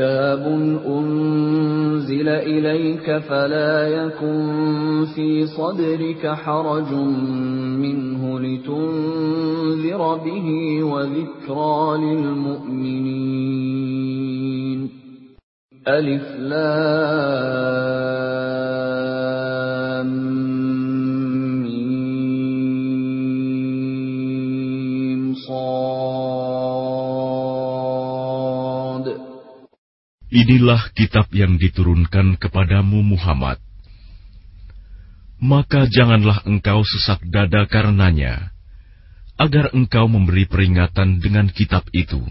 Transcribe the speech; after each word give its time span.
Kitab 0.00 0.44
أنزل 0.86 2.28
إليك 2.28 3.18
فلا 3.18 3.88
يكن 3.88 5.06
في 5.14 5.46
صدرك 5.46 6.26
حرج 6.26 6.92
منه 7.84 8.40
لتنذر 8.40 10.16
به 10.16 10.48
وذكرى 10.84 11.98
للمؤمنين. 11.98 13.20
ألف 15.88 16.36
لام 16.40 17.90
Inilah 30.33 30.91
kitab 30.97 31.29
yang 31.31 31.55
diturunkan 31.55 32.41
kepadamu 32.41 33.05
Muhammad. 33.05 33.61
Maka 35.37 35.85
janganlah 35.85 36.41
engkau 36.49 36.81
sesak 36.81 37.21
dada 37.29 37.69
karenanya, 37.69 38.49
agar 39.37 39.71
engkau 39.75 40.09
memberi 40.09 40.49
peringatan 40.49 41.21
dengan 41.21 41.47
kitab 41.51 41.85
itu, 41.93 42.23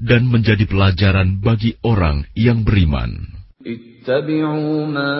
dan 0.00 0.24
menjadi 0.26 0.64
pelajaran 0.64 1.38
bagi 1.38 1.76
orang 1.84 2.24
yang 2.32 2.64
beriman. 2.64 3.42
اتبعوا 3.62 4.86
ما 4.86 5.14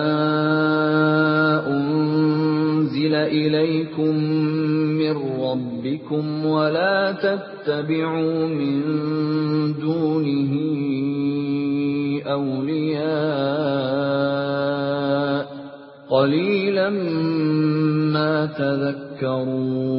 أنزل 1.67 3.15
إليكم 3.15 4.15
من 4.99 5.15
ربكم 5.39 6.45
ولا 6.45 7.11
تتبعوا 7.11 8.47
من 8.47 8.83
دونه 9.79 10.86
أولياء 12.37 13.03
قليلا 16.09 16.89
ما 18.13 18.45
تذكرون 18.45 19.93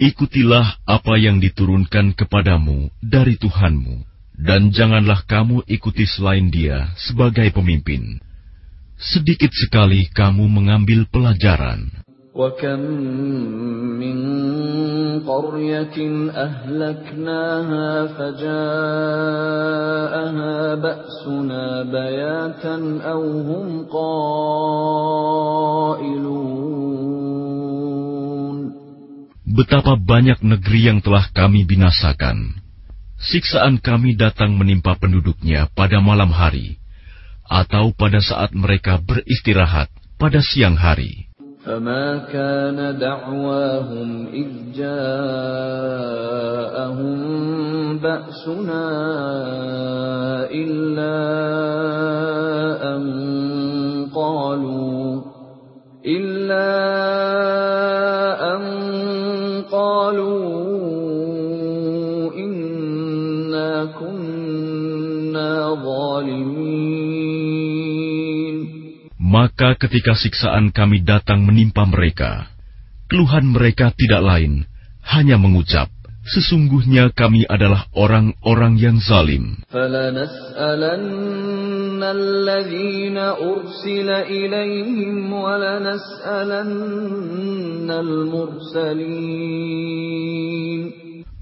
Ikutilah 0.00 0.80
apa 0.88 1.20
yang 1.20 1.44
diturunkan 1.44 2.16
kepadamu 2.16 2.88
dari 3.04 3.36
Tuhanmu 3.36 4.00
dan 4.32 4.72
janganlah 4.72 5.28
kamu 5.28 5.60
ikuti 5.68 6.08
selain 6.08 6.48
dia 6.48 6.88
sebagai 6.96 7.52
pemimpin. 7.52 8.16
Sedikit 8.96 9.52
sekali 9.52 10.08
kamu 10.08 10.48
mengambil 10.48 11.04
pelajaran. 11.04 11.92
وَكَمْ 12.34 12.80
مِنْ 14.02 14.18
قَرْيَةٍ 15.26 15.98
أَهْلَكْنَاهَا 16.30 18.06
فَجَاءَهَا 18.16 18.54
بَأْسُنَا 20.74 21.82
بَيَاتًا 21.82 22.76
أَوْ 23.02 23.22
هُمْ 23.50 23.66
قَائِلُونَ 23.90 24.50
Betapa 29.50 29.98
banyak 29.98 30.38
negeri 30.46 30.80
yang 30.88 31.02
telah 31.02 31.26
kami 31.34 31.66
binasakan 31.66 32.60
siksaan 33.20 33.76
kami 33.78 34.16
datang 34.16 34.56
menimpa 34.56 34.96
penduduknya 34.96 35.68
pada 35.76 36.00
malam 36.00 36.32
hari, 36.32 36.80
atau 37.44 37.92
pada 37.92 38.24
saat 38.24 38.56
mereka 38.56 38.96
beristirahat 39.04 39.92
pada 40.16 40.40
siang 40.40 40.80
hari. 40.80 41.28
فما 41.65 42.17
كان 42.17 42.97
دعواهم 42.99 44.27
إذ 44.27 44.47
جاءهم 44.75 46.05
بأسنا 47.97 48.85
إلا 50.51 51.15
أن 52.95 53.03
قالوا 54.15 55.21
إلا 56.05 57.24
Maka 69.35 69.75
ketika 69.75 70.15
siksaan 70.15 70.71
kami 70.71 71.03
datang 71.03 71.43
menimpa 71.43 71.83
mereka, 71.83 72.47
keluhan 73.11 73.51
mereka 73.51 73.91
tidak 73.91 74.23
lain, 74.23 74.63
hanya 75.03 75.35
mengucap, 75.35 75.91
Sesungguhnya 76.25 77.13
kami 77.13 77.45
adalah 77.45 77.85
orang-orang 77.93 78.81
yang 78.81 78.97
zalim. 78.97 79.61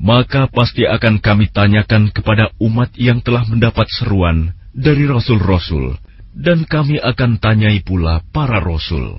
Maka 0.03 0.41
pasti 0.51 0.83
akan 0.83 1.15
kami 1.23 1.45
tanyakan 1.47 2.11
kepada 2.11 2.51
umat 2.59 2.91
yang 2.99 3.23
telah 3.23 3.47
mendapat 3.47 3.87
seruan 3.87 4.51
dari 4.75 5.07
rasul-rasul 5.07 5.95
dan 6.38 6.62
kami 6.68 7.02
akan 7.02 7.42
tanyai 7.42 7.82
pula 7.82 8.22
para 8.30 8.62
rasul. 8.62 9.18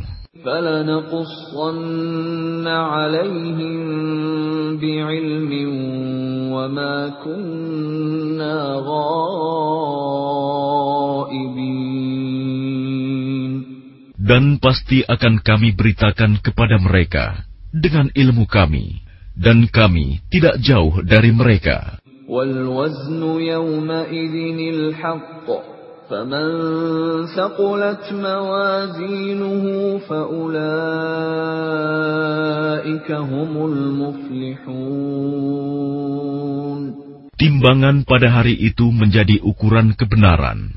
Dan 14.29 14.43
pasti 14.61 14.97
akan 15.03 15.33
kami 15.43 15.69
beritakan 15.75 16.31
kepada 16.39 16.77
mereka 16.79 17.43
dengan 17.75 18.07
ilmu 18.15 18.47
kami, 18.47 19.03
dan 19.35 19.67
kami 19.67 20.23
tidak 20.31 20.55
jauh 20.63 21.03
dari 21.03 21.35
mereka. 21.35 21.99
والوزن 22.29 23.21
يومئذ 23.41 24.35
الحق 24.75 25.72
فمن 26.09 26.47
ثقلت 27.37 28.05
موازينه 28.13 29.63
فأولئك 30.09 30.59
هم 33.11 33.51
المفلحون 33.69 35.19
Timbangan 37.39 38.03
pada 38.03 38.27
hari 38.35 38.51
itu 38.51 38.91
menjadi 38.91 39.39
ukuran 39.39 39.95
kebenaran. 39.95 40.75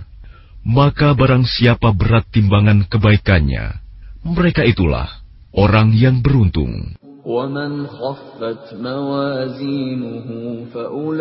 Maka 0.62 1.10
barang 1.10 1.42
siapa 1.42 1.90
berat 1.90 2.30
timbangan 2.30 2.86
kebaikannya, 2.86 3.82
mereka 4.22 4.62
itulah 4.62 5.10
orang 5.50 5.90
yang 5.90 6.22
beruntung. 6.22 6.94
ومن 7.26 7.86
خفت 7.86 8.74
موازينه 8.78 10.26
فأولئك 10.74 11.16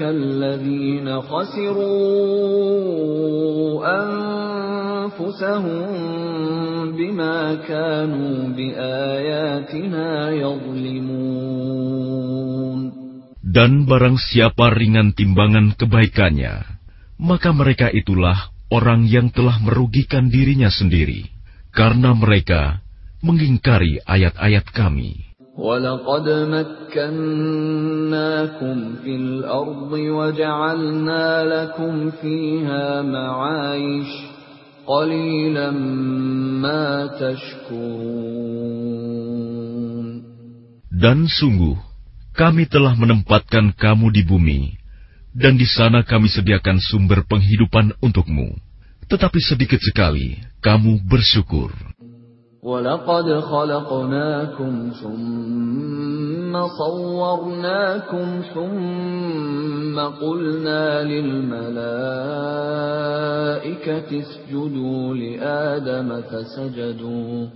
الذين 0.00 1.20
خسروا 1.20 1.84
أنفسهم 5.04 5.86
بما 6.96 7.54
كانوا 7.54 8.48
بآياتنا 8.56 10.30
يظلمون 10.30 11.44
Dan 13.54 13.86
barang 13.86 14.18
siapa 14.18 14.74
ringan 14.74 15.14
timbangan 15.14 15.78
kebaikannya, 15.78 16.64
maka 17.22 17.54
mereka 17.54 17.86
itulah 17.86 18.50
orang 18.66 19.06
yang 19.06 19.30
telah 19.30 19.62
merugikan 19.62 20.26
dirinya 20.26 20.74
sendiri, 20.74 21.30
karena 21.70 22.18
mereka 22.18 22.82
mengingkari 23.24 23.98
ayat-ayat 24.04 24.64
kami. 24.70 25.34
وَلَقَدْ 25.54 26.26
مَكَّنَّاكُمْ 26.50 27.16
فِي 29.06 29.12
الْأَرْضِ 29.16 29.92
وَجَعَلْنَا 29.92 31.26
لَكُمْ 31.46 32.10
فِيهَا 32.10 33.02
مَعَايِشَ 33.06 34.10
قَلِيلًا 34.82 35.70
مَا 36.58 37.06
تَشْكُرُونَ 37.14 38.44
Dan 40.90 41.30
sungguh, 41.30 41.78
kami 42.34 42.66
telah 42.66 42.98
menempatkan 42.98 43.70
kamu 43.78 44.10
di 44.10 44.26
bumi, 44.26 44.74
dan 45.30 45.54
di 45.54 45.70
sana 45.70 46.02
kami 46.02 46.26
sediakan 46.26 46.82
sumber 46.82 47.22
penghidupan 47.30 47.94
untukmu. 48.02 48.58
tetapi 49.04 49.38
sedikit 49.40 49.80
sekali 49.84 50.40
kamu 50.64 51.04
bersyukur. 51.04 51.70
وَلَقَدْ 52.63 53.39
خَلَقْنَاكُمْ 53.39 54.91
ثُمَّ 55.03 56.67
صَوَّرْنَاكُمْ 56.67 58.41
ثُمَّ 58.53 59.99
قُلْنَا 59.99 61.03
لِلْمَلَائِكَةِ 61.03 61.79
اسْجُدُوا 64.19 65.15
لِآدَمَ 65.15 66.21
فَسَجَدُوا 66.21 67.47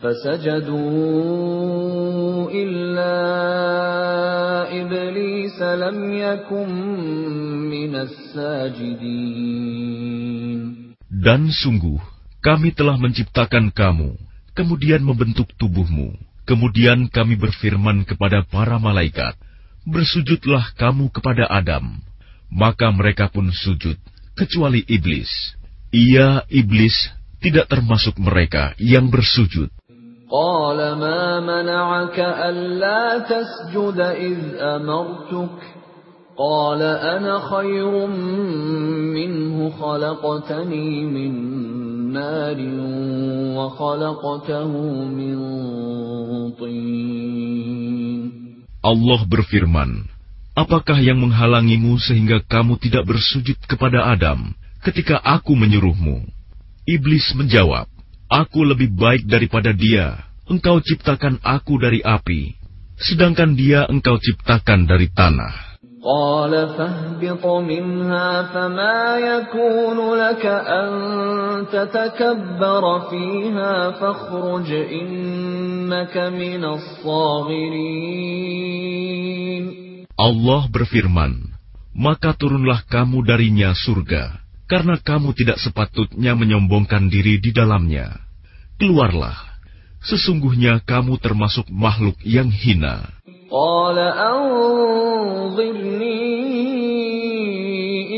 فَسَجَدُوا 0.00 0.78
إِلَّا 2.48 3.16
إِبْلِيسَ 4.80 5.62
لَمْ 5.62 5.98
يَكُنْ 6.14 6.68
مِنَ 7.68 7.94
السَّاجِدِينَ 7.94 9.48
Dan 11.08 11.52
sungguh, 11.52 12.00
kami 12.40 12.72
telah 12.72 12.96
menciptakan 12.96 13.74
kamu, 13.74 14.27
kemudian 14.57 15.01
membentuk 15.01 15.49
tubuhmu. 15.57 16.15
Kemudian 16.43 17.07
kami 17.07 17.39
berfirman 17.39 18.03
kepada 18.03 18.43
para 18.43 18.75
malaikat, 18.77 19.33
Bersujudlah 19.83 20.75
kamu 20.79 21.11
kepada 21.11 21.43
Adam. 21.51 21.99
Maka 22.47 22.87
mereka 22.95 23.27
pun 23.27 23.51
sujud, 23.51 23.99
kecuali 24.31 24.79
iblis. 24.87 25.27
Ia, 25.91 26.47
iblis, 26.47 26.95
tidak 27.43 27.67
termasuk 27.67 28.15
mereka 28.15 28.71
yang 28.79 29.11
bersujud. 29.11 29.71
قال 30.33 30.97
ما 30.97 31.45
منعك 31.45 32.17
ألا 32.19 33.29
تسجد 33.29 33.99
إذ 34.01 34.39
أمرتك 34.57 35.57
قال 36.37 36.81
أنا 36.81 37.39
خير 37.45 38.07
منه 39.13 39.69
خلقتني 39.69 41.05
من 41.05 41.31
نار 42.13 42.57
وخلقته 43.57 44.71
من 45.05 45.37
طين 46.57 47.33
Allah 48.83 49.23
berfirman, 49.23 50.11
Apakah 50.53 50.99
yang 50.99 51.23
menghalangimu 51.23 51.97
sehingga 52.03 52.43
kamu 52.43 52.75
tidak 52.83 53.07
bersujud 53.07 53.55
kepada 53.63 54.11
Adam 54.11 54.51
ketika 54.83 55.23
aku 55.23 55.55
menyuruhmu? 55.55 56.27
Iblis 56.83 57.31
menjawab, 57.33 57.87
Aku 58.27 58.67
lebih 58.67 58.91
baik 58.91 59.23
daripada 59.23 59.71
dia. 59.71 60.27
Engkau 60.43 60.83
ciptakan 60.83 61.39
aku 61.39 61.79
dari 61.79 62.03
api, 62.03 62.59
sedangkan 62.99 63.55
dia 63.55 63.87
engkau 63.87 64.19
ciptakan 64.19 64.83
dari 64.83 65.07
tanah. 65.07 65.66
قال 66.03 66.51
فاهبط 66.51 67.45
منها 67.47 68.43
فما 68.43 69.17
يكون 69.17 69.97
لك 70.19 70.45
أن 70.45 70.89
تتكبر 71.71 72.99
فيها 73.09 73.91
فاخرج 73.91 74.71
إنك 74.71 76.17
من 76.17 76.63
الصاغرين 76.65 78.23
Allah 80.13 80.69
berfirman, 80.69 81.57
Maka 81.93 82.33
turunlah 82.37 82.85
kamu 82.89 83.21
darinya 83.25 83.73
surga, 83.73 84.41
karena 84.65 84.97
kamu 84.97 85.33
tidak 85.37 85.61
sepatutnya 85.61 86.33
menyombongkan 86.33 87.09
diri 87.09 87.37
di 87.37 87.53
dalamnya. 87.53 88.17
Keluarlah, 88.81 89.37
sesungguhnya 90.01 90.81
kamu 90.85 91.21
termasuk 91.21 91.69
makhluk 91.69 92.17
yang 92.25 92.49
hina. 92.49 93.16
قال 93.51 93.97
أنظرني 94.35 94.83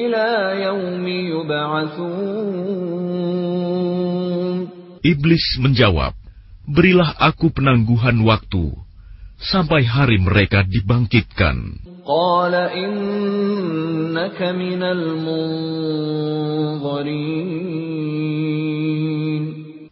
إلى 0.01 0.27
يوم 0.65 1.05
يبعثون 1.07 2.65
Iblis 5.05 5.61
menjawab, 5.61 6.17
Berilah 6.65 7.13
aku 7.21 7.53
penangguhan 7.53 8.25
waktu, 8.25 8.73
sampai 9.37 9.85
hari 9.85 10.17
mereka 10.17 10.65
dibangkitkan. 10.65 11.85
قال 12.05 12.53
إنك 12.57 14.39
من 14.41 14.81
المنظرين 14.81 15.53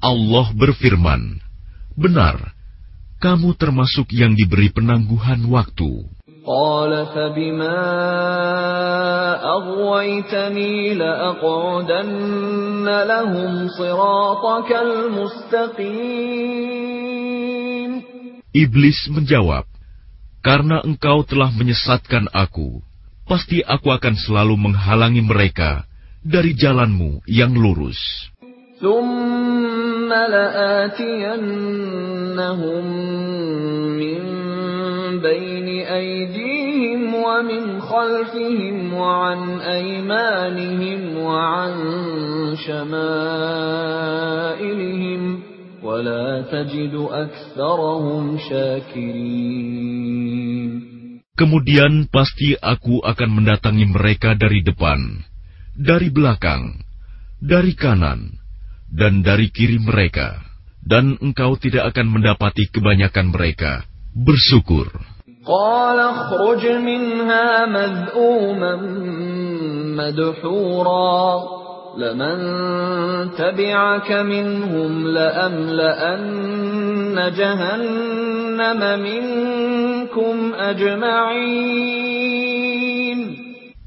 Allah 0.02 0.50
berfirman, 0.58 1.38
Benar, 1.94 2.57
kamu 3.24 3.56
termasuk 3.56 4.12
yang 4.12 4.36
diberi 4.36 4.70
penangguhan 4.74 5.46
waktu. 5.48 6.06
قال 6.44 6.92
فبما 7.16 7.80
أغويتني 9.40 10.94
لأقعدن 11.00 12.84
لهم 12.84 13.68
صراطك 13.80 14.72
المستقيم 14.76 16.44
Iblis 18.54 19.10
menjawab, 19.10 19.66
Karena 20.44 20.84
engkau 20.84 21.24
telah 21.24 21.50
menyesatkan 21.56 22.28
aku, 22.36 22.84
pasti 23.24 23.64
aku 23.64 23.90
akan 23.96 24.14
selalu 24.20 24.60
menghalangi 24.60 25.24
mereka 25.24 25.88
dari 26.20 26.52
jalanmu 26.52 27.24
yang 27.24 27.56
lurus. 27.56 27.98
ثم 28.84 30.10
لآتينهم 30.14 31.54
من 33.98 34.22
بين 35.20 35.68
أيديهم 35.88 37.16
ومن 37.16 37.82
خلفهم 37.82 38.94
وعن 38.94 39.60
أيمانهم 39.60 41.18
وعن 41.18 41.74
شمائلهم 42.68 43.54
ولا 45.84 46.42
تجد 46.52 46.96
أكثرهم 47.12 48.38
شاكرين 48.50 50.04
Kemudian 51.34 52.14
pasti 52.14 52.54
aku 52.54 53.02
akan 53.02 53.42
mendatangi 53.42 53.90
mereka 53.90 54.38
dari 54.38 54.62
depan, 54.62 55.26
dari 55.74 56.14
belakang, 56.14 56.78
dari 57.42 57.74
kanan, 57.74 58.37
dan 58.94 59.26
dari 59.26 59.50
kiri 59.50 59.82
mereka, 59.82 60.42
dan 60.84 61.18
engkau 61.18 61.58
tidak 61.58 61.96
akan 61.96 62.14
mendapati 62.14 62.70
kebanyakan 62.70 63.34
mereka 63.34 63.84
bersyukur. 64.14 64.92
قال 65.44 66.00
اخرج 66.00 66.64
منها 66.88 67.66
مذءوما 67.68 68.76
مدحورا 70.00 71.44
لمن 72.00 72.38
تبعك 73.36 74.12
منهم 74.12 75.08
لأملأن 75.08 76.52
جهنم 77.36 78.82
منكم 79.04 80.36
أجمعين 80.56 82.14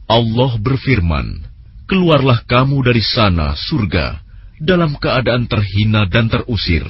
Allah 0.06 0.54
berfirman, 0.62 1.42
Keluarlah 1.90 2.46
kamu 2.46 2.78
dari 2.87 3.02
sana, 3.02 3.58
surga, 3.58 4.23
dalam 4.61 4.96
keadaan 4.96 5.44
terhina 5.49 6.08
dan 6.08 6.32
terusir. 6.32 6.85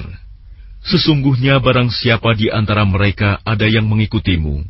Sesungguhnya 0.87 1.59
barang 1.59 1.91
siapa 1.91 2.31
di 2.37 2.47
antara 2.47 2.87
mereka 2.87 3.43
ada 3.43 3.67
yang 3.67 3.89
mengikutimu, 3.91 4.63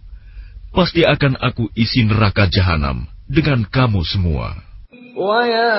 pasti 0.74 1.06
akan 1.06 1.38
aku 1.38 1.70
isi 1.78 2.02
neraka 2.08 2.50
jahanam 2.50 3.06
dengan 3.30 3.68
kamu 3.68 4.02
semua. 4.02 4.68
ويا 5.18 5.74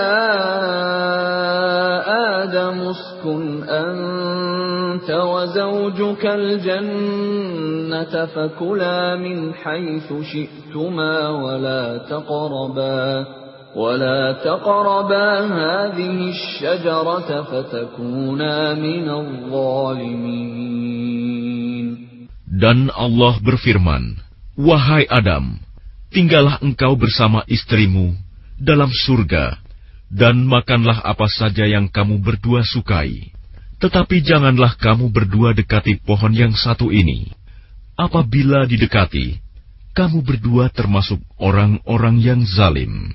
آدم 2.43 2.79
اسكن 2.91 3.63
أنت 3.63 5.11
وزوجك 5.11 6.27
الجنة 6.27 8.15
فكلا 8.27 9.17
من 9.17 9.55
حيث 9.55 10.13
شئتما 10.23 11.29
ولا 11.29 11.99
تقربا 12.11 13.27
ولا 13.77 14.33
تقربا 14.45 15.29
هذه 15.47 16.17
الشجرة 16.35 17.43
فتكونا 17.43 18.75
من 18.75 19.07
الظالمين 19.11 20.69
Dan 22.59 22.91
Allah 22.91 23.39
berfirman, 23.39 24.19
Wahai 24.59 25.07
Adam, 25.07 25.63
tinggallah 26.11 26.59
engkau 26.59 26.99
bersama 26.99 27.47
istrimu 27.47 28.19
dalam 28.59 28.91
surga, 28.91 29.63
dan 30.11 30.43
makanlah 30.43 30.99
apa 31.07 31.31
saja 31.31 31.63
yang 31.71 31.87
kamu 31.87 32.19
berdua 32.19 32.67
sukai. 32.67 33.31
Tetapi 33.79 34.27
janganlah 34.27 34.75
kamu 34.75 35.07
berdua 35.15 35.55
dekati 35.55 36.03
pohon 36.03 36.35
yang 36.35 36.51
satu 36.51 36.91
ini. 36.91 37.31
Apabila 37.95 38.67
didekati, 38.67 39.39
kamu 39.95 40.27
berdua 40.27 40.67
termasuk 40.75 41.23
orang-orang 41.39 42.19
yang 42.19 42.43
zalim. 42.43 43.15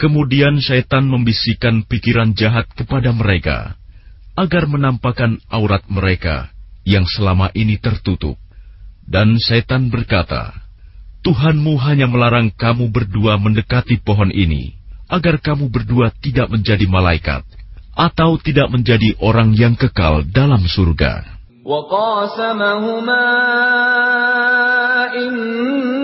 Kemudian 0.00 0.56
syaitan 0.64 1.04
membisikkan 1.04 1.84
pikiran 1.84 2.32
jahat 2.32 2.64
kepada 2.72 3.12
mereka, 3.12 3.76
agar 4.32 4.64
menampakkan 4.64 5.36
aurat 5.52 5.84
mereka 5.92 6.48
yang 6.88 7.04
selama 7.04 7.52
ini 7.52 7.76
tertutup. 7.76 8.40
Dan 9.04 9.36
syaitan 9.36 9.92
berkata, 9.92 10.56
Tuhanmu 11.20 11.76
hanya 11.84 12.08
melarang 12.08 12.48
kamu 12.48 12.88
berdua 12.88 13.36
mendekati 13.36 14.00
pohon 14.00 14.32
ini, 14.32 14.72
agar 15.04 15.36
kamu 15.36 15.68
berdua 15.68 16.08
tidak 16.16 16.48
menjadi 16.48 16.88
malaikat, 16.88 17.44
atau 17.92 18.40
tidak 18.40 18.72
menjadi 18.72 19.20
orang 19.20 19.52
yang 19.52 19.76
kekal 19.76 20.24
dalam 20.24 20.64
surga. 20.64 21.40
وقاسمهما 21.60 23.26
إني 25.12 25.30
لكما 25.30 26.03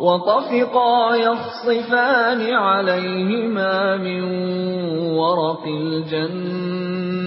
وطفقا 0.00 1.14
يخصفان 1.14 2.54
عليهما 2.54 3.96
من 3.96 4.22
ورق 5.16 5.64
الجنة 5.66 7.24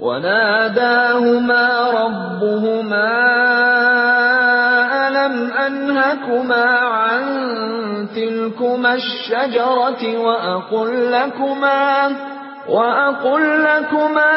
وناداهما 0.00 1.90
ربهما 1.90 3.12
ألم 5.08 5.52
أنهكما 5.52 6.64
عن 6.78 7.24
تلكما 8.16 8.94
الشجرة 8.94 10.18
وأقل 10.18 11.12
لكما 11.12 12.10
وأقل 12.68 13.62
لكما 13.64 14.36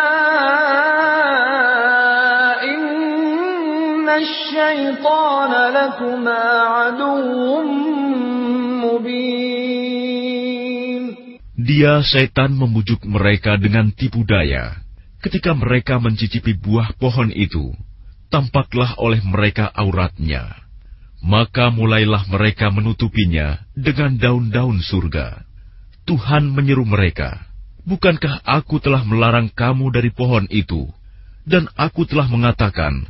Dia 11.60 12.02
setan 12.02 12.58
membujuk 12.58 13.06
mereka 13.06 13.62
dengan 13.62 13.94
tipu 13.94 14.26
daya. 14.26 14.82
Ketika 15.20 15.54
mereka 15.54 16.02
mencicipi 16.02 16.58
buah 16.58 16.96
pohon 16.98 17.30
itu, 17.30 17.76
tampaklah 18.34 18.98
oleh 18.98 19.22
mereka 19.22 19.70
auratnya. 19.76 20.58
Maka 21.20 21.70
mulailah 21.70 22.26
mereka 22.32 22.72
menutupinya 22.72 23.60
dengan 23.76 24.16
daun-daun 24.16 24.80
surga. 24.80 25.44
Tuhan 26.08 26.50
menyeru 26.50 26.88
mereka, 26.88 27.50
Bukankah 27.90 28.46
aku 28.46 28.78
telah 28.78 29.02
melarang 29.02 29.50
kamu 29.50 29.90
dari 29.90 30.14
pohon 30.14 30.46
itu? 30.54 30.86
Dan 31.42 31.66
aku 31.74 32.06
telah 32.06 32.30
mengatakan, 32.30 33.10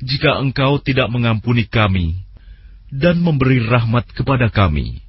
jika 0.00 0.40
engkau 0.40 0.80
tidak 0.80 1.12
mengampuni 1.12 1.68
kami 1.68 2.16
dan 2.88 3.20
memberi 3.20 3.60
rahmat 3.60 4.08
kepada 4.16 4.48
kami, 4.48 5.04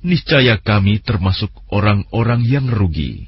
niscaya 0.00 0.56
kami 0.62 1.02
termasuk 1.02 1.50
orang-orang 1.68 2.46
yang 2.46 2.70
rugi. 2.70 3.26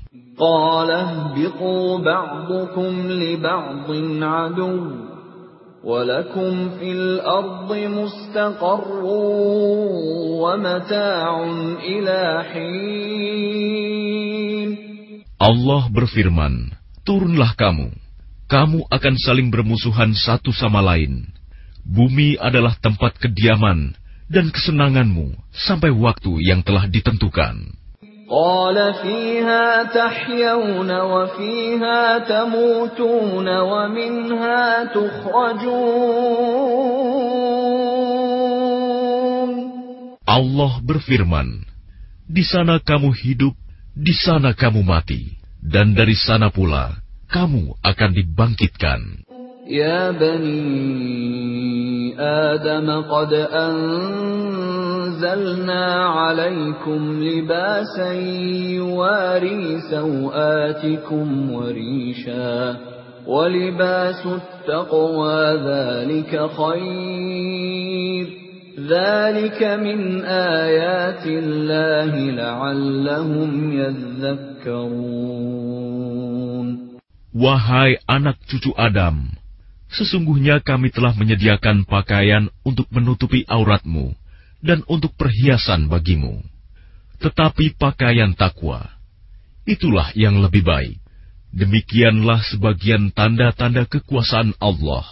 Allah 15.39 15.83
berfirman, 15.91 16.55
Turunlah 17.03 17.59
kamu 17.59 18.08
kamu 18.49 18.89
akan 18.89 19.15
saling 19.21 19.53
bermusuhan 19.53 20.17
satu 20.17 20.57
sama 20.57 20.81
lain. 20.81 21.29
Bumi 21.85 22.41
adalah 22.41 22.73
tempat 22.81 23.21
kediaman 23.21 23.93
dan 24.29 24.49
kesenanganmu 24.49 25.37
sampai 25.53 25.93
waktu 25.93 26.41
yang 26.41 26.65
telah 26.65 26.89
ditentukan. 26.89 27.77
Allah 40.29 40.73
berfirman, 40.85 41.65
di 42.29 42.45
sana 42.45 42.77
kamu 42.85 43.17
hidup, 43.17 43.57
di 43.97 44.13
sana 44.13 44.53
kamu 44.53 44.85
mati, 44.85 45.41
dan 45.65 45.97
dari 45.97 46.13
sana 46.13 46.53
pula 46.53 47.08
kamu 47.29 47.77
akan 47.85 48.11
dibangkitkan. 48.17 49.01
Ya 49.69 50.17
bani 50.17 52.17
Adam 52.17 52.89
qad 53.05 53.33
anzalna 54.49 55.85
alaikum 56.25 57.21
libasan 57.21 58.17
yuwari 58.81 59.77
sawatikum 59.93 61.53
warisha 61.53 62.81
ولباس 63.29 64.25
التقوى 64.27 65.45
ذلك 65.61 66.33
خير 66.49 68.27
ذلك 68.89 69.63
من 69.63 70.25
آيات 70.25 71.27
الله 71.27 72.13
لعلهم 72.31 73.73
يذكرون 73.73 75.58
Wahai 77.29 78.01
anak 78.09 78.41
cucu 78.49 78.73
Adam, 78.73 79.29
sesungguhnya 79.93 80.65
kami 80.65 80.89
telah 80.89 81.13
menyediakan 81.13 81.85
pakaian 81.85 82.49
untuk 82.65 82.89
menutupi 82.89 83.45
auratmu 83.45 84.17
dan 84.65 84.81
untuk 84.89 85.13
perhiasan 85.13 85.93
bagimu. 85.93 86.41
Tetapi 87.21 87.77
pakaian 87.77 88.33
takwa, 88.33 88.89
itulah 89.69 90.09
yang 90.17 90.41
lebih 90.41 90.65
baik. 90.65 90.97
Demikianlah 91.53 92.45
sebagian 92.49 93.13
tanda-tanda 93.13 93.85
kekuasaan 93.85 94.57
Allah. 94.61 95.05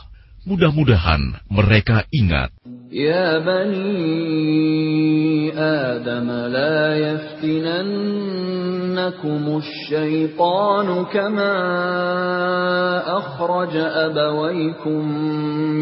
Mudah-mudahan 0.46 1.42
mereka 1.52 2.06
ingat. 2.14 2.54
Ya 2.88 3.42
bani 3.42 5.35
Adam 5.54 6.28
la 6.52 6.96
يفتننكم 8.96 9.56
الشيطان 9.56 11.04
كما 11.04 11.56
أخرج 13.18 13.76
أبويكم 13.76 15.18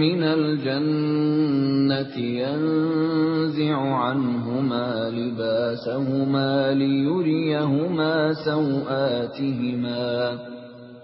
من 0.01 0.23
الجنة 0.23 2.17
ينزع 2.19 3.79
عنهما 3.79 5.11
لباسهما 5.11 6.73
ليريهما 6.75 8.33
سوآتهما 8.45 10.39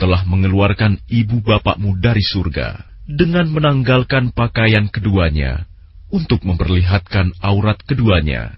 telah 0.00 0.24
mengeluarkan 0.24 0.96
ibu 1.12 1.44
bapakmu 1.44 2.00
dari 2.00 2.24
surga 2.24 2.88
dengan 3.04 3.52
menanggalkan 3.52 4.32
pakaian 4.32 4.88
keduanya 4.88 5.68
untuk 6.08 6.40
memperlihatkan 6.42 7.36
aurat 7.44 7.76
keduanya. 7.84 8.56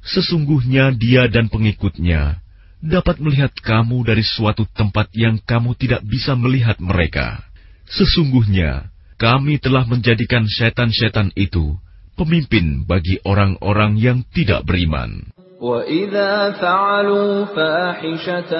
Sesungguhnya 0.00 0.96
dia 0.96 1.28
dan 1.28 1.52
pengikutnya 1.52 2.40
dapat 2.80 3.20
melihat 3.20 3.52
kamu 3.60 4.06
dari 4.06 4.24
suatu 4.24 4.64
tempat 4.72 5.12
yang 5.12 5.36
kamu 5.42 5.76
tidak 5.76 6.00
bisa 6.08 6.32
melihat 6.38 6.80
mereka. 6.80 7.44
Sesungguhnya 7.84 8.88
kami 9.18 9.58
telah 9.60 9.84
menjadikan 9.84 10.46
setan-setan 10.46 11.34
itu 11.34 11.74
pemimpin 12.14 12.86
bagi 12.86 13.18
orang-orang 13.26 13.98
yang 13.98 14.18
tidak 14.30 14.64
beriman. 14.64 15.37
وَإِذَا 15.60 16.50
فَعَلُوا 16.50 17.44
فَاحِشَةً 17.44 18.52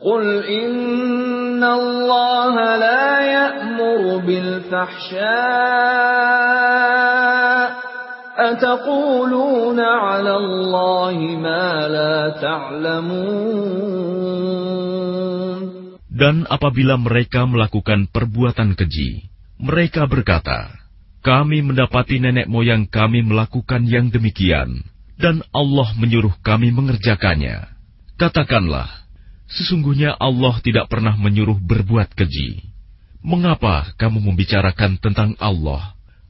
قُلْ 0.04 0.44
إِنَّ 0.44 1.64
اللَّهَ 1.64 2.76
لَا 2.76 3.20
يَأْمُرُ 3.20 4.20
بِالْفَحْشَاءِ 4.26 5.54
أَتَقُولُونَ 8.39 9.79
عَلَى 9.79 10.33
اللَّهِ 10.35 11.17
مَا 11.43 11.67
لَا 11.91 12.39
تَعْلَمُونَ 12.39 14.09
Dan 16.19 16.43
apabila 16.51 16.99
mereka 16.99 17.47
melakukan 17.47 18.11
perbuatan 18.11 18.75
keji, 18.75 19.31
mereka 19.55 20.03
berkata, 20.03 20.67
Kami 21.23 21.63
mendapati 21.63 22.19
nenek 22.19 22.47
moyang 22.51 22.87
kami 22.91 23.23
melakukan 23.23 23.87
yang 23.87 24.11
demikian, 24.11 24.83
dan 25.15 25.43
Allah 25.55 25.95
menyuruh 25.95 26.35
kami 26.43 26.75
mengerjakannya. 26.75 27.71
Katakanlah, 28.19 28.87
sesungguhnya 29.47 30.15
Allah 30.15 30.59
tidak 30.59 30.91
pernah 30.91 31.15
menyuruh 31.15 31.55
berbuat 31.55 32.11
keji. 32.15 32.67
Mengapa 33.23 33.95
kamu 33.99 34.19
membicarakan 34.31 34.99
tentang 34.99 35.39
Allah? 35.39 35.95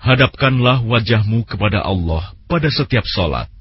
Hadapkanlah 0.00 0.80
wajahmu 0.80 1.44
kepada 1.44 1.84
Allah 1.84 2.32
pada 2.48 2.72
setiap 2.72 3.04
solat, 3.04 3.52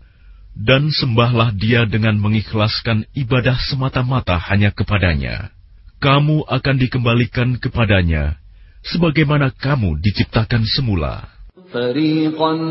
dan 0.55 0.87
sembahlah 0.87 1.51
dia 1.51 1.83
dengan 1.83 2.15
mengikhlaskan 2.15 3.03
ibadah 3.11 3.59
semata-mata 3.67 4.39
hanya 4.47 4.71
kepadanya. 4.71 5.51
Kamu 5.99 6.47
akan 6.47 6.75
dikembalikan 6.79 7.59
kepadanya, 7.59 8.39
sebagaimana 8.87 9.51
kamu 9.51 9.99
diciptakan 9.99 10.63
semula. 10.63 11.27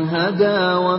hada 0.09 0.59
wa 0.81 0.97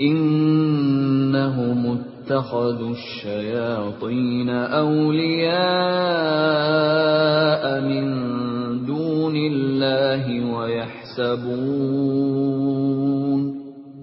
إِنَّهُمُ 0.00 1.98
اتَّخَذُوا 1.98 2.94
الشَّيَاطِينَ 2.96 4.50
أَوْلِيَاءَ 4.50 5.52
مِن 7.80 8.06
دُونِ 8.86 9.36
اللَّهِ 9.36 10.24
وَيَحْسَبُونَ 10.56 11.82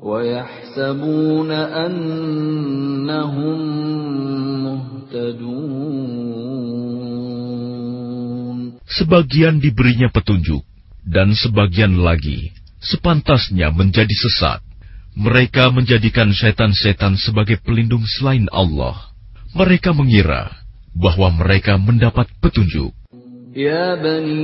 وَيَحْسَبُونَ 0.03 1.51
أَنَّهُم 1.85 3.59
مُهْتَدُونَ 4.65 5.89
Sebagian 8.89 9.63
diberinya 9.63 10.11
petunjuk, 10.11 10.59
dan 11.07 11.31
sebagian 11.31 12.03
lagi 12.03 12.51
sepantasnya 12.83 13.71
menjadi 13.71 14.11
sesat. 14.11 14.59
Mereka 15.14 15.70
menjadikan 15.70 16.34
setan-setan 16.34 17.14
sebagai 17.14 17.62
pelindung 17.62 18.02
selain 18.02 18.50
Allah. 18.50 19.14
Mereka 19.54 19.94
mengira 19.94 20.50
bahwa 20.90 21.30
mereka 21.30 21.78
mendapat 21.78 22.26
petunjuk. 22.42 22.90
Ya 23.54 23.94
bani 23.94 24.42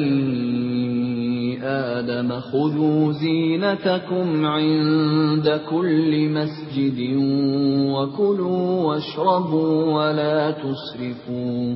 Adam, 1.59 2.31
khudu 2.55 3.11
zinatakum 3.19 4.39
inda 4.63 5.67
kulli 5.67 6.31
masjidin 6.31 7.91
wa 7.91 8.07
kulu 8.15 8.87
washrabu 8.95 9.91
wa 9.99 10.15
la 10.15 10.55
tusrifu. 10.55 11.75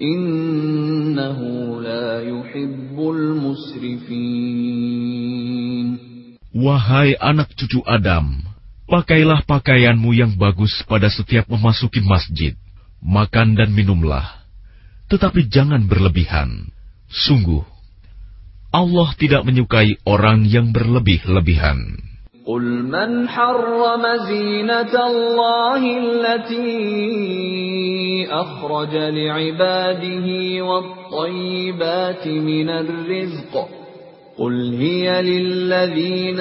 Innahu 0.00 1.84
la 1.84 2.24
yuhibbul 2.24 3.36
musrifin. 3.36 4.80
Wahai 6.55 7.19
anak 7.19 7.51
cucu 7.59 7.83
Adam, 7.83 8.39
pakailah 8.87 9.43
pakaianmu 9.43 10.15
yang 10.15 10.39
bagus 10.39 10.71
pada 10.87 11.11
setiap 11.11 11.51
memasuki 11.51 11.99
masjid. 11.99 12.55
Makan 13.03 13.59
dan 13.59 13.69
minumlah, 13.75 14.23
tetapi 15.11 15.45
jangan 15.51 15.85
berlebihan. 15.85 16.71
Sungguh, 17.11 17.61
Allah 18.73 19.09
tidak 19.19 19.45
menyukai 19.45 19.99
orang 20.07 20.47
yang 20.47 20.73
berlebih-lebihan. 20.73 22.05
قل 22.45 22.61
من 22.85 23.25
حرم 23.29 24.03
زينة 24.29 24.93
الله 24.93 25.81
التي 25.97 26.77
أخرج 28.29 28.93
لعباده 28.95 30.27
والطيبات 30.61 32.27
من 32.27 32.69
الرزق 32.69 33.78
قل 34.39 34.73
هي 34.75 35.21
للذين 35.21 36.39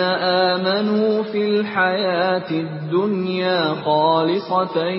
آمنوا 0.59 1.23
في 1.23 1.47
الحياة 1.47 2.51
الدنيا 2.51 3.75
خالصة 3.87 4.91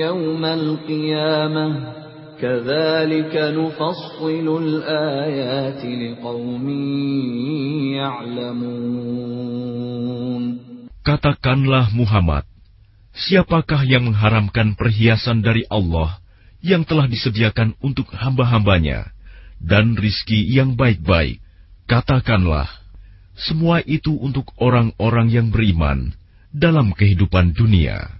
يوم 0.00 0.44
القيامة 0.44 1.94
كذلك 2.40 3.34
نفصل 3.36 4.46
الآيات 4.62 5.84
لقوم 5.84 6.66
يعلمون 8.00 9.44
Katakanlah 11.04 11.92
Muhammad, 11.92 12.48
siapakah 13.12 13.84
yang 13.84 14.08
mengharamkan 14.08 14.72
perhiasan 14.72 15.44
dari 15.44 15.68
Allah 15.68 16.16
yang 16.64 16.88
telah 16.88 17.04
disediakan 17.04 17.76
untuk 17.84 18.08
hamba-hambanya 18.08 19.12
dan 19.60 20.00
rizki 20.00 20.48
yang 20.48 20.80
baik-baik? 20.80 21.44
Katakanlah, 21.89 22.69
semua 23.33 23.81
itu 23.81 24.13
untuk 24.13 24.53
orang-orang 24.61 25.33
yang 25.33 25.47
beriman 25.49 26.13
dalam 26.53 26.93
kehidupan 26.93 27.57
dunia, 27.57 28.13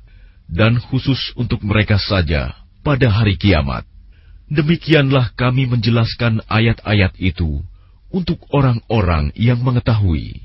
dan 0.49 0.81
khusus 0.81 1.37
untuk 1.37 1.61
mereka 1.61 2.01
saja 2.01 2.57
pada 2.81 3.13
hari 3.13 3.37
kiamat. 3.37 3.85
Demikianlah 4.49 5.37
kami 5.37 5.69
menjelaskan 5.69 6.41
ayat-ayat 6.49 7.13
itu 7.21 7.61
untuk 8.09 8.41
orang-orang 8.49 9.29
yang 9.37 9.61
mengetahui. 9.61 10.41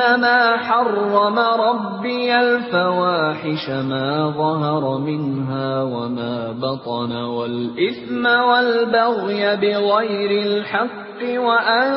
إنما 0.00 0.56
حرم 0.56 1.38
ربي 1.38 2.36
الفواحش 2.36 3.70
ما 3.70 4.34
ظهر 4.36 4.98
منها 4.98 5.82
وما 5.82 6.52
بطن 6.52 7.12
والإثم 7.12 8.26
والبغي 8.26 9.56
بغير 9.56 10.42
الحق 10.42 11.20
وأن 11.22 11.90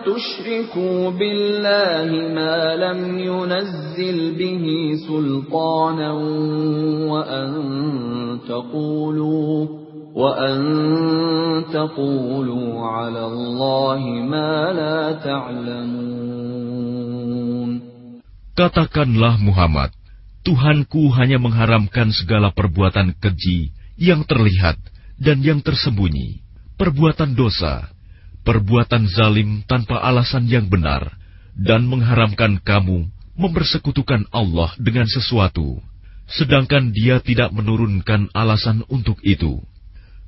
تشركوا 0.00 1.10
بالله 1.10 2.34
ما 2.34 2.76
لم 2.76 3.18
ينزل 3.18 4.34
به 4.38 4.92
سلطانا 5.08 6.12
وأن 7.12 7.52
تقولوا 8.48 9.66
وأن 10.16 10.62
تقولوا 11.72 12.86
على 12.86 13.26
الله 13.26 14.00
ما 14.28 14.72
لا 14.72 15.12
تعلمون 15.12 16.51
Katakanlah 18.52 19.40
Muhammad, 19.40 19.96
Tuhanku 20.44 21.08
hanya 21.16 21.40
mengharamkan 21.40 22.12
segala 22.12 22.52
perbuatan 22.52 23.16
keji 23.16 23.72
yang 23.96 24.28
terlihat 24.28 24.76
dan 25.16 25.40
yang 25.40 25.64
tersembunyi, 25.64 26.44
perbuatan 26.76 27.32
dosa, 27.32 27.88
perbuatan 28.44 29.08
zalim 29.08 29.64
tanpa 29.64 30.04
alasan 30.04 30.44
yang 30.52 30.68
benar, 30.68 31.16
dan 31.56 31.88
mengharamkan 31.88 32.60
kamu 32.60 33.08
mempersekutukan 33.40 34.28
Allah 34.28 34.76
dengan 34.76 35.08
sesuatu, 35.08 35.80
sedangkan 36.28 36.92
Dia 36.92 37.24
tidak 37.24 37.56
menurunkan 37.56 38.28
alasan 38.36 38.84
untuk 38.92 39.16
itu 39.24 39.64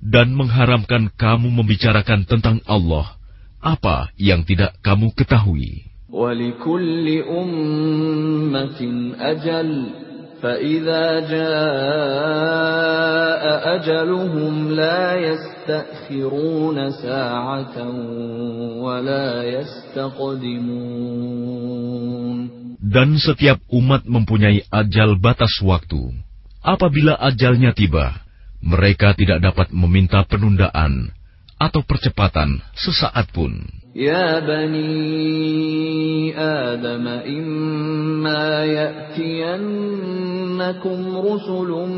dan 0.04 0.36
mengharamkan 0.36 1.08
kamu 1.16 1.48
membicarakan 1.48 2.28
tentang 2.28 2.60
Allah 2.68 3.16
apa 3.64 4.12
yang 4.20 4.44
tidak 4.44 4.76
kamu 4.84 5.16
ketahui. 5.16 5.93
وَلِكُلِّ 6.13 7.07
أُمَّةٍ 7.29 8.81
أَجَلٌ 9.19 9.69
فَإِذَا 10.41 11.19
جَاءَ 11.27 13.43
أَجَلُهُمْ 13.75 14.71
لَا 14.71 15.15
يَسْتَأْخِرُونَ 15.15 16.91
سَاعَةً 16.91 17.89
وَلَا 18.79 19.43
يَسْتَقْدِمُونَ 19.43 20.89
Dan 22.79 23.19
setiap 23.21 23.59
umat 23.69 24.07
mempunyai 24.07 24.63
ajal 24.71 25.19
batas 25.19 25.61
waktu. 25.61 26.15
Apabila 26.63 27.19
ajalnya 27.19 27.75
tiba, 27.75 28.23
mereka 28.63 29.11
tidak 29.13 29.43
dapat 29.43 29.75
meminta 29.75 30.23
penundaan 30.25 31.11
atau 31.58 31.82
percepatan 31.86 32.60
sesaat 32.74 33.32
pun. 33.32 33.66
Ya 33.94 34.42
bani 34.42 36.34
Adam 36.34 37.06
imma 37.22 38.66
ya'tiyannakum 38.66 41.14
rusulun 41.14 41.94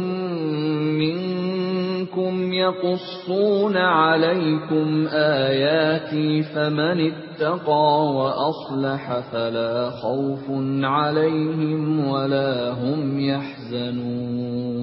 minkum 1.01 2.53
yaqussuna 2.53 3.81
'alaykum 3.81 5.09
ayati 5.09 6.45
faman 6.53 7.01
ittaqa 7.01 7.89
wa 8.13 8.53
aslaha 8.53 9.25
fala 9.33 9.97
khawfun 9.97 10.85
'alayhim 10.85 12.05
wa 12.05 12.29
la 12.29 12.77
hum 12.77 13.17
yahzanun 13.17 14.77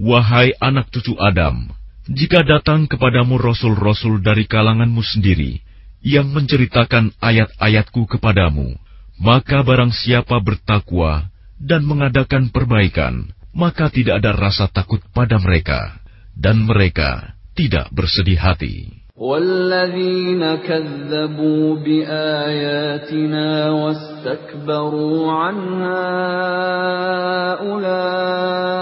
Wahai 0.00 0.56
anak 0.64 0.88
cucu 0.88 1.12
Adam, 1.20 1.68
jika 2.10 2.42
datang 2.42 2.90
kepadamu 2.90 3.38
rasul-rasul 3.38 4.18
dari 4.18 4.50
kalanganmu 4.50 4.98
sendiri 4.98 5.62
yang 6.02 6.26
menceritakan 6.34 7.14
ayat-ayatku 7.22 8.10
kepadamu, 8.10 8.74
maka 9.22 9.62
barang 9.62 9.94
siapa 9.94 10.42
bertakwa 10.42 11.30
dan 11.60 11.86
mengadakan 11.86 12.50
perbaikan, 12.50 13.30
maka 13.54 13.92
tidak 13.94 14.18
ada 14.24 14.34
rasa 14.34 14.66
takut 14.66 14.98
pada 15.14 15.38
mereka, 15.38 16.02
dan 16.34 16.66
mereka 16.66 17.38
tidak 17.54 17.86
bersedih 17.94 18.40
hati. 18.42 18.99
والذين 19.19 20.55
كذبوا 20.55 21.75
بآياتنا 21.75 23.69
واستكبروا 23.71 25.31
عنها 25.31 26.11
أولئك 27.63 28.77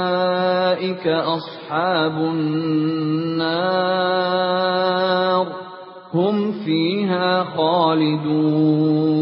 أصحاب 1.08 2.16
النار 2.18 2.74
هم 6.14 6.52
فيها 6.66 7.44
خالدون 7.54 9.14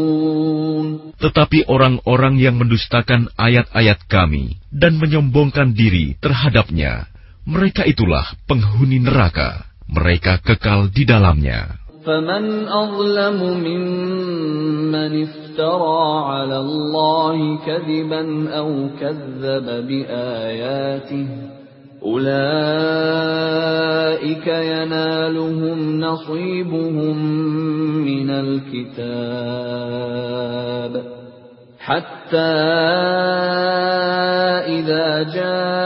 Tetapi 1.22 1.70
orang-orang 1.70 2.34
yang 2.42 2.58
mendustakan 2.58 3.30
ayat-ayat 3.38 4.10
kami 4.10 4.58
dan 4.74 4.98
menyombongkan 4.98 5.70
diri 5.70 6.18
terhadapnya, 6.18 7.06
mereka 7.46 7.86
itulah 7.86 8.26
penghuni 8.50 8.98
neraka 8.98 9.65
Mereka 9.89 10.39
kekal 10.43 10.91
di 10.91 11.03
dalamnya. 11.07 11.87
فمن 12.07 12.67
أظلم 12.67 13.39
ممن 13.67 15.11
افترى 15.23 16.23
على 16.23 16.57
الله 16.59 17.65
كذبا 17.67 18.49
أو 18.49 18.89
كذب 18.99 19.87
بآياته 19.87 21.27
أولئك 22.03 22.37
ينالهم 24.47 25.99
نصيبهم 25.99 27.17
من 28.05 28.29
الكتاب 28.29 28.97
حتى 31.87 32.53
إذا 34.75 35.23
جاءتهم 35.23 35.77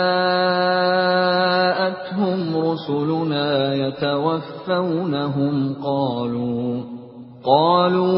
رسلنا 2.58 3.74
يتوفونهم 3.76 5.56
قالوا 5.84 6.84
قالوا 7.46 8.18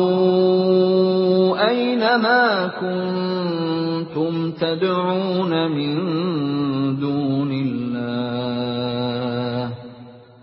أين 1.69 1.99
ما 1.99 2.67
كنتم 2.81 4.51
تدعون 4.51 5.71
من 5.71 5.95
دون 6.99 7.51
الله؟ 7.51 7.92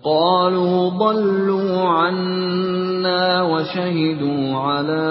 قالوا 0.05 0.89
ضلوا 1.01 1.89
عنا 1.89 3.41
وشهدوا 3.41 4.43
على 4.53 5.07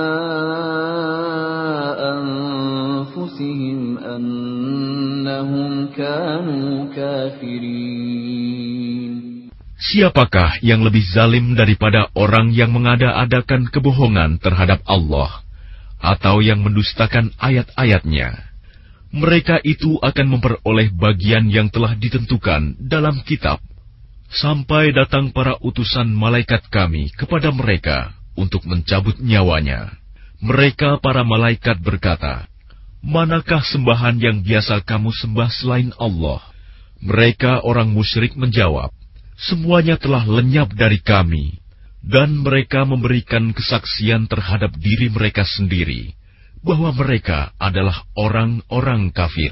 أنفسهم 2.15 3.99
أنهم 3.99 5.73
كانوا 5.99 6.95
كافرين 6.95 8.15
Siapakah 9.85 10.65
yang 10.65 10.81
lebih 10.81 11.05
zalim 11.13 11.53
daripada 11.59 12.09
orang 12.17 12.55
yang 12.55 12.73
mengada-adakan 12.73 13.69
kebohongan 13.69 14.41
terhadap 14.41 14.81
Allah 14.89 15.45
atau 16.01 16.41
yang 16.41 16.65
mendustakan 16.65 17.37
ayat-ayatnya? 17.37 18.49
Mereka 19.13 19.61
itu 19.61 20.01
akan 20.01 20.39
memperoleh 20.39 20.89
bagian 20.95 21.53
yang 21.53 21.69
telah 21.69 21.93
ditentukan 22.01 22.81
dalam 22.81 23.21
kitab 23.29 23.61
sampai 24.30 24.94
datang 24.94 25.34
para 25.34 25.58
utusan 25.60 26.14
malaikat 26.14 26.70
kami 26.70 27.10
kepada 27.18 27.50
mereka 27.50 28.14
untuk 28.38 28.64
mencabut 28.70 29.18
nyawanya. 29.18 29.98
Mereka 30.40 31.04
para 31.04 31.28
malaikat 31.28 31.82
berkata, 31.84 32.48
Manakah 33.00 33.64
sembahan 33.64 34.20
yang 34.20 34.38
biasa 34.44 34.84
kamu 34.84 35.12
sembah 35.12 35.50
selain 35.52 35.92
Allah? 36.00 36.40
Mereka 37.00 37.64
orang 37.64 37.92
musyrik 37.92 38.36
menjawab, 38.36 38.92
Semuanya 39.40 39.96
telah 39.96 40.28
lenyap 40.28 40.76
dari 40.76 41.00
kami. 41.00 41.60
Dan 42.00 42.48
mereka 42.48 42.88
memberikan 42.88 43.52
kesaksian 43.52 44.32
terhadap 44.32 44.72
diri 44.80 45.12
mereka 45.12 45.44
sendiri, 45.44 46.16
bahwa 46.64 46.96
mereka 46.96 47.52
adalah 47.60 48.08
orang-orang 48.16 49.12
kafir. 49.12 49.52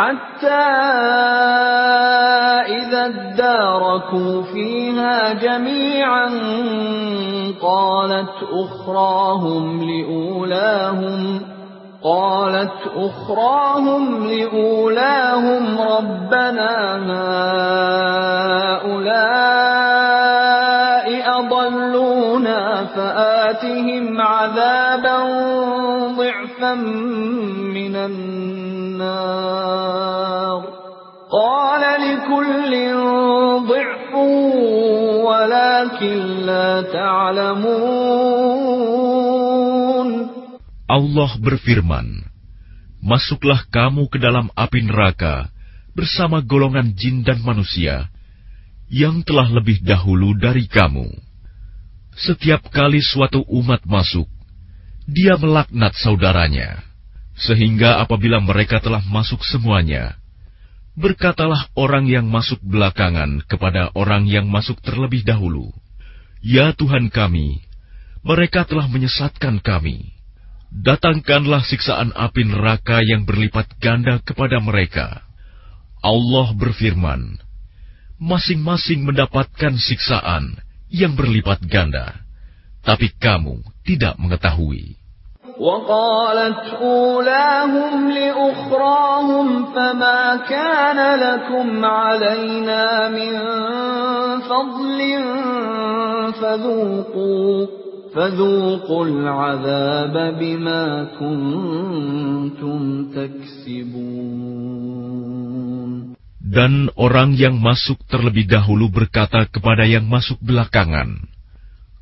حتى 0.00 0.64
إذا 2.80 3.06
اداركوا 3.06 4.42
فيها 4.42 5.32
جميعا 5.32 6.28
قالت 7.62 8.34
أخراهم 8.52 9.82
لأولاهم 9.82 11.40
قالت 12.04 12.78
أخراهم 12.96 14.26
لأولاهم 14.26 15.78
ربنا 15.78 16.70
هؤلاء 18.80 20.19
فآتهم 22.99 24.21
عذابا 24.21 25.17
ضعفا 26.17 26.73
من 27.73 27.95
النار 27.95 29.45
قال 31.31 31.83
لكل 32.01 32.73
ضعف 33.67 34.11
ولكن 35.25 36.17
لا 36.45 36.81
تعلمون 36.81 38.15
Allah 40.85 41.33
berfirman, 41.41 42.29
Masuklah 43.01 43.65
kamu 43.73 44.05
ke 44.09 44.21
dalam 44.21 44.53
api 44.53 44.85
neraka 44.85 45.49
bersama 45.97 46.45
golongan 46.45 46.93
jin 46.93 47.25
dan 47.25 47.41
manusia 47.41 48.09
yang 48.89 49.25
telah 49.25 49.49
lebih 49.49 49.81
dahulu 49.81 50.37
dari 50.37 50.69
kamu. 50.69 51.09
Setiap 52.16 52.68
kali 52.70 52.98
suatu 53.02 53.46
umat 53.46 53.82
masuk, 53.86 54.26
dia 55.06 55.38
melaknat 55.38 55.94
saudaranya, 55.98 56.82
sehingga 57.38 58.02
apabila 58.02 58.42
mereka 58.42 58.82
telah 58.82 59.02
masuk 59.06 59.42
semuanya, 59.46 60.18
berkatalah 60.98 61.70
orang 61.78 62.10
yang 62.10 62.26
masuk 62.26 62.58
belakangan 62.62 63.42
kepada 63.46 63.94
orang 63.94 64.26
yang 64.26 64.50
masuk 64.50 64.78
terlebih 64.82 65.22
dahulu, 65.22 65.70
"Ya 66.42 66.74
Tuhan 66.74 67.08
kami, 67.08 67.62
mereka 68.26 68.66
telah 68.66 68.90
menyesatkan 68.90 69.62
kami." 69.62 70.20
datangkanlah 70.70 71.66
siksaan 71.66 72.14
api 72.14 72.46
neraka 72.46 73.02
yang 73.02 73.26
berlipat 73.26 73.74
ganda 73.82 74.22
kepada 74.22 74.62
mereka. 74.62 75.26
Allah 76.00 76.54
berfirman, 76.56 77.42
masing-masing 78.16 79.04
mendapatkan 79.04 79.76
siksaan 79.76 80.62
yang 80.91 81.17
berlipat 81.17 81.63
ganda, 81.65 82.13
tapi 82.85 83.09
kamu 83.17 83.61
tidak 83.83 84.15
mengetahui. 84.21 84.99
وقالت 85.55 86.83
أولاهم 86.83 88.11
لأخراهم 88.11 89.65
فما 89.65 90.35
كان 90.35 90.99
لكم 91.19 91.85
علينا 91.85 93.09
من 93.09 93.33
فضل 94.39 94.99
فذوقوا 96.41 97.67
فذوقوا 98.15 99.05
العذاب 99.05 100.35
بما 100.39 101.07
كنتم 101.19 103.05
تكسبون 103.15 104.75
Dan 106.45 106.93
orang 106.93 107.33
yang 107.33 107.57
masuk 107.57 108.05
terlebih 108.05 108.45
dahulu 108.45 108.85
berkata 108.93 109.49
kepada 109.49 109.81
yang 109.89 110.05
masuk 110.05 110.37
belakangan, 110.45 111.25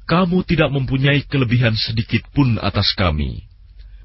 Kamu 0.03 0.43
tidak 0.43 0.67
mempunyai 0.67 1.23
kelebihan 1.23 1.79
sedikit 1.79 2.27
pun 2.35 2.59
atas 2.59 2.91
kami. 2.91 3.47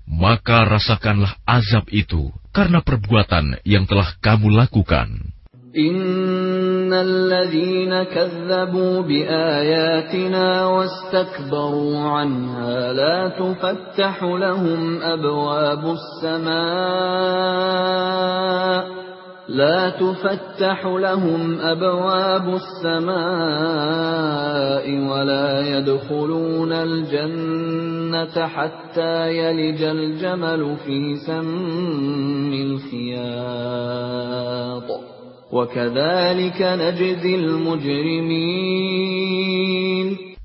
Maka 0.07 0.63
rasakanlah 0.65 1.37
azab 1.43 1.91
itu 1.91 2.31
karena 2.55 2.81
perbuatan 2.81 3.61
yang 3.67 3.85
telah 3.85 4.15
kamu 4.23 4.55
lakukan. 4.55 5.35
إن 5.77 6.93
الذين 6.93 8.03
كذبوا 8.03 9.03
بآياتنا 9.03 10.67
واستكبروا 10.67 11.99
عنها 12.01 12.93
لا 12.93 13.29
تفتح 13.29 14.25
لهم 14.25 15.03
أبواب 15.03 15.97
السماء 16.25 16.59
لا 19.49 19.91
تفتح 19.91 20.87
لهم 20.87 21.61
أبواب 21.61 22.61
السماء 22.61 23.17
ولا 25.09 25.79
يدخلون 25.79 26.73
الجنة 26.73 28.47
حتى 28.47 29.39
يلج 29.39 29.83
الجمل 29.83 30.77
في 30.85 31.17
سم 31.17 32.53
الخياط 32.53 33.89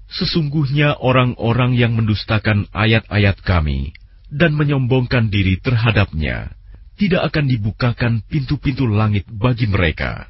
Sesungguhnya 0.08 0.95
orang-orang 0.95 1.76
yang 1.76 1.91
mendustakan 1.99 2.71
ayat-ayat 2.71 3.36
kami 3.43 3.91
dan 4.32 4.56
menyombongkan 4.56 5.28
diri 5.28 5.60
terhadapnya 5.60 6.56
tidak 6.98 7.30
akan 7.30 7.46
dibukakan 7.46 8.12
pintu-pintu 8.26 8.90
langit 8.90 9.24
bagi 9.30 9.70
mereka, 9.70 10.26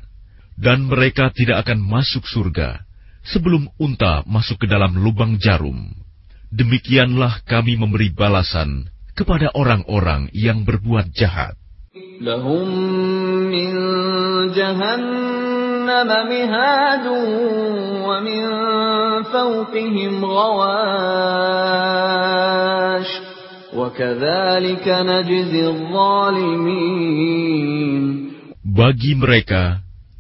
dan 0.55 0.85
mereka 0.85 1.33
tidak 1.33 1.65
akan 1.65 1.81
masuk 1.81 2.29
surga 2.29 2.85
sebelum 3.25 3.69
unta 3.81 4.23
masuk 4.29 4.63
ke 4.65 4.67
dalam 4.69 4.95
lubang 5.01 5.41
jarum. 5.41 5.91
Demikianlah 6.49 7.45
kami 7.45 7.77
memberi 7.77 8.09
balasan 8.13 8.89
kepada 9.13 9.53
orang-orang 9.53 10.29
yang 10.33 10.65
berbuat 10.65 11.13
jahat. 11.13 11.57
Lahum 12.23 12.69
min 13.53 13.73
jahannam 14.57 16.11
mihadu 16.31 17.17
wa 18.01 18.21
min 18.25 18.45
fawqihim 19.29 20.25
ghawash. 20.25 20.89
Bagi 28.64 29.14
mereka, 29.18 29.64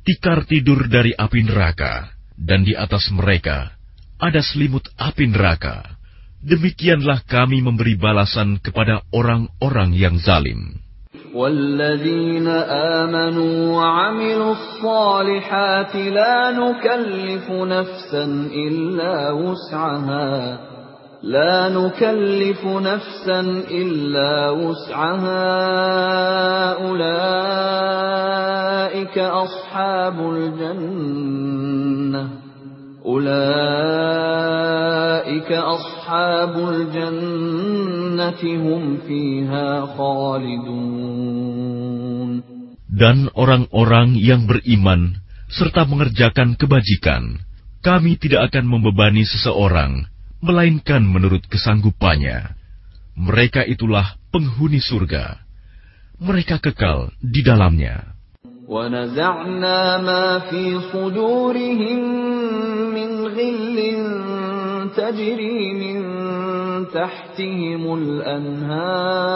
tikar 0.01 0.39
tidur 0.49 0.89
dari 0.89 1.13
api 1.13 1.39
neraka, 1.45 2.09
dan 2.33 2.65
di 2.65 2.73
atas 2.73 3.13
mereka 3.13 3.77
ada 4.23 4.41
selimut 4.41 4.87
api 4.95 5.29
neraka. 5.29 5.99
Demikianlah 6.43 7.23
kami 7.23 7.63
memberi 7.63 7.95
balasan 7.95 8.59
kepada 8.59 9.03
orang-orang 9.11 9.91
yang 9.95 10.15
zalim. 10.19 10.83
والذين 11.33 12.47
آمنوا 13.01 13.55
وعملوا 13.73 14.53
الصالحات 14.53 15.95
لا 15.95 16.51
نكلف 16.51 17.51
نفسا 17.51 18.25
إلا 18.53 19.31
وسعها 19.31 20.29
لا 21.23 21.69
نكلف 21.71 22.65
نفسا 22.65 23.39
إلا 23.71 24.49
وسعها 24.49 25.47
أولئك 26.83 28.13
أصحاب 29.17 30.19
الجنة 30.31 32.29
أولئك 33.05 33.33
أصحاب 35.51 36.53
الجنة 36.69 38.43
هم 38.43 38.97
فيها 39.07 39.85
خالدون 39.95 41.23
Dan 42.93 43.33
orang-orang 43.33 44.13
yang 44.21 44.45
beriman 44.45 45.17
serta 45.49 45.89
mengerjakan 45.89 46.53
kebajikan, 46.53 47.41
kami 47.81 48.21
tidak 48.21 48.53
akan 48.53 48.69
membebani 48.69 49.25
seseorang, 49.25 50.05
melainkan 50.43 51.03
menurut 51.05 51.47
kesanggupannya. 51.47 52.55
Mereka 53.15 53.63
itulah 53.69 54.17
penghuni 54.33 54.81
surga. 54.81 55.39
Mereka 56.19 56.59
kekal 56.59 57.13
di 57.21 57.41
dalamnya. 57.45 58.13
ونزعنا 58.63 59.97
ما 59.97 60.39
في 60.39 60.79
صدورهم 60.79 61.99
من 62.95 63.27
غل 63.27 63.77
تجري 64.95 65.73
من 65.73 65.99
تحتهم 66.87 67.93
الأنهار 67.93 69.33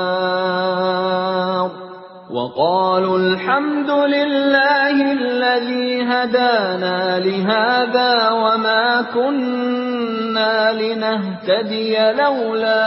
وقالوا 2.33 3.19
الحمد 3.19 3.91
لله 3.91 5.13
الذي 5.13 6.03
هدانا 6.03 7.19
لهذا 7.19 8.31
وما 8.31 9.03
كنا 9.15 10.73
لنهتدي 10.73 12.13
لولا 12.13 12.85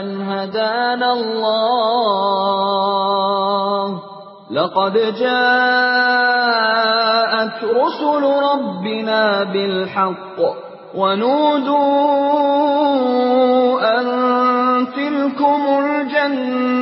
أن 0.00 0.22
هدانا 0.22 1.12
الله. 1.12 2.28
لقد 4.50 4.92
جاءت 5.20 6.28
رسل 7.64 8.22
ربنا 8.52 9.44
بالحق 9.52 10.38
ونودوا 10.94 12.28
أن 14.00 14.06
تلكم 14.96 15.60
الجنة. 15.84 16.77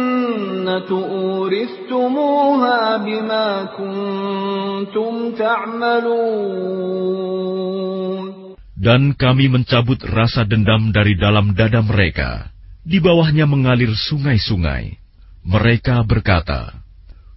أورثتموها 1.52 2.98
بما 2.98 3.48
كنتم 3.78 5.36
تعملون 5.36 7.12
Dan 8.82 9.14
kami 9.14 9.46
mencabut 9.46 10.02
rasa 10.02 10.42
dendam 10.42 10.90
dari 10.90 11.14
dalam 11.14 11.54
dada 11.54 11.86
mereka, 11.86 12.50
Di 12.82 12.98
bawahnya 12.98 13.46
mengalir 13.46 13.94
sungai-sungai. 13.94 14.98
Mereka 15.46 16.02
berkata, 16.02 16.82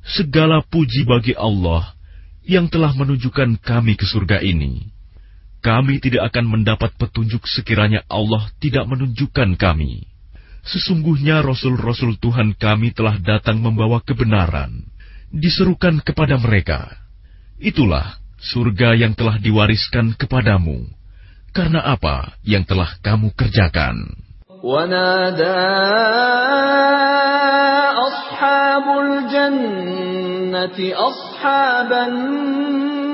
Segala 0.01 0.65
puji 0.65 1.05
bagi 1.05 1.37
Allah 1.37 1.93
yang 2.49 2.73
telah 2.73 2.97
menunjukkan 2.97 3.61
kami 3.61 3.93
ke 3.93 4.09
surga 4.09 4.41
ini. 4.41 4.89
Kami 5.61 6.01
tidak 6.01 6.33
akan 6.33 6.45
mendapat 6.49 6.97
petunjuk 6.97 7.45
sekiranya 7.45 8.05
Allah 8.09 8.49
tidak 8.61 8.89
menunjukkan 8.89 9.61
kami. 9.61 10.08
Sesungguhnya 10.65 11.45
Rasul-Rasul 11.45 12.17
Tuhan 12.17 12.57
kami 12.57 12.97
telah 12.97 13.21
datang 13.21 13.61
membawa 13.61 14.01
kebenaran, 14.01 14.89
diserukan 15.29 16.01
kepada 16.01 16.41
mereka. 16.41 16.89
Itulah 17.61 18.17
surga 18.41 18.97
yang 18.97 19.13
telah 19.13 19.37
diwariskan 19.37 20.17
kepadamu, 20.17 20.89
karena 21.53 21.85
apa 21.85 22.33
yang 22.41 22.65
telah 22.65 22.97
kamu 23.05 23.31
kerjakan. 23.37 24.25
ونادى 24.65 25.61
أصحاب 28.01 28.87
الجنة 29.05 30.79
أصحاب 30.81 31.91
النار 31.93 32.98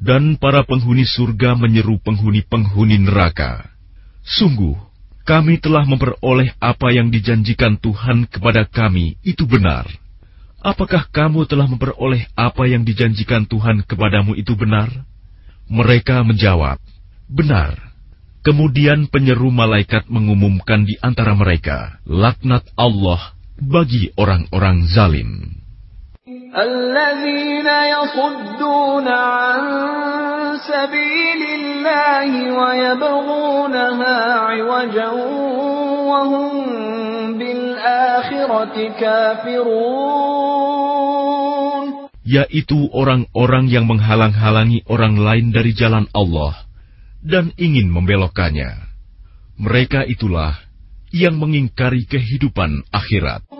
Dan 0.00 0.40
para 0.40 0.64
penghuni 0.64 1.04
surga 1.04 1.52
menyeru 1.60 2.00
penghuni-penghuni 2.00 3.04
neraka. 3.04 3.68
Sungguh, 4.24 4.72
kami 5.28 5.60
telah 5.60 5.84
memperoleh 5.84 6.56
apa 6.56 6.88
yang 6.88 7.12
dijanjikan 7.12 7.76
Tuhan 7.76 8.24
kepada 8.24 8.64
kami 8.64 9.20
itu 9.20 9.44
benar. 9.44 9.84
Apakah 10.60 11.04
kamu 11.08 11.44
telah 11.44 11.68
memperoleh 11.68 12.32
apa 12.32 12.64
yang 12.64 12.80
dijanjikan 12.84 13.44
Tuhan 13.44 13.84
kepadamu 13.84 14.32
itu 14.36 14.56
benar? 14.56 14.88
Mereka 15.68 16.24
menjawab, 16.24 16.80
benar. 17.28 17.76
Kemudian 18.40 19.04
penyeru 19.12 19.52
malaikat 19.52 20.08
mengumumkan 20.08 20.88
di 20.88 20.96
antara 21.04 21.36
mereka, 21.36 22.00
laknat 22.08 22.64
Allah 22.72 23.36
bagi 23.60 24.16
orang-orang 24.16 24.88
zalim. 24.88 25.59
Yaitu 42.26 42.78
orang-orang 42.94 43.66
yang 43.70 43.86
menghalang-halangi 43.90 44.86
orang 44.90 45.18
lain 45.18 45.54
dari 45.54 45.74
jalan 45.74 46.06
Allah 46.14 46.66
dan 47.22 47.54
ingin 47.58 47.90
membelokkannya. 47.90 48.90
Mereka 49.58 50.06
itulah 50.10 50.58
yang 51.14 51.38
mengingkari 51.38 52.06
kehidupan 52.10 52.86
akhirat. 52.90 53.59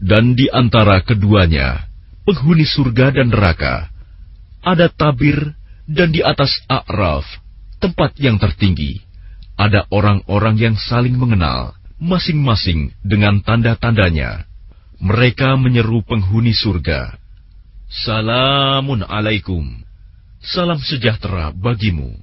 Dan 0.00 0.32
di 0.32 0.48
antara 0.48 1.04
keduanya, 1.04 1.84
penghuni 2.24 2.64
surga 2.64 3.20
dan 3.20 3.28
neraka, 3.28 3.92
ada 4.64 4.88
tabir 4.88 5.36
dan 5.84 6.08
di 6.08 6.24
atas 6.24 6.56
A'raf, 6.72 7.28
tempat 7.84 8.16
yang 8.16 8.40
tertinggi, 8.40 9.04
ada 9.60 9.84
orang-orang 9.92 10.56
yang 10.56 10.76
saling 10.80 11.20
mengenal, 11.20 11.76
masing-masing 12.00 12.96
dengan 13.04 13.44
tanda-tandanya. 13.44 14.48
Mereka 15.00 15.60
menyeru 15.60 16.00
penghuni 16.04 16.56
surga, 16.56 17.20
Salamun 17.90 19.02
alaikum, 19.02 19.66
salam 20.38 20.78
sejahtera 20.78 21.50
bagimu. 21.50 22.14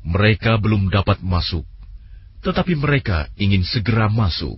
Mereka 0.00 0.56
belum 0.64 0.88
dapat 0.88 1.20
masuk, 1.20 1.68
tetapi 2.40 2.72
mereka 2.72 3.28
ingin 3.36 3.68
segera 3.68 4.08
masuk. 4.08 4.56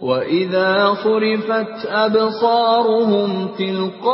وَإِذَا 0.00 0.94
صُرِفَتْ 1.04 1.86
أَبْصَارُهُمْ 1.86 3.48
تِلْقَاءَ 3.58 4.10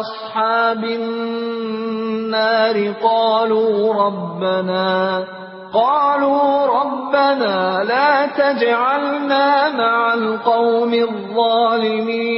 أَصْحَابِ 0.00 0.84
النَّارِ 0.84 2.76
قَالُوا 2.92 3.94
رَبَّنَا 3.94 5.24
قَالُوا 5.72 6.66
رَبَّنَا 6.80 7.84
لَا 7.84 8.26
تَجْعَلْنَا 8.26 9.46
مَعَ 9.72 10.14
الْقَوْمِ 10.14 10.92
الظَّالِمِينَ 10.94 12.28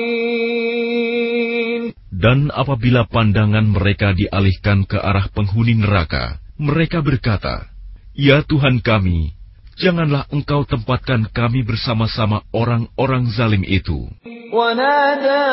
Dan 2.20 2.52
apabila 2.52 3.08
pandangan 3.08 3.64
mereka 3.64 4.12
dialihkan 4.12 4.84
ke 4.84 5.00
arah 5.00 5.32
penghuni 5.32 5.72
neraka, 5.72 6.36
mereka 6.60 7.00
berkata, 7.00 7.72
Ya 8.12 8.44
Tuhan 8.44 8.84
kami, 8.84 9.33
janganlah 9.80 10.28
engkau 10.28 10.68
tempatkan 10.68 11.28
kami 11.32 11.64
bersama-sama 11.64 12.44
orang-orang 12.52 13.32
zalim 13.32 13.64
itu. 13.64 14.08
ونادى 14.50 15.46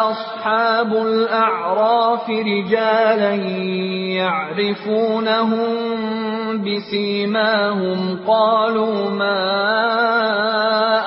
أصحاب 0.00 0.92
الأعراف 0.92 2.30
رجالا 2.30 3.34
يعرفونهم 4.16 5.68
بسيماهم 6.64 8.18
قالوا 8.26 9.10
ما 9.10 9.40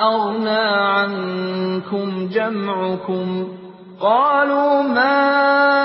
أغنى 0.02 0.64
عنكم 0.94 2.28
جمعكم 2.28 3.48
قالوا 4.00 4.82
ما 4.82 5.77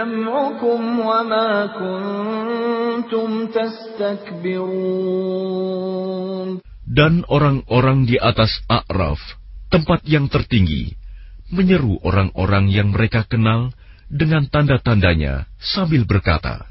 جمعكم 0.00 0.80
وما 1.00 1.66
كنتم 1.66 3.46
تستكبرون 3.52 4.96
Dan 6.86 7.28
orang-orang 7.28 8.08
di 8.08 8.16
atas 8.16 8.62
A'raf, 8.72 9.20
tempat 9.68 10.00
yang 10.08 10.32
tertinggi, 10.32 10.96
menyeru 11.52 12.00
orang-orang 12.00 12.72
yang 12.72 12.94
mereka 12.94 13.28
kenal 13.28 13.74
dengan 14.08 14.48
tanda-tandanya 14.48 15.50
sambil 15.60 16.08
berkata, 16.08 16.64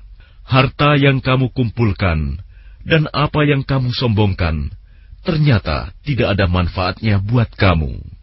Harta 0.48 0.98
yang 0.98 1.22
kamu 1.22 1.54
kumpulkan 1.54 2.42
dan 2.88 3.06
apa 3.12 3.44
yang 3.46 3.62
kamu 3.68 3.94
sombongkan, 3.94 4.74
ternyata 5.22 5.94
tidak 6.02 6.34
ada 6.38 6.50
manfaatnya 6.50 7.22
buat 7.22 7.52
kamu. 7.54 8.16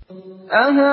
أهؤلاء 0.53 0.93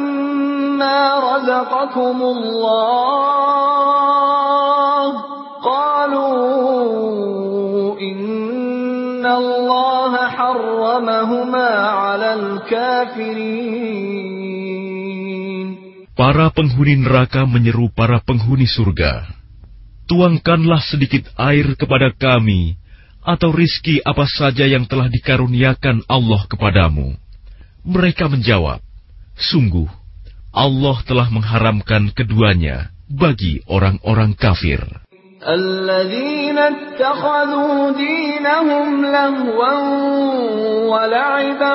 رزقكم 1.36 2.18
الله 2.22 3.86
قالوا 5.62 6.40
إن 8.00 9.26
الله 9.26 10.12
حرمهما 10.28 11.68
على 12.02 12.34
الكافرين 12.34 13.76
Para 16.16 16.48
penghuni 16.48 16.96
neraka 16.96 17.44
menyeru 17.44 17.92
para 17.92 18.24
penghuni 18.24 18.64
surga, 18.64 19.28
Tuangkanlah 20.08 20.80
sedikit 20.80 21.28
air 21.36 21.76
kepada 21.76 22.08
kami, 22.16 22.80
atau 23.20 23.52
rizki 23.52 24.00
apa 24.00 24.24
saja 24.24 24.64
yang 24.64 24.88
telah 24.88 25.12
dikaruniakan 25.12 26.08
Allah 26.08 26.40
kepadamu. 26.48 27.20
Mereka 27.84 28.32
menjawab, 28.32 28.80
Sungguh, 29.36 29.84
Allah 30.56 30.96
telah 31.04 31.28
mengharamkan 31.28 32.10
keduanya 32.16 32.90
bagi 33.10 33.60
orang-orang 33.68 34.32
kafir. 34.34 34.80
الذين 35.46 36.58
اتخذوا 36.58 37.90
دينهم 37.90 39.04
لهوا 39.04 39.74
ولعبا 40.90 41.74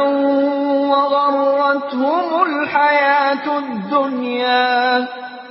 وغرتهم 0.92 2.26
الحياة 2.44 3.46
الدنيا 3.60 5.08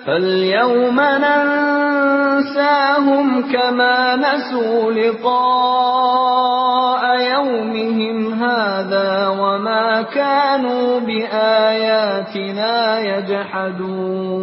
فاليوم 0.07 1.01
ننساهم 1.27 2.73
كما 3.53 4.17
نسوا 4.17 4.93
لقاء 4.93 6.41
يومهم 7.33 8.19
هذا 8.35 9.29
وما 9.29 10.03
كانوا 10.03 11.01
بآياتنا 11.01 12.75
يجحدون 13.01 14.41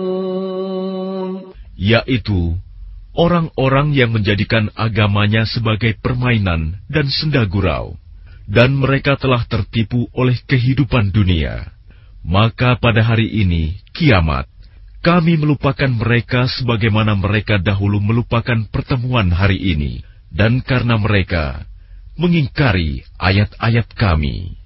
yaitu 1.78 2.58
orang-orang 3.16 3.95
yang 3.95 4.12
menjadikan 4.12 4.70
agamanya 4.76 5.45
sebagai 5.48 5.95
permainan 5.98 6.82
dan 6.91 7.08
senda 7.08 7.48
gurau, 7.48 7.95
dan 8.45 8.76
mereka 8.76 9.16
telah 9.16 9.45
tertipu 9.48 10.10
oleh 10.12 10.36
kehidupan 10.45 11.10
dunia. 11.16 11.74
Maka 12.28 12.76
pada 12.76 13.08
hari 13.08 13.30
ini, 13.30 13.80
kiamat, 13.95 14.51
kami 15.03 15.35
melupakan 15.35 15.91
mereka 15.91 16.47
sebagaimana 16.47 17.19
mereka 17.19 17.59
dahulu 17.59 17.99
melupakan 17.99 18.55
pertemuan 18.71 19.35
hari 19.35 19.59
ini, 19.59 19.99
dan 20.31 20.63
karena 20.63 20.95
mereka 20.95 21.67
mengingkari 22.15 23.03
ayat-ayat 23.19 23.91
Kami. 23.99 24.63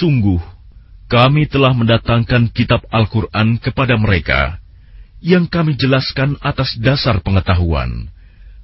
Sungguh, 0.00 0.40
kami 1.09 1.45
telah 1.45 1.71
mendatangkan 1.77 2.49
kitab 2.49 2.83
Al-Quran 2.89 3.61
kepada 3.61 3.95
mereka, 3.95 4.57
yang 5.21 5.45
kami 5.45 5.77
jelaskan 5.77 6.37
atas 6.41 6.77
dasar 6.81 7.21
pengetahuan, 7.21 8.09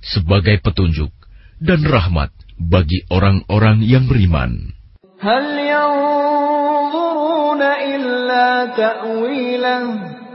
sebagai 0.02 0.58
petunjuk 0.62 1.14
dan 1.62 1.86
rahmat 1.86 2.34
bagi 2.58 3.06
orang-orang 3.10 3.82
yang 3.86 4.10
beriman. 4.10 4.74
هل 5.22 5.46
ينظرون 5.70 7.62
إلا 7.62 8.66
تأويله 8.66 9.86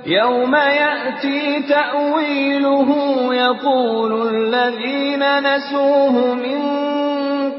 يوم 0.06 0.54
يأتي 0.54 1.62
تأويله 1.66 2.88
يقول 3.34 4.12
الذين 4.30 5.22
نسوه 5.42 6.34
من 6.34 6.60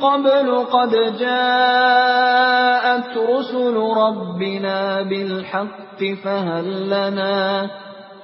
قبل 0.02 0.64
قد 0.72 0.90
جاءت 1.18 3.10
رسل 3.16 3.76
ربنا 3.76 5.02
بالحق 5.02 6.00
فهل 6.24 6.86
لنا 6.90 7.70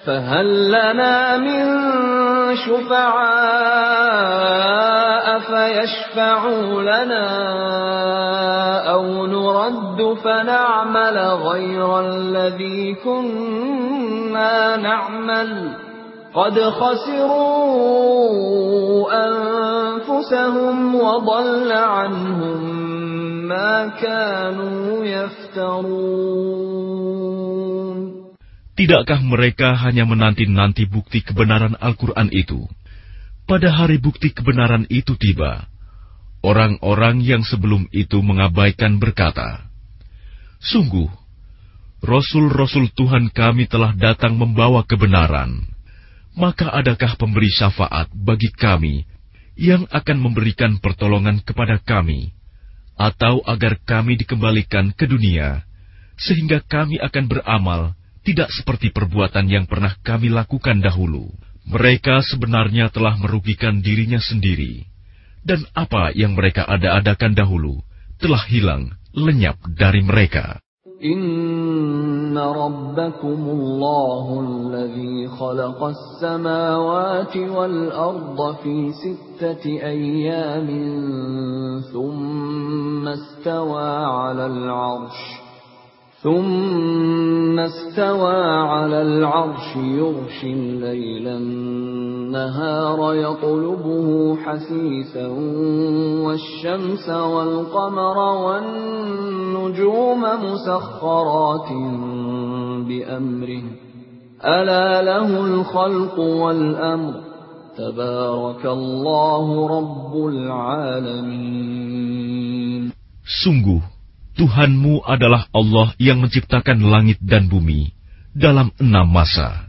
فهل 0.07 0.69
لنا 0.69 1.37
من 1.37 1.67
شفعاء 2.57 3.79
فيشفعوا 5.39 6.83
لنا 6.83 7.29
أو 8.91 9.27
نرد 9.27 10.17
فنعمل 10.25 11.19
غير 11.19 12.01
الذي 12.01 12.95
كنا 12.95 14.77
نعمل؟ 14.77 15.88
قد 16.38 16.58
خسروا 16.58 17.94
أنفسهم 19.14 20.96
وضل 20.96 21.72
عنهم 21.72 22.60
ما 23.46 23.88
كانوا 24.02 25.06
يفترون 25.06 26.34
Tidakkah 28.74 29.22
mereka 29.22 29.78
hanya 29.78 30.02
menanti-nanti 30.02 30.90
bukti 30.90 31.22
kebenaran 31.22 31.78
Al-Quran 31.78 32.34
itu? 32.34 32.66
Pada 33.46 33.70
hari 33.70 34.02
bukti 34.02 34.34
kebenaran 34.34 34.90
itu 34.90 35.14
tiba, 35.14 35.70
orang-orang 36.42 37.22
yang 37.22 37.46
sebelum 37.46 37.86
itu 37.94 38.18
mengabaikan 38.26 38.98
berkata, 38.98 39.70
Sungguh, 40.58 41.06
Rasul-Rasul 42.02 42.90
Tuhan 42.98 43.30
kami 43.30 43.70
telah 43.70 43.94
datang 43.94 44.42
membawa 44.42 44.82
kebenaran. 44.90 45.70
Maka 46.37 46.69
adakah 46.73 47.17
pemberi 47.17 47.49
syafaat 47.49 48.13
bagi 48.13 48.53
kami 48.53 49.07
yang 49.59 49.89
akan 49.91 50.19
memberikan 50.23 50.79
pertolongan 50.79 51.43
kepada 51.43 51.83
kami, 51.83 52.31
atau 52.95 53.43
agar 53.47 53.79
kami 53.83 54.19
dikembalikan 54.19 54.95
ke 54.95 55.07
dunia, 55.07 55.67
sehingga 56.19 56.63
kami 56.63 56.99
akan 56.99 57.25
beramal 57.27 57.95
tidak 58.23 58.51
seperti 58.55 58.95
perbuatan 58.95 59.47
yang 59.51 59.65
pernah 59.67 59.95
kami 60.03 60.31
lakukan 60.31 60.79
dahulu. 60.79 61.31
Mereka 61.69 62.25
sebenarnya 62.25 62.89
telah 62.89 63.19
merugikan 63.21 63.83
dirinya 63.83 64.23
sendiri, 64.23 64.89
dan 65.45 65.63
apa 65.77 66.15
yang 66.15 66.33
mereka 66.39 66.65
ada-adakan 66.65 67.35
dahulu 67.37 67.83
telah 68.19 68.41
hilang 68.49 68.95
lenyap 69.13 69.59
dari 69.75 70.01
mereka. 70.01 70.63
إن 71.05 72.39
ربكم 72.39 73.39
الله 73.51 74.41
الذي 74.41 75.29
خلق 75.29 75.85
السماوات 75.85 77.37
والأرض 77.37 78.55
في 78.63 78.91
ستة 78.93 79.65
أيام 79.67 80.67
ثم 81.93 83.09
استوى 83.09 83.91
على 84.05 84.47
العرش 84.47 85.38
ثم 86.29 87.57
استوى 87.59 88.45
على 88.45 89.03
العرش 89.03 89.77
يغشي 89.77 90.53
الليل 90.53 91.29
النهار 91.29 93.15
يطلبه 93.15 94.37
حثيثا 94.37 95.27
والشمس 96.25 97.09
والقمر 97.09 98.19
والنجوم 98.19 100.21
مسخرات 100.21 101.69
بأمره. 102.89 103.63
ألا 104.45 105.03
له 105.03 105.45
الخلق 105.45 106.19
والأمر. 106.19 107.15
تبارك 107.79 108.67
الله 108.67 109.69
رب 109.79 110.27
العالمين. 110.27 111.99
Sungguh, 113.45 113.98
Tuhanmu 114.39 115.03
adalah 115.03 115.51
Allah 115.51 115.99
yang 115.99 116.23
menciptakan 116.23 116.79
langit 116.79 117.19
dan 117.19 117.51
bumi 117.51 117.91
dalam 118.31 118.71
enam 118.79 119.11
masa. 119.11 119.67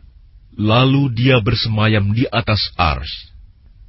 Lalu 0.54 1.10
dia 1.18 1.42
bersemayam 1.42 2.14
di 2.14 2.30
atas 2.30 2.70
ars. 2.78 3.10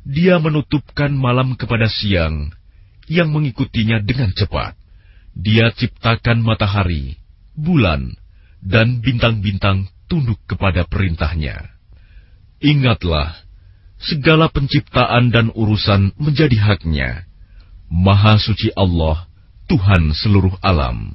Dia 0.09 0.41
menutupkan 0.41 1.13
malam 1.13 1.53
kepada 1.53 1.85
siang, 1.85 2.49
yang 3.05 3.29
mengikutinya 3.29 4.01
dengan 4.01 4.33
cepat. 4.33 4.73
Dia 5.37 5.69
ciptakan 5.77 6.41
matahari, 6.41 7.21
bulan, 7.53 8.17
dan 8.65 9.05
bintang-bintang 9.05 9.93
tunduk 10.09 10.41
kepada 10.49 10.89
perintahnya. 10.89 11.77
Ingatlah, 12.65 13.37
segala 14.01 14.49
penciptaan 14.49 15.29
dan 15.29 15.53
urusan 15.53 16.17
menjadi 16.17 16.57
haknya. 16.57 17.29
Maha 17.93 18.41
suci 18.41 18.73
Allah, 18.73 19.30
Tuhan 19.71 20.11
seluruh 20.19 20.59
alam. 20.67 21.15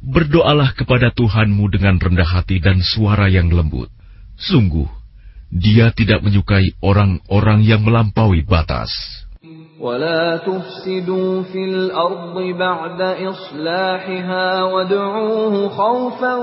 Berdoalah 0.00 0.70
kepada 0.72 1.12
Tuhanmu 1.12 1.68
dengan 1.68 2.00
rendah 2.00 2.24
hati 2.24 2.56
dan 2.56 2.80
suara 2.80 3.28
yang 3.28 3.52
lembut. 3.52 3.92
Sungguh, 4.40 4.88
dia 5.52 5.92
tidak 5.92 6.24
menyukai 6.24 6.72
orang-orang 6.80 7.60
yang 7.68 7.84
melampaui 7.84 8.48
batas. 8.48 8.88
ولا 9.81 10.37
تفسدوا 10.37 11.43
في 11.43 11.65
الأرض 11.65 12.37
بعد 12.57 13.01
إصلاحها 13.01 14.63
وادعوه 14.63 15.69
خوفا 15.69 16.35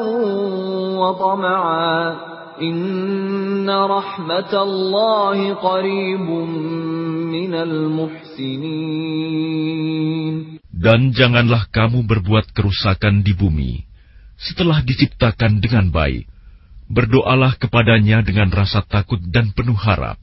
وطمعا 0.99 2.16
إن 2.62 3.70
رحمة 3.70 4.53
الله 4.62 5.55
قريب 5.55 6.29
من 7.31 7.55
المحسنين 7.55 8.99
Dan 10.79 11.11
janganlah 11.11 11.66
kamu 11.74 12.07
berbuat 12.07 12.55
kerusakan 12.55 13.26
di 13.26 13.35
bumi 13.35 13.83
setelah 14.39 14.79
diciptakan 14.83 15.59
dengan 15.59 15.91
baik. 15.91 16.31
Berdoalah 16.87 17.59
kepadanya 17.59 18.22
dengan 18.22 18.47
rasa 18.55 18.87
takut 18.87 19.18
dan 19.26 19.51
penuh 19.53 19.74
harap. 19.74 20.22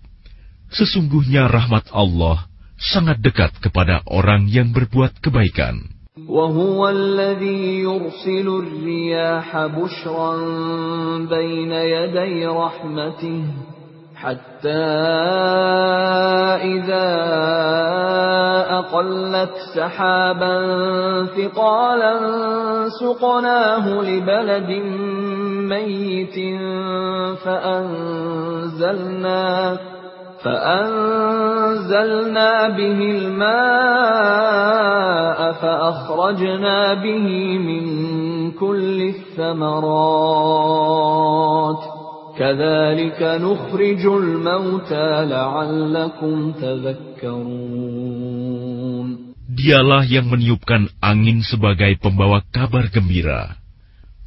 Sesungguhnya 0.71 1.51
rahmat 1.51 1.91
Allah 1.91 2.47
sangat 2.80 3.20
dekat 3.20 3.52
kepada 3.60 4.00
orang 4.08 4.48
yang 4.48 4.72
berbuat 4.72 5.20
kebaikan. 5.20 6.00
وهو 6.28 6.88
الذي 6.88 7.80
يرسل 7.80 8.48
الرياح 8.48 9.66
بشرا 9.66 10.36
بين 11.32 11.72
يدي 11.72 12.46
رحمته 12.46 13.42
حتى 14.20 14.84
إذا 16.60 17.08
أقلت 18.78 19.54
سحابا 19.74 20.56
ثقالا 21.36 22.14
سقناه 23.00 24.02
لبلد 24.02 24.70
ميت 25.72 26.36
فأنزلنا 27.44 29.40
فأنزلنا 30.45 32.09
به 32.77 32.99
الماء 33.17 34.59
فأخرجنا 35.51 36.93
به 36.93 37.57
من 37.57 37.85
كل 38.51 39.01
الثمرات 39.15 40.35
كذلك 42.37 43.21
نخرج 43.41 44.05
الموتى 44.05 45.25
لعلكم 45.25 46.51
تذكرون 46.51 48.05
Dialah 49.55 50.03
yang 50.03 50.27
meniupkan 50.27 50.91
angin 50.99 51.39
sebagai 51.39 51.95
pembawa 51.95 52.43
kabar 52.51 52.91
gembira, 52.91 53.55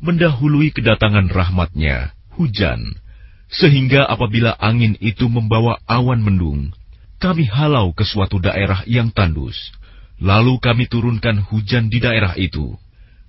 mendahului 0.00 0.72
kedatangan 0.72 1.28
rahmatnya, 1.28 2.16
hujan, 2.32 2.96
sehingga 3.51 4.07
apabila 4.07 4.55
angin 4.59 4.95
itu 5.03 5.27
membawa 5.27 5.79
awan 5.89 6.21
mendung, 6.23 6.71
kami 7.23 7.47
halau 7.47 7.95
ke 7.95 8.03
suatu 8.03 8.39
daerah 8.39 8.83
yang 8.83 9.07
tandus, 9.11 9.55
lalu 10.19 10.59
kami 10.59 10.91
turunkan 10.91 11.39
hujan 11.47 11.87
di 11.87 12.03
daerah 12.03 12.35
itu. 12.35 12.75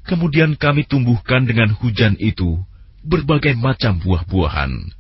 Kemudian 0.05 0.59
kami 0.61 0.85
tumbuhkan 0.85 1.49
dengan 1.49 1.73
hujan 1.79 2.19
itu 2.21 2.61
berbagai 3.01 3.57
macam 3.57 3.97
buah-buahan. 4.01 4.93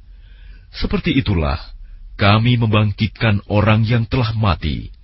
Seperti 0.72 1.16
itulah 1.16 1.60
kami 2.14 2.56
membangkitkan 2.56 3.42
orang 3.50 3.82
yang 3.84 4.06
telah 4.06 4.32
mati. 4.32 4.94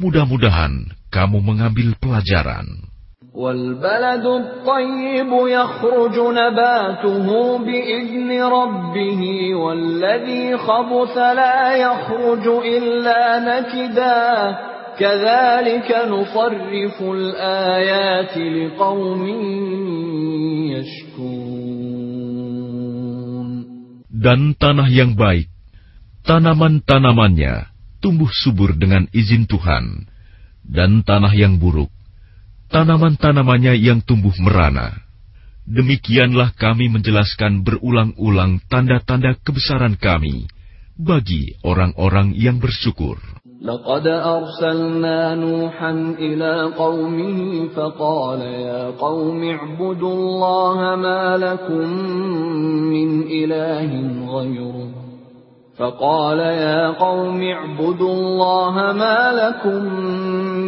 Mudah-mudahan 0.00 0.90
kamu 1.12 1.38
mengambil 1.42 1.94
pelajaran. 1.98 2.88
والبلد 3.37 4.25
الطيب 4.25 5.31
يخرج 5.47 6.15
نباته 6.19 7.27
بإذن 7.57 8.29
ربه 8.43 9.21
والذي 9.55 10.57
خبث 10.57 11.17
لا 11.17 11.75
يخرج 11.75 12.45
إلا 12.47 13.21
نكدا 13.39 14.57
كذلك 14.99 15.89
نصرف 16.09 17.01
الآيات 17.01 18.37
لقوم 18.37 19.23
يشكون 20.71 21.53
Dan 24.23 24.55
tanah 24.55 24.87
yang 24.87 25.19
baik, 25.19 25.51
tanaman-tanamannya 26.23 27.67
tumbuh 27.99 28.31
subur 28.31 28.71
dengan 28.71 29.03
izin 29.11 29.51
Tuhan, 29.51 30.07
dan 30.63 31.03
tanah 31.03 31.35
yang 31.35 31.59
buruk, 31.59 31.91
tanaman-tanamannya 32.73 33.77
yang 33.77 34.01
tumbuh 34.01 34.33
merana. 34.41 34.97
Demikianlah 35.63 36.51
kami 36.59 36.91
menjelaskan 36.91 37.63
berulang-ulang 37.63 38.59
tanda-tanda 38.67 39.39
kebesaran 39.39 39.95
kami 39.95 40.51
bagi 40.99 41.55
orang-orang 41.63 42.35
yang 42.35 42.59
bersyukur. 42.59 43.19
لقد 43.63 44.07
أرسلنا 44.07 45.35
نوحا 45.35 45.91
إلى 46.19 46.75
قومه 46.75 47.39
فقال 47.75 48.41
يا 48.41 48.91
قوم 48.99 49.43
اعبدوا 49.43 50.13
الله 50.13 50.95
ما 50.95 51.37
لكم 51.37 51.87
من 52.91 53.23
إله 53.23 53.89
غيره 54.27 55.06
فقال 55.77 56.39
يا 56.39 56.89
قوم 57.01 57.41
اعبدوا 57.41 58.13
الله 58.13 58.75
ما 58.93 59.31
لكم 59.33 59.83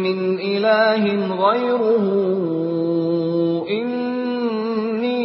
من 0.02 0.18
إله 0.38 1.04
غيره 1.46 2.06
إني 3.70 5.22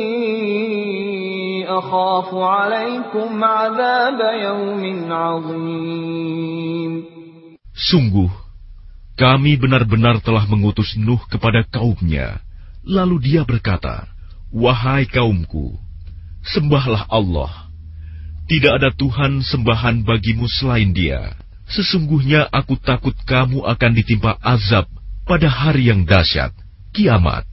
أخاف 1.70 2.30
عليكم 2.36 3.44
عذاب 3.44 4.20
يوم 4.42 4.84
عظيم 5.14 6.94
Sungguh, 7.82 8.30
kami 9.18 9.58
benar-benar 9.58 10.22
telah 10.22 10.46
mengutus 10.46 10.94
Nuh 11.02 11.18
kepada 11.26 11.66
kaumnya. 11.66 12.38
Lalu 12.86 13.18
dia 13.26 13.42
berkata, 13.42 14.06
Wahai 14.54 15.10
kaumku, 15.10 15.82
sembahlah 16.46 17.10
Allah. 17.10 17.65
Tidak 18.52 18.72
ada 18.82 18.92
Tuhan 18.92 19.40
sembahan 19.46 20.04
bagimu 20.04 20.44
selain 20.50 20.92
dia. 20.92 21.34
Sesungguhnya 21.72 22.52
aku 22.52 22.76
takut 22.76 23.16
kamu 23.24 23.64
akan 23.64 23.92
ditimpa 23.96 24.36
azab 24.44 24.92
pada 25.24 25.48
hari 25.48 25.88
yang 25.88 26.04
dahsyat, 26.04 26.52
kiamat. 26.92 27.48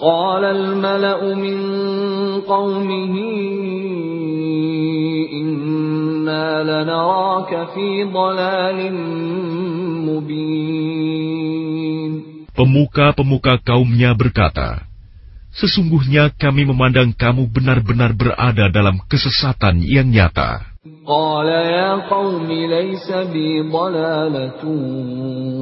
قال 0.00 0.44
الملأ 0.44 1.34
من 1.36 1.58
قومه 2.48 3.14
إنا 5.28 6.48
لنراك 6.64 7.68
في 7.76 8.04
ضلال 8.08 8.78
مبين 10.08 11.20
Pemuka-pemuka 12.50 13.56
kaumnya 13.64 14.12
berkata, 14.12 14.84
Sesungguhnya 15.54 16.30
kami 16.38 16.62
memandang 16.62 17.10
kamu 17.10 17.50
benar-benar 17.50 18.14
berada 18.14 18.70
dalam 18.70 19.02
kesesatan 19.10 19.82
yang 19.82 20.10
nyata. 20.10 20.70
قال 20.80 21.48
يا 21.48 22.08
قوم 22.08 22.48
ليس 22.48 23.12
بي 23.12 23.68
ضلالة 23.68 24.64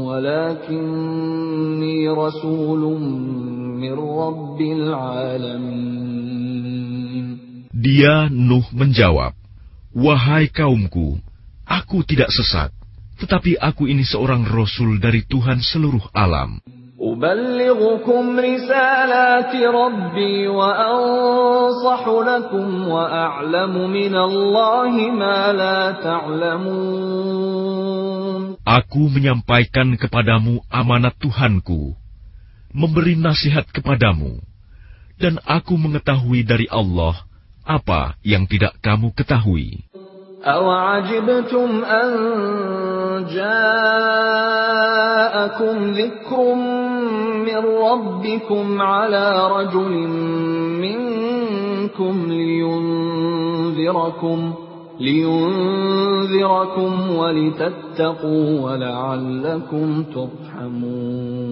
ولكني 0.06 1.98
رسول 2.09 2.82
من 3.82 3.94
رب 3.98 4.61
العالمين 4.61 6.09
Dia 7.78 8.26
Nuh 8.30 8.66
menjawab, 8.74 9.34
Wahai 9.94 10.50
kaumku, 10.50 11.18
aku 11.66 12.02
tidak 12.06 12.30
sesat, 12.30 12.70
tetapi 13.22 13.59
aku 13.59 13.86
ini 13.90 14.02
seorang 14.06 14.46
rasul 14.46 14.98
dari 15.02 15.22
Tuhan 15.26 15.59
seluruh 15.62 16.11
alam. 16.14 16.59
أبلغكم 17.02 18.40
رسالات 18.40 19.54
ربي 19.54 20.48
وأنصح 20.48 22.02
لكم 22.09 22.88
وأعلم 22.88 23.90
من 23.90 24.14
الله 24.16 24.92
ما 25.14 25.52
لا 25.52 25.92
تعلمون 26.02 27.38
Aku 28.68 29.09
menyampaikan 29.09 29.96
kepadamu 29.96 30.61
amanat 30.68 31.16
Tuhanku, 31.16 31.96
memberi 32.76 33.16
nasihat 33.16 33.64
kepadamu, 33.72 34.44
dan 35.16 35.40
aku 35.48 35.72
mengetahui 35.80 36.44
dari 36.44 36.68
Allah 36.68 37.16
apa 37.64 38.20
yang 38.20 38.44
tidak 38.44 38.76
kamu 38.84 39.16
ketahui. 39.16 39.88
أَوَعَجِبْتُمْ 40.44 41.84
أَنْ 41.84 42.11
جَاءَكُمْ 43.26 44.16
ذِكْرٌ 45.98 46.38
مِّن 47.48 47.62
رَّبِّكُمْ 47.88 48.82
عَلَىٰ 48.82 49.28
رَجُلٍ 49.56 49.94
مِّنكُمْ 50.84 52.14
لِيُنذِرَكُمْ 52.40 54.38
لِيُنذِرَكُمْ 55.00 56.92
وَلِتَتَّقُوا 57.11 58.61
وَلَعَلَّكُمْ 58.61 59.86
تُرْحَمُونَ 60.14 61.48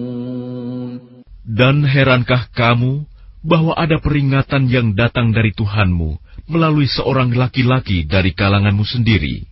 Dan 1.47 1.87
herankah 1.87 2.51
kamu 2.51 3.07
bahwa 3.47 3.71
ada 3.79 4.03
peringatan 4.03 4.67
yang 4.67 4.91
datang 4.91 5.31
dari 5.31 5.55
Tuhanmu 5.55 6.19
melalui 6.51 6.91
seorang 6.91 7.31
laki-laki 7.31 8.03
dari 8.03 8.35
kalanganmu 8.35 8.83
sendiri 8.83 9.47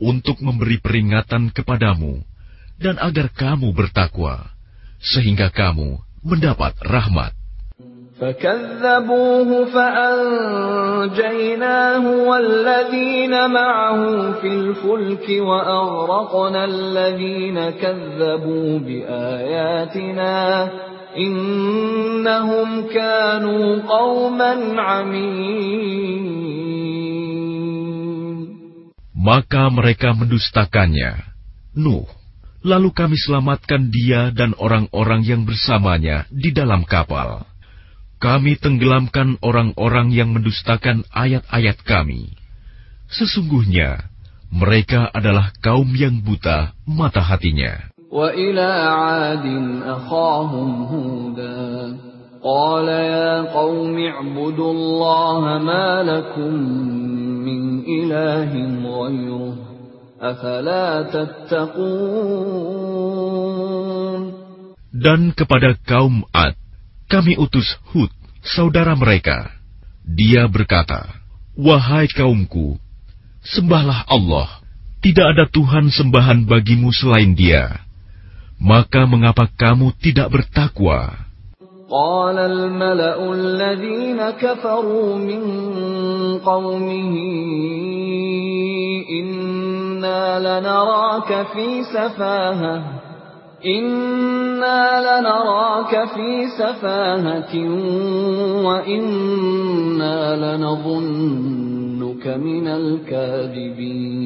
untuk 0.00 0.40
memberi 0.44 0.80
peringatan 0.80 1.48
kepadamu 1.52 2.20
dan 2.80 2.96
agar 3.00 3.28
kamu 3.32 3.72
bertakwa 3.76 4.53
sehingga 5.00 5.48
kamu 5.50 5.98
mendapat 6.24 6.74
rahmat. 6.84 7.32
فكذبوه 8.20 9.64
فأنجيناه 9.72 11.24
والذين 12.28 13.50
معه 13.50 14.32
في 14.32 14.48
الفلك 14.48 15.26
وأغرقنا 15.40 16.64
الذين 16.64 17.70
كذبوا 17.70 18.78
بآياتنا 18.78 20.68
إنهم 21.16 22.68
كانوا 22.92 23.82
قوما 23.88 24.82
عمين 24.82 26.40
Maka 29.20 29.68
mereka 29.68 30.16
mendustakannya. 30.16 31.12
Nuh, 31.76 32.08
lalu 32.64 32.92
kami 32.92 33.16
selamatkan 33.16 33.88
dia 33.88 34.30
dan 34.30 34.52
orang-orang 34.60 35.24
yang 35.24 35.42
bersamanya 35.48 36.28
di 36.28 36.52
dalam 36.52 36.84
kapal. 36.84 37.44
Kami 38.20 38.60
tenggelamkan 38.60 39.40
orang-orang 39.40 40.12
yang 40.12 40.36
mendustakan 40.36 41.08
ayat-ayat 41.08 41.80
kami. 41.88 42.36
Sesungguhnya, 43.08 44.12
mereka 44.52 45.08
adalah 45.08 45.56
kaum 45.64 45.88
yang 45.96 46.20
buta 46.20 46.76
mata 46.84 47.24
hatinya. 47.24 47.90
وإلى 48.10 48.70
عاد 48.90 49.46
أخاهم 49.86 50.82
هودا 50.82 51.96
قال 52.42 52.88
يا 52.88 53.54
قوم 53.54 53.98
اعبدوا 53.98 54.72
الله 54.72 55.58
ما 55.58 56.02
لكم 56.02 56.54
من 57.46 57.80
إله 57.86 58.52
غيره 58.98 59.54
أفلا 59.54 59.58
تتقون 59.60 59.73
Dan 64.90 65.32
kepada 65.32 65.80
kaum 65.80 66.28
Ad, 66.28 66.52
kami 67.08 67.40
utus 67.40 67.64
Hud, 67.88 68.12
saudara 68.44 68.92
mereka. 68.92 69.48
Dia 70.04 70.44
berkata, 70.44 71.08
Wahai 71.56 72.04
kaumku, 72.12 72.76
sembahlah 73.40 74.04
Allah. 74.12 74.60
Tidak 75.00 75.24
ada 75.24 75.48
Tuhan 75.48 75.88
sembahan 75.88 76.44
bagimu 76.44 76.92
selain 76.92 77.32
dia. 77.32 77.80
Maka 78.60 79.08
mengapa 79.08 79.48
kamu 79.48 79.96
tidak 79.96 80.28
bertakwa? 80.28 81.30
قال 81.90 82.38
الملأ 82.38 83.18
الذين 83.18 84.20
كفروا 84.38 85.18
من 85.18 85.42
قومه 86.38 87.14
إنا 90.04 90.38
لنراك 90.44 91.30
في 91.52 91.68
سفاهة 91.88 92.76
إنا 93.64 94.82
لنراك 95.08 95.92
في 96.14 96.30
سفاهة 96.60 97.54
وإنا 98.66 100.18
لنظنك 100.44 102.24
من 102.26 102.66
الكاذبين 102.68 104.20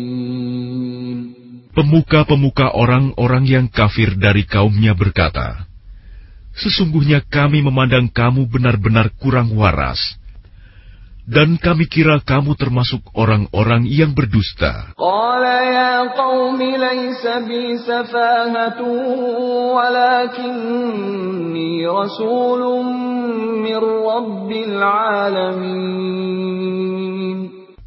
Pemuka-pemuka 1.75 2.71
orang-orang 2.71 3.51
yang 3.51 3.67
kafir 3.67 4.15
dari 4.15 4.47
kaumnya 4.47 4.95
berkata, 4.95 5.67
Sesungguhnya 6.55 7.27
kami 7.27 7.67
memandang 7.67 8.07
kamu 8.15 8.47
benar-benar 8.47 9.11
kurang 9.19 9.59
waras, 9.59 9.99
dan 11.30 11.62
kami 11.62 11.86
kira 11.86 12.18
kamu 12.26 12.58
termasuk 12.58 13.06
orang-orang 13.14 13.86
yang 13.86 14.18
berdusta. 14.18 14.98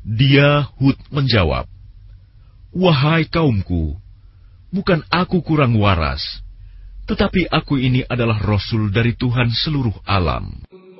Dia 0.06 0.70
Hud 0.78 0.98
menjawab, 1.10 1.66
Wahai 2.72 3.26
kaumku, 3.26 3.98
bukan 4.70 5.02
aku 5.10 5.42
kurang 5.42 5.74
waras, 5.82 6.22
tetapi 7.10 7.50
aku 7.50 7.74
ini 7.74 8.06
adalah 8.06 8.38
Rasul 8.38 8.94
dari 8.94 9.18
Tuhan 9.18 9.50
seluruh 9.50 9.98
alam. 10.06 10.62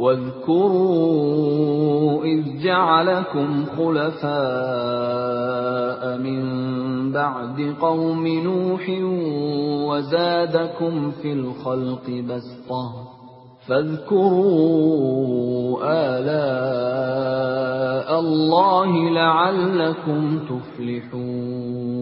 واذكروا 0.00 1.44
إذ 2.24 2.62
جعلكم 2.62 3.64
خلفاء 3.76 4.30
من 6.18 6.42
بعد 7.12 7.74
قوم 7.80 8.26
نوح 8.26 8.90
وزادكم 9.88 11.10
في 11.10 11.32
الخلق 11.32 12.10
بسطة 12.28 12.92
فاذكروا 13.68 14.40
آلاء 16.16 17.00
الله 18.20 19.10
لعلكم 19.10 20.38
تفلحون. 20.48 22.00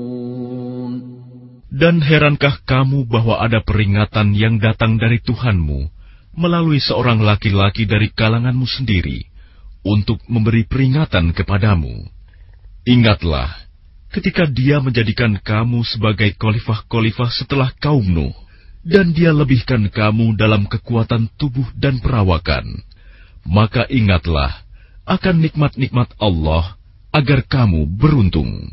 Dan 1.69 2.03
herankah 2.03 2.66
kamu 2.66 3.07
bahwa 3.07 3.39
ada 3.39 3.62
peringatan 3.62 4.35
yang 4.35 4.59
datang 4.59 4.99
dari 4.99 5.23
Tuhanmu? 5.23 5.98
Melalui 6.39 6.78
seorang 6.78 7.18
laki-laki 7.18 7.82
dari 7.82 8.14
kalanganmu 8.14 8.64
sendiri 8.64 9.26
untuk 9.82 10.22
memberi 10.30 10.62
peringatan 10.62 11.34
kepadamu? 11.34 12.07
Ingatlah, 12.86 13.51
ketika 14.14 14.47
dia 14.47 14.78
menjadikan 14.78 15.34
kamu 15.43 15.82
sebagai 15.82 16.30
khalifah-khalifah 16.39 17.30
setelah 17.34 17.74
kaum 17.82 18.07
Nuh, 18.07 18.32
dan 18.86 19.11
dia 19.12 19.34
lebihkan 19.34 19.91
kamu 19.91 20.39
dalam 20.39 20.64
kekuatan 20.70 21.28
tubuh 21.36 21.66
dan 21.74 21.99
perawakan, 21.99 22.64
maka 23.45 23.84
ingatlah 23.91 24.64
akan 25.05 25.43
nikmat-nikmat 25.43 26.14
Allah 26.22 26.78
agar 27.12 27.43
kamu 27.45 27.84
beruntung. 27.99 28.72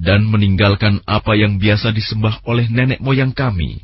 dan 0.00 0.28
meninggalkan 0.28 1.00
apa 1.08 1.32
yang 1.34 1.56
biasa 1.56 1.92
disembah 1.92 2.44
oleh 2.44 2.68
nenek 2.68 3.00
moyang 3.00 3.32
kami? 3.32 3.80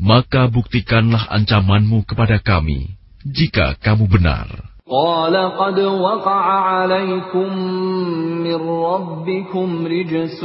Maka 0.00 0.48
buktikanlah 0.48 1.28
ancamanmu 1.28 2.08
kepada 2.08 2.40
kami 2.40 2.96
jika 3.22 3.76
kamu 3.78 4.08
benar. 4.08 4.72
قال 4.92 5.32
قد 5.56 5.80
وقع 5.80 6.44
عليكم 6.60 7.50
من 8.44 8.60
ربكم 8.68 9.68
رجس 9.86 10.44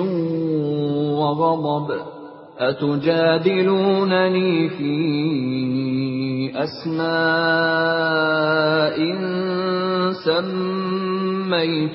وغضب 1.20 1.88
أتجادلونني 2.60 4.70
في 4.70 4.96
أسماء 6.56 8.18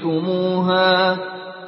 سميتموها 0.02 1.18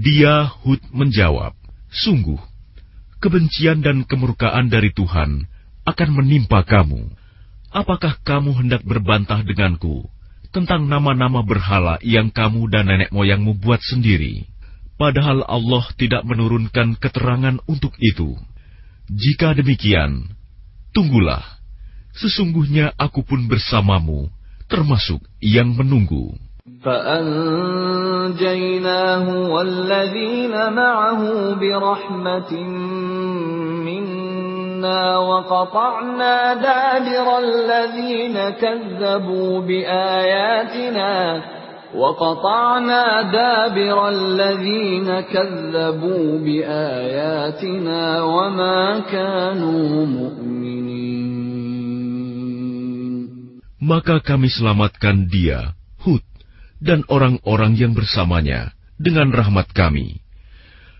Dia 0.00 0.48
Hud 0.64 0.80
menjawab, 0.96 1.52
Sungguh, 1.92 2.40
kebencian 3.20 3.84
dan 3.84 4.08
kemurkaan 4.08 4.72
dari 4.72 4.96
Tuhan 4.96 5.44
akan 5.84 6.08
menimpa 6.16 6.64
kamu. 6.64 7.04
Apakah 7.68 8.16
kamu 8.24 8.64
hendak 8.64 8.80
berbantah 8.80 9.44
denganku 9.44 10.08
tentang 10.56 10.88
nama-nama 10.88 11.44
berhala 11.44 12.00
yang 12.00 12.32
kamu 12.32 12.72
dan 12.72 12.88
nenek 12.88 13.12
moyangmu 13.12 13.60
buat 13.60 13.84
sendiri? 13.84 14.48
Padahal 14.96 15.44
Allah 15.44 15.84
tidak 16.00 16.24
menurunkan 16.24 16.96
keterangan 16.96 17.60
untuk 17.68 17.92
itu. 18.00 18.40
Jika 19.04 19.52
demikian, 19.52 20.32
tunggulah. 20.96 21.44
Sesungguhnya 22.16 22.96
aku 22.96 23.20
pun 23.20 23.44
bersamamu, 23.52 24.32
termasuk 24.64 25.20
yang 25.44 25.76
menunggu. 25.76 26.40
فأنجيناه 26.80 28.40
والذين 29.52 30.72
معه 30.72 31.20
برحمة 31.54 32.52
منا 33.84 35.16
وقطعنا 35.18 36.54
دابر 36.54 37.38
الذين 37.38 38.50
كذبوا 38.50 39.60
بآياتنا 39.60 41.42
وقطعنا 41.94 43.22
دابر 43.22 44.08
الذين 44.08 45.20
كذبوا 45.20 46.38
بآياتنا 46.38 48.22
وما 48.22 48.98
كانوا 48.98 50.06
مؤمنين. 50.06 50.60
Maka 53.80 54.20
kami 54.20 54.52
selamatkan 54.52 55.24
dia, 55.26 55.72
dan 56.83 57.07
orang-orang 57.07 57.75
yang 57.79 57.93
bersamanya 57.95 58.75
dengan 58.99 59.31
rahmat 59.31 59.71
kami. 59.71 60.21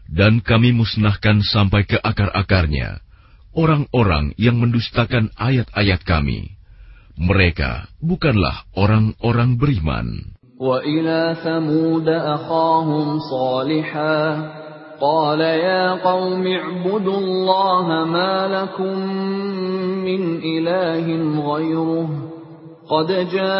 Dan 0.05 0.45
kami 0.45 0.69
musnahkan 0.69 1.41
sampai 1.41 1.89
ke 1.89 1.97
akar-akarnya 1.97 3.05
orang-orang 3.55 4.35
yang 4.35 4.59
mendustakan 4.59 5.31
ayat-ayat 5.39 6.03
kami. 6.03 6.53
Mereka 7.15 7.89
bukanlah 8.03 8.67
orang-orang 8.75 9.55
beriman. 9.55 10.35
وإلى 10.55 11.35
ثمود 11.43 12.07
أخاهم 12.07 13.19
صالحا 13.19 14.19
قال 15.01 15.41
يا 15.41 15.99
قوم 15.99 16.47
اعبدوا 16.47 17.17
الله 17.17 17.87
ما 18.07 18.47
لكم 18.47 18.95
من 20.07 20.21
إله 20.39 21.05
غيره 21.43 22.09
قد 22.90 23.06
جاءتكم 23.32 23.58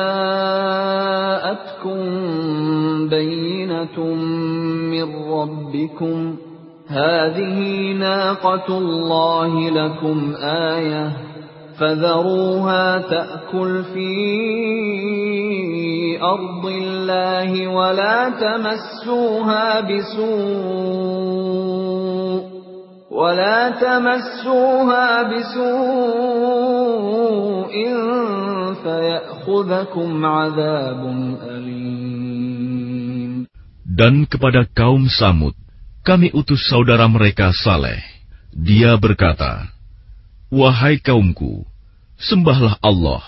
بينة 3.09 4.05
من 4.91 5.09
ربكم. 5.33 6.37
هذه 6.89 7.93
ناقة 7.93 8.78
الله 8.78 9.70
لكم 9.70 10.35
آية. 10.43 11.12
فذروها 11.78 12.99
تأكل 12.99 13.83
في 13.95 14.11
أرض 16.22 16.66
الله 16.66 17.66
ولا 17.68 18.28
تمسوها 18.28 19.81
بسوء. 19.81 20.41
ولا 23.11 23.69
تمسوها 23.69 25.07
بسوء 25.32 26.65
فيأخذكم 28.84 30.26
عذاب 30.26 31.01
أليم 31.41 32.05
Dan 33.95 34.28
kepada 34.28 34.67
kaum 34.67 35.07
Samud, 35.07 35.55
kami 36.03 36.28
utus 36.36 36.67
saudara 36.67 37.07
mereka 37.07 37.55
Saleh. 37.55 38.03
Dia 38.51 38.99
berkata, 38.99 39.71
Wahai 40.51 40.99
kaumku, 40.99 41.63
sembahlah 42.19 42.76
Allah. 42.84 43.23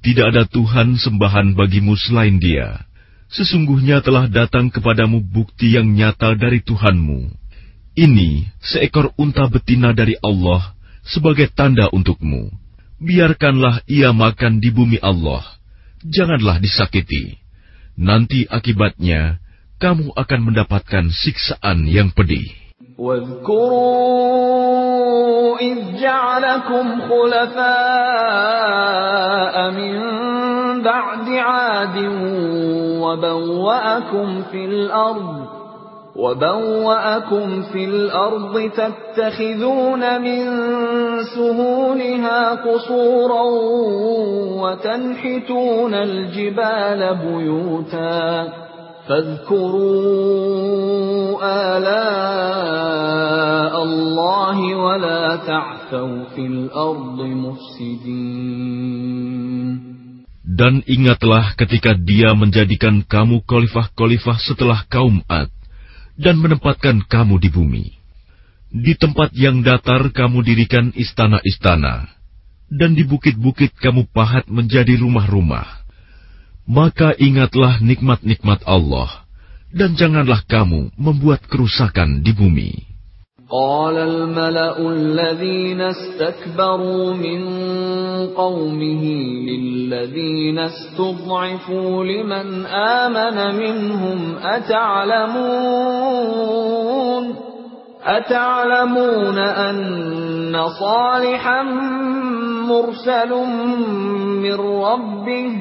Tidak 0.00 0.24
ada 0.24 0.48
Tuhan 0.48 0.96
sembahan 0.96 1.52
bagimu 1.52 2.00
selain 2.00 2.40
dia. 2.40 2.88
Sesungguhnya 3.28 4.00
telah 4.00 4.24
datang 4.24 4.72
kepadamu 4.72 5.20
bukti 5.20 5.76
yang 5.76 5.92
nyata 5.92 6.32
dari 6.32 6.64
Tuhanmu. 6.64 7.44
Ini 7.94 8.50
seekor 8.58 9.14
unta 9.14 9.46
betina 9.46 9.94
dari 9.94 10.18
Allah 10.18 10.74
sebagai 11.06 11.46
tanda 11.54 11.86
untukmu. 11.94 12.50
Biarkanlah 12.98 13.86
ia 13.86 14.10
makan 14.10 14.58
di 14.58 14.74
bumi 14.74 14.98
Allah. 14.98 15.46
Janganlah 16.02 16.58
disakiti. 16.58 17.38
Nanti 17.94 18.50
akibatnya 18.50 19.38
kamu 19.78 20.10
akan 20.16 20.40
mendapatkan 20.42 21.06
siksaan 21.12 21.86
yang 21.86 22.10
pedih. 22.10 22.64
واذكروا 22.98 24.54
إذ 25.58 25.78
جعلكم 25.98 27.00
خلفاء 27.08 27.64
من 29.70 29.98
بعد 30.82 31.28
عاد 31.28 31.96
وبوأكم 33.02 34.42
في 34.42 34.64
الأرض 34.64 35.57
وبوأكم 36.18 37.62
في 37.62 37.84
الأرض 37.84 38.70
تتخذون 38.70 40.22
من 40.22 40.44
سهولها 41.34 42.54
قصورا 42.54 43.42
وتنحتون 44.62 45.94
الجبال 45.94 47.18
بيوتا 47.18 48.48
فاذكروا 49.08 50.14
آلاء 51.76 53.74
الله 53.82 54.74
ولا 54.74 55.36
تعثوا 55.36 56.24
في 56.34 56.46
الأرض 56.46 57.20
مفسدين 57.20 58.94
Dan 60.54 60.86
ingatlah 60.86 61.58
ketika 61.58 61.98
dia 61.98 62.30
menjadikan 62.30 63.02
kamu 63.02 63.42
khalifah-khalifah 63.42 64.38
setelah 64.38 64.86
kaum 64.86 65.18
Ad 65.26 65.50
dan 66.19 66.35
menempatkan 66.35 67.07
kamu 67.07 67.39
di 67.39 67.49
bumi. 67.49 67.85
Di 68.69 68.93
tempat 68.99 69.31
yang 69.33 69.63
datar 69.63 70.11
kamu 70.11 70.43
dirikan 70.43 70.91
istana-istana, 70.93 72.11
dan 72.69 72.93
di 72.93 73.07
bukit-bukit 73.07 73.73
kamu 73.79 74.11
pahat 74.11 74.45
menjadi 74.51 74.99
rumah-rumah. 74.99 75.65
Maka 76.69 77.17
ingatlah 77.17 77.81
nikmat-nikmat 77.81 78.61
Allah, 78.67 79.25
dan 79.73 79.97
janganlah 79.97 80.45
kamu 80.45 80.93
membuat 80.99 81.47
kerusakan 81.49 82.21
di 82.21 82.29
bumi. 82.35 82.88
قال 83.51 83.97
الملأ 83.97 84.77
الذين 84.79 85.81
استكبروا 85.81 87.13
من 87.13 87.41
قومه 88.27 89.03
للذين 89.49 90.59
استضعفوا 90.59 92.03
لمن 92.03 92.65
آمن 92.65 93.55
منهم 93.55 94.37
أتعلمون؟ 94.43 95.79
أتعلمون 98.05 99.37
أن 99.37 100.63
صالحا 100.79 101.63
مرسل 102.69 103.29
من 104.43 104.59
ربه؟ 104.59 105.51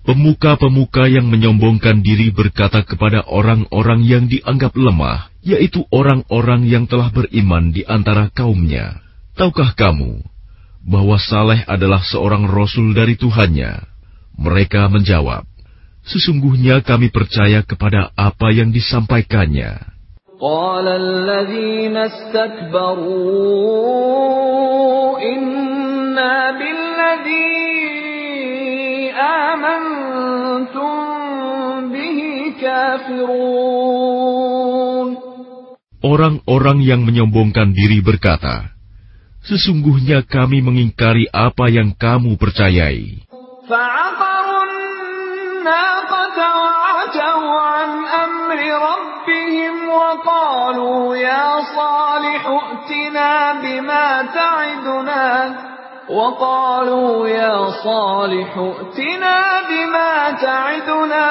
Pemuka-pemuka 0.08 1.12
yang 1.12 1.28
menyombongkan 1.28 2.00
diri 2.00 2.32
berkata 2.32 2.80
kepada 2.88 3.28
orang-orang 3.28 4.08
yang 4.08 4.24
dianggap 4.32 4.72
lemah, 4.80 5.28
yaitu 5.44 5.84
orang-orang 5.92 6.64
yang 6.64 6.88
telah 6.88 7.12
beriman 7.12 7.76
di 7.76 7.84
antara 7.84 8.32
kaumnya. 8.32 9.04
Tahukah 9.36 9.76
kamu 9.76 10.24
bahwa 10.88 11.20
Saleh 11.20 11.68
adalah 11.68 12.00
seorang 12.08 12.48
rasul 12.48 12.96
dari 12.96 13.20
Tuhannya? 13.20 13.84
Mereka 14.40 14.88
menjawab, 14.88 15.44
Sesungguhnya 16.08 16.80
kami 16.88 17.12
percaya 17.12 17.68
kepada 17.68 18.16
apa 18.16 18.56
yang 18.56 18.72
disampaikannya. 18.72 19.97
قال 20.43 20.87
الذين 20.89 21.97
استكبروا 21.97 22.99
إنا 25.23 26.51
بالذي 26.59 27.63
آمنتم 29.15 30.93
به 31.95 32.19
كافرون 32.61 33.93
Orang-orang 36.03 36.83
yang 36.83 37.07
menyombongkan 37.07 37.71
diri 37.79 38.03
berkata, 38.03 38.75
Sesungguhnya 39.47 40.27
kami 40.27 40.59
mengingkari 40.59 41.31
apa 41.31 41.71
yang 41.71 41.95
kamu 41.95 42.35
percayai. 42.35 43.23
فعقروا 43.71 44.63
الناقة 44.67 46.39
وقالوا 50.67 51.17
يا 51.17 51.63
صالح 51.79 52.43
ائتنا 52.47 53.63
بما 53.63 54.23
تعدنا 54.35 55.27
وقالوا 56.11 57.29
يا 57.29 57.71
صالح 57.71 58.51
ائتنا 58.59 59.39
بما 59.71 60.31
تعدنا 60.43 61.29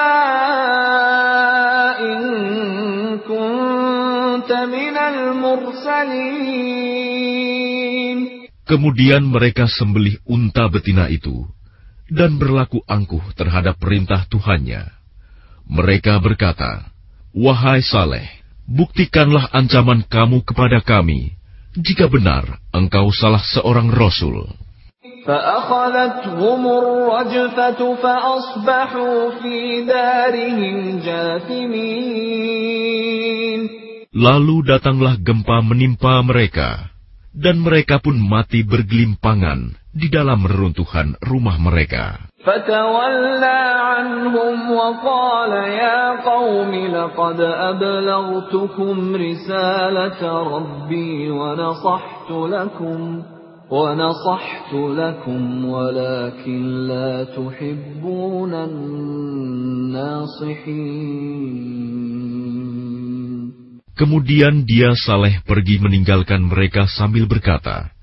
إن 1.99 2.21
كنت 3.27 4.51
من 4.71 4.95
المرسلين 5.11 6.71
Kemudian 8.63 9.27
mereka 9.27 9.67
sembelih 9.67 10.23
unta 10.23 10.71
betina 10.71 11.11
itu 11.11 11.43
dan 12.07 12.39
berlaku 12.39 12.79
angkuh 12.87 13.35
terhadap 13.35 13.75
perintah 13.75 14.23
Tuhannya. 14.31 14.87
Mereka 15.67 16.23
berkata, 16.23 16.87
Wahai 17.35 17.83
Saleh, 17.83 18.41
buktikanlah 18.66 19.50
ancaman 19.54 20.02
kamu 20.06 20.42
kepada 20.42 20.82
kami, 20.82 21.38
jika 21.78 22.10
benar 22.10 22.58
engkau 22.74 23.08
salah 23.14 23.42
seorang 23.42 23.88
rasul. 23.94 24.50
Lalu 34.16 34.56
datanglah 34.64 35.14
gempa 35.18 35.58
menimpa 35.66 36.22
mereka, 36.22 36.94
dan 37.34 37.60
mereka 37.60 37.98
pun 37.98 38.16
mati 38.16 38.62
bergelimpangan 38.62 39.74
di 39.90 40.06
dalam 40.08 40.46
reruntuhan 40.46 41.18
rumah 41.20 41.58
mereka. 41.58 42.30
فتولى 42.45 43.61
عنهم 43.77 44.71
وقال 44.71 45.51
يا 45.51 46.25
قوم 46.25 46.71
لقد 46.75 47.41
أبلغتكم 47.41 49.15
رسالة 49.15 50.21
ربي 50.55 51.31
ونصحت 51.31 52.31
لكم 52.31 53.23
ونصحت 53.71 54.73
لكم 54.73 55.65
ولكن 55.65 56.61
لا 56.87 57.23
تحبون 57.23 58.53
الناصحين 58.53 60.01
Kemudian 63.91 64.65
dia 64.65 64.97
Saleh 64.97 65.45
pergi 65.45 65.77
meninggalkan 65.77 66.41
mereka 66.41 66.89
sambil 66.89 67.29
berkata, 67.29 67.93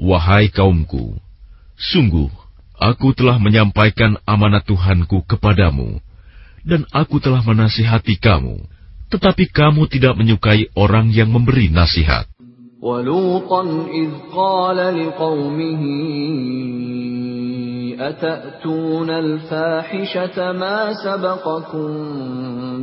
Wahai 0.00 0.48
kaumku, 0.48 1.12
sungguh 1.76 2.32
aku 2.78 3.14
telah 3.14 3.38
menyampaikan 3.38 4.18
amanat 4.26 4.66
Tuhanku 4.66 5.22
kepadamu, 5.30 6.02
dan 6.66 6.86
aku 6.90 7.22
telah 7.22 7.42
menasihati 7.46 8.18
kamu, 8.18 8.58
tetapi 9.12 9.50
kamu 9.50 9.86
tidak 9.86 10.18
menyukai 10.18 10.70
orang 10.74 11.14
yang 11.14 11.30
memberi 11.30 11.70
nasihat. 11.70 12.26
ولوطا 12.82 13.62
إذ 13.94 14.10
قال 14.34 14.78
لقومه 14.98 15.82
أتأتون 18.08 19.10
الفاحشة 19.10 20.52
ما 20.52 20.90
سبقكم 21.04 21.88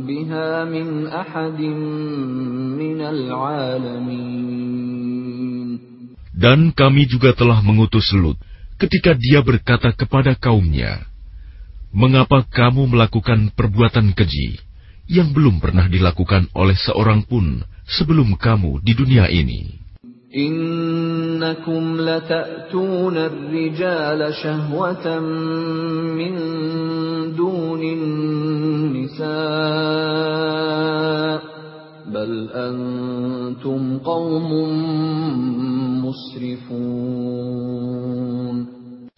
بها 0.08 0.64
من 0.64 1.06
أحد 1.06 1.60
من 2.80 3.00
العالمين 3.00 4.40
Dan 6.40 6.72
kami 6.72 7.04
juga 7.04 7.36
telah 7.36 7.60
mengutus 7.60 8.16
Lut 8.16 8.40
ketika 8.80 9.12
dia 9.12 9.44
berkata 9.44 9.92
kepada 9.92 10.32
kaumnya, 10.38 11.10
Mengapa 11.90 12.46
kamu 12.46 12.86
melakukan 12.94 13.50
perbuatan 13.58 14.14
keji 14.14 14.62
yang 15.10 15.34
belum 15.34 15.58
pernah 15.58 15.90
dilakukan 15.90 16.46
oleh 16.54 16.78
seorang 16.78 17.26
pun 17.26 17.66
sebelum 17.82 18.38
kamu 18.38 18.78
di 18.86 18.94
dunia 18.94 19.26
ini? 19.26 19.80
إنكم 20.30 22.00
لتأتون 22.00 23.16
الرجال 23.16 24.34
شهوة 24.34 25.20
من 26.14 26.34
دون 27.34 27.82
النساء 27.82 29.30
بل 32.14 32.50
أنتم 32.54 33.98
قوم 33.98 34.50
مسرفون 36.06 37.73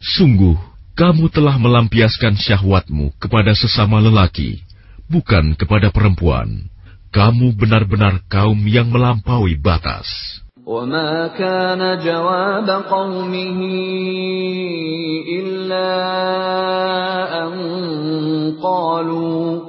Sungguh, 0.07 0.59
kamu 0.93 1.33
telah 1.33 1.57
melampiaskan 1.57 2.37
syahwatmu 2.37 3.17
kepada 3.17 3.57
sesama 3.57 3.99
lelaki, 3.99 4.61
bukan 5.09 5.57
kepada 5.57 5.89
perempuan. 5.89 6.69
Kamu 7.13 7.53
benar-benar 7.57 8.25
kaum 8.29 8.57
yang 8.69 8.89
melampaui 8.89 9.57
batas. 9.61 10.09
وما 10.63 11.35
كان 11.35 11.83
جواب 12.07 12.69
قومه 12.71 13.59
إلا 15.43 15.91
أن 17.43 17.53
قالوا 18.63 19.61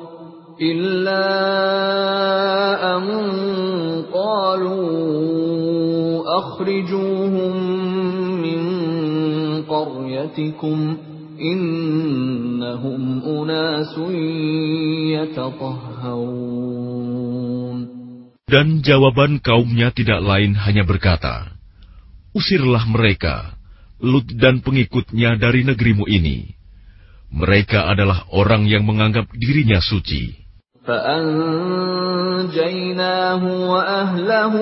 إلا 0.62 1.26
أن 2.94 3.04
قالوا 4.14 4.94
أخرجوهم 6.38 7.54
من 7.66 7.77
قريتكم 10.38 10.98
إنهم 11.42 13.02
أناس 13.26 13.94
يتطهرون 15.18 16.74
Dan 18.44 18.86
jawaban 18.86 19.42
kaumnya 19.42 19.90
tidak 19.90 20.22
lain 20.22 20.54
hanya 20.54 20.86
berkata, 20.86 21.58
Usirlah 22.38 22.86
mereka, 22.86 23.58
Lut 23.98 24.30
dan 24.38 24.62
pengikutnya 24.62 25.42
dari 25.42 25.66
negerimu 25.66 26.06
ini. 26.06 26.54
Mereka 27.34 27.90
adalah 27.90 28.30
orang 28.30 28.70
yang 28.70 28.86
menganggap 28.86 29.26
dirinya 29.34 29.82
suci. 29.82 30.38
فأنجيناه 30.88 32.44
وأهله 33.72 34.56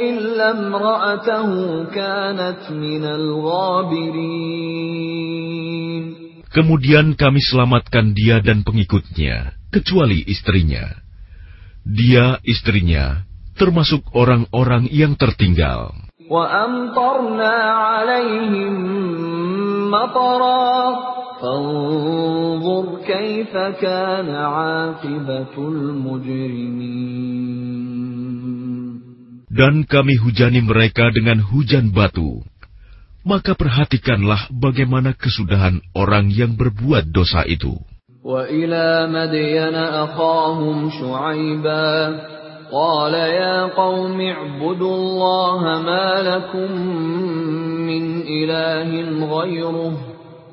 إلا 0.00 0.46
امرأته 0.50 1.48
كانت 1.92 2.72
من 2.72 3.04
الغابرين 3.04 4.64
Kemudian 6.54 7.18
kami 7.18 7.42
selamatkan 7.42 8.14
dia 8.14 8.38
dan 8.38 8.62
pengikutnya, 8.62 9.58
kecuali 9.74 10.22
istrinya. 10.22 10.86
Dia, 11.82 12.38
istrinya, 12.46 13.26
termasuk 13.58 14.06
orang-orang 14.14 14.86
yang 14.94 15.18
tertinggal. 15.18 15.90
وأمطرنا 16.30 17.54
عليهم 17.74 18.74
مطرا 19.90 20.74
فانظر 21.40 22.84
كيف 23.06 23.52
كان 23.56 24.28
عاقبة 24.30 25.54
المجرمين 25.58 27.24
Dan 29.54 29.86
kami 29.86 30.18
hujani 30.18 30.66
mereka 30.66 31.14
dengan 31.14 31.38
hujan 31.38 31.94
batu. 31.94 32.42
Maka 33.22 33.54
perhatikanlah 33.54 34.50
bagaimana 34.50 35.14
kesudahan 35.14 35.78
orang 35.94 36.26
yang 36.34 36.58
berbuat 36.58 37.14
dosa 37.14 37.46
itu. 37.46 37.78
وإلى 38.24 39.06
مدين 39.12 39.74
أخاهم 39.74 40.90
شعيبا 40.90 42.20
قال 42.72 43.14
يا 43.14 43.62
قوم 43.76 44.20
اعبدوا 44.20 44.94
الله 44.96 45.62
ما 45.84 46.08
لكم 46.24 46.70
من 47.84 48.04
إله 48.24 48.90
غيره 49.28 49.94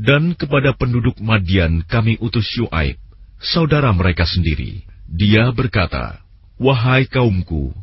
Dan 0.00 0.32
kepada 0.32 0.72
penduduk 0.72 1.20
Madian 1.20 1.84
kami 1.84 2.16
utus 2.24 2.48
Syuaib, 2.48 2.96
saudara 3.36 3.92
mereka 3.92 4.24
sendiri. 4.24 4.88
Dia 5.04 5.52
berkata, 5.52 6.24
Wahai 6.56 7.04
kaumku, 7.04 7.76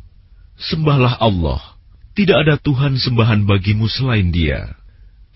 sembahlah 0.58 1.14
Allah. 1.22 1.78
Tidak 2.18 2.34
ada 2.34 2.58
Tuhan 2.58 2.98
sembahan 2.98 3.46
bagimu 3.46 3.86
selain 3.86 4.34
dia. 4.34 4.74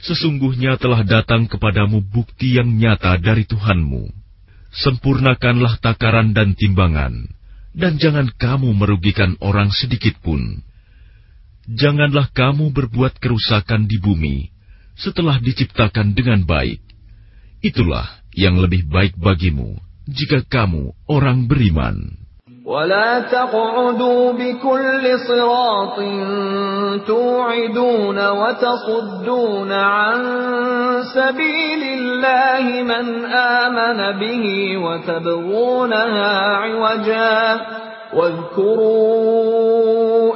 Sesungguhnya 0.02 0.74
telah 0.82 1.06
datang 1.06 1.46
kepadamu 1.46 2.02
bukti 2.02 2.58
yang 2.58 2.74
nyata 2.74 3.14
dari 3.22 3.46
Tuhanmu. 3.46 4.10
Sempurnakanlah 4.74 5.78
takaran 5.78 6.34
dan 6.34 6.58
timbangan, 6.58 7.30
dan 7.70 8.02
jangan 8.02 8.26
kamu 8.34 8.74
merugikan 8.74 9.38
orang 9.38 9.70
sedikit 9.70 10.18
pun. 10.18 10.66
Janganlah 11.70 12.34
kamu 12.34 12.74
berbuat 12.74 13.22
kerusakan 13.22 13.86
di 13.86 14.02
bumi, 14.02 14.50
setelah 15.01 15.37
diciptakan 15.37 16.17
dengan 16.17 16.43
baik. 16.43 16.81
Itulah 17.61 18.05
yang 18.33 18.57
lebih 18.57 18.85
baik 18.89 19.17
bagimu 19.17 19.77
jika 20.09 20.45
kamu 20.45 20.93
orang 21.09 21.45
beriman. 21.49 22.27
ولا 22.67 23.19
تقعدوا 23.31 24.31
بكل 24.31 25.03
صراط 25.27 25.97
توعدون 27.07 28.27
وتصدون 28.27 29.71
عن 29.71 30.19
سبيل 31.15 31.83
الله 31.83 32.83
من 32.83 33.25
آمن 33.25 34.19
به 34.19 34.45
وتبغونها 34.77 36.31
عوجا 36.43 37.61
واذكروا 38.13 39.57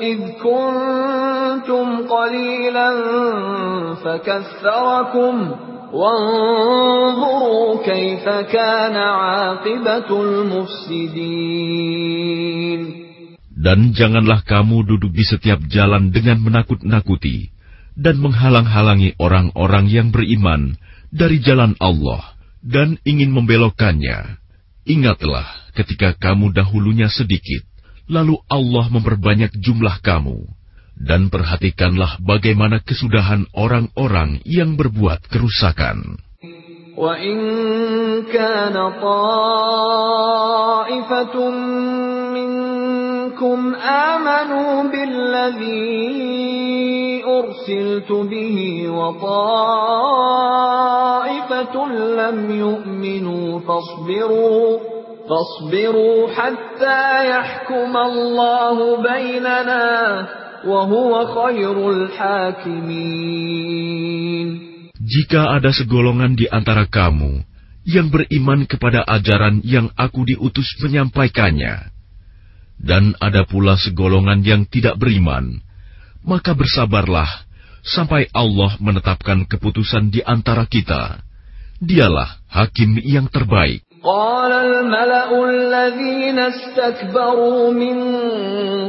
إذ 0.01 0.19
كنتم 0.43 2.07
قليلا 2.07 2.91
فكثركم 4.03 5.51
وانظروا 5.93 7.85
كيف 7.85 8.25
كان 8.29 8.95
عاقبة 8.95 10.09
المفسدين 10.23 11.61
Dan 13.61 13.93
janganlah 13.93 14.41
kamu 14.41 14.89
duduk 14.89 15.13
di 15.13 15.21
setiap 15.21 15.61
jalan 15.69 16.09
dengan 16.09 16.41
menakut-nakuti 16.41 17.53
dan 17.93 18.17
menghalang-halangi 18.17 19.13
orang-orang 19.21 19.85
yang 19.85 20.09
beriman 20.09 20.81
dari 21.13 21.37
jalan 21.45 21.77
Allah 21.77 22.33
dan 22.65 22.97
ingin 23.05 23.29
membelokkannya. 23.29 24.41
Ingatlah 24.85 25.45
ketika 25.77 26.17
kamu 26.17 26.57
dahulunya 26.57 27.05
sedikit, 27.05 27.61
lalu 28.09 28.41
Allah 28.49 28.89
memperbanyak 28.89 29.53
jumlah 29.61 30.01
kamu. 30.01 30.41
Dan 31.01 31.29
perhatikanlah 31.33 32.21
bagaimana 32.21 32.81
kesudahan 32.81 33.49
orang-orang 33.57 34.41
yang 34.45 34.77
berbuat 34.77 35.25
kerusakan. 35.29 36.21
وَإِن 36.91 37.37
كَانَ 38.29 38.75
طَائِفَةٌ 39.01 39.65
مِّنكُمْ 42.35 43.59
آمَنُوا 43.75 44.71
بِالَّذِي 44.91 46.11
أُرْسِلْتُ 47.25 48.11
بِهِ 48.11 48.57
وَطَائِفَةٌ 48.91 50.41
لَّمْ 52.19 52.37
يُؤْمِنُوا 52.51 53.59
فَاصْبِرُوا 53.59 54.67
فَاصْبِرُوا 55.29 56.19
حَتَّىٰ 56.35 57.05
يَحْكُمَ 57.29 57.93
اللَّهُ 57.97 58.77
بَيْنَنَا 59.01 59.87
وَهُوَ 60.65 61.11
خَيْرُ 61.25 61.77
الْحَاكِمِينَ 61.95 63.11
Jika 65.01 65.57
ada 65.57 65.73
segolongan 65.73 66.37
di 66.37 66.45
antara 66.45 66.85
kamu 66.85 67.43
yang 67.83 68.13
beriman 68.13 68.69
kepada 68.69 69.01
ajaran 69.01 69.65
yang 69.65 69.89
aku 69.97 70.23
diutus 70.29 70.69
menyampaikannya, 70.85 71.89
dan 72.81 73.17
ada 73.17 73.45
pula 73.45 73.77
segolongan 73.77 74.45
yang 74.45 74.69
tidak 74.69 74.97
beriman, 75.01 75.61
maka 76.21 76.53
bersabarlah 76.53 77.29
sampai 77.81 78.29
Allah 78.33 78.77
menetapkan 78.77 79.45
keputusan 79.49 80.13
di 80.13 80.21
antara 80.21 80.69
kita. 80.69 81.21
Dialah 81.80 82.40
hakim 82.48 82.96
yang 83.04 83.28
terbaik. 83.28 83.86
قال 84.06 84.52
الملأ 84.52 85.44
الذين 85.44 86.38
استكبروا 86.38 87.70
من 87.72 87.96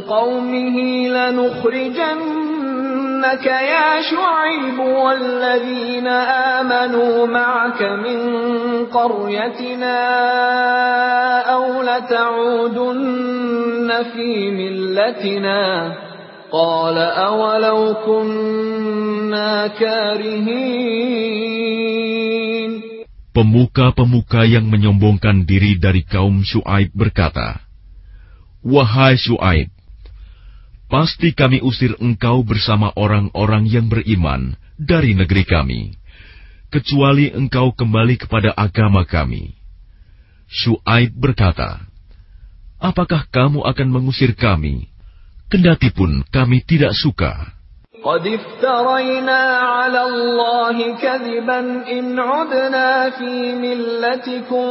قومه 0.01 0.77
لنخرجنك 1.09 2.25
يا 3.45 4.01
شعيب 4.01 4.79
والذين 4.79 6.07
آمنوا 6.57 7.27
معك 7.27 7.81
من 7.81 8.19
قريتنا 8.85 9.99
أو 11.41 11.81
لتعودن 11.81 13.09
في 14.13 14.51
ملتنا 14.51 15.93
قال 16.53 16.99
أولو 16.99 17.95
كنا 18.05 19.66
كارهين 19.80 21.22
Pemuka-pemuka 23.32 24.45
yang 24.45 24.68
menyombongkan 24.68 25.49
diri 25.49 25.80
dari 25.80 26.05
kaum 26.05 26.45
Syuaib 26.45 26.93
berkata, 26.93 27.64
Wahai 28.61 29.16
Syuaib, 29.16 29.72
pasti 30.93 31.32
kami 31.32 31.64
usir 31.64 31.97
engkau 31.97 32.45
bersama 32.45 32.93
orang-orang 32.93 33.64
yang 33.64 33.88
beriman 33.88 34.53
dari 34.76 35.16
negeri 35.16 35.49
kami, 35.49 35.97
kecuali 36.68 37.32
engkau 37.32 37.72
kembali 37.72 38.20
kepada 38.20 38.53
agama 38.53 39.09
kami. 39.09 39.57
Syuaib 40.53 41.16
berkata, 41.16 41.88
Apakah 42.76 43.24
kamu 43.32 43.64
akan 43.64 43.88
mengusir 43.88 44.36
kami, 44.36 44.93
Kendati 45.48 45.89
pun 45.95 46.24
kami 46.32 46.64
tidak 46.68 46.93
suka? 46.95 47.58
قد 48.04 48.28
افترينا 48.28 49.41
على 49.58 50.02
الله 50.04 50.95
كذبا 51.02 51.60
إن 51.91 52.20
عدنا 52.20 53.10
في 53.10 53.56
ملتكم 53.58 54.68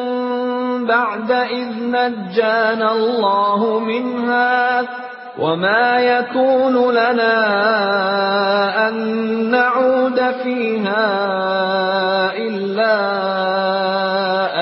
بعد 0.87 1.31
إذ 1.31 1.69
نجانا 1.91 2.93
الله 2.93 3.79
منها 3.79 4.89
وما 5.39 6.01
يكون 6.01 6.95
لنا 6.95 7.39
أن 8.89 8.95
نعود 9.51 10.21
فيها 10.43 11.07
إلا 12.37 12.97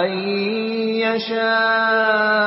أن 0.04 0.10
يشاء 1.04 2.44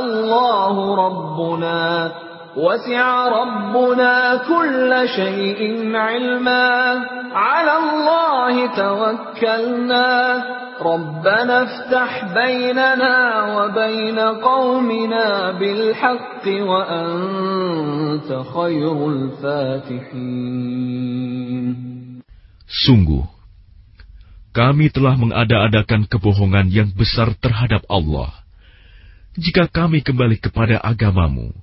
الله 0.00 0.74
ربنا 1.06 2.12
وسع 2.55 3.27
ربنا 3.27 4.35
كل 4.47 5.07
شيء 5.15 5.91
علما 5.95 6.71
على 7.35 7.73
الله 7.77 8.75
توكلنا 8.75 10.43
ربنا 10.81 11.63
افتح 11.63 12.33
بيننا 12.35 13.15
وبين 13.55 14.19
قومنا 14.19 15.51
بالحق 15.59 16.47
وأنت 16.47 18.29
خير 18.55 18.97
الفاتحين 19.07 20.65
Sungguh, 22.65 23.23
kami 24.51 24.89
telah 24.89 25.15
mengada-adakan 25.15 26.09
kebohongan 26.09 26.67
yang 26.73 26.89
besar 26.91 27.31
terhadap 27.37 27.85
Allah. 27.87 28.33
Jika 29.37 29.69
kami 29.69 30.01
kembali 30.01 30.41
kepada 30.41 30.81
agamamu, 30.81 31.53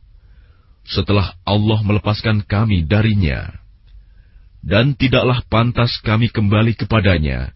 setelah 0.88 1.36
Allah 1.44 1.80
melepaskan 1.84 2.48
kami 2.48 2.88
darinya. 2.88 3.52
Dan 4.64 4.96
tidaklah 4.96 5.44
pantas 5.48 6.00
kami 6.02 6.32
kembali 6.34 6.76
kepadanya, 6.76 7.56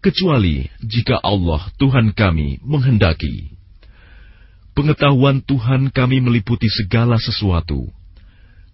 kecuali 0.00 0.66
jika 0.82 1.20
Allah 1.20 1.68
Tuhan 1.76 2.16
kami 2.16 2.58
menghendaki. 2.64 3.54
Pengetahuan 4.72 5.44
Tuhan 5.44 5.92
kami 5.92 6.24
meliputi 6.24 6.66
segala 6.70 7.20
sesuatu. 7.20 7.90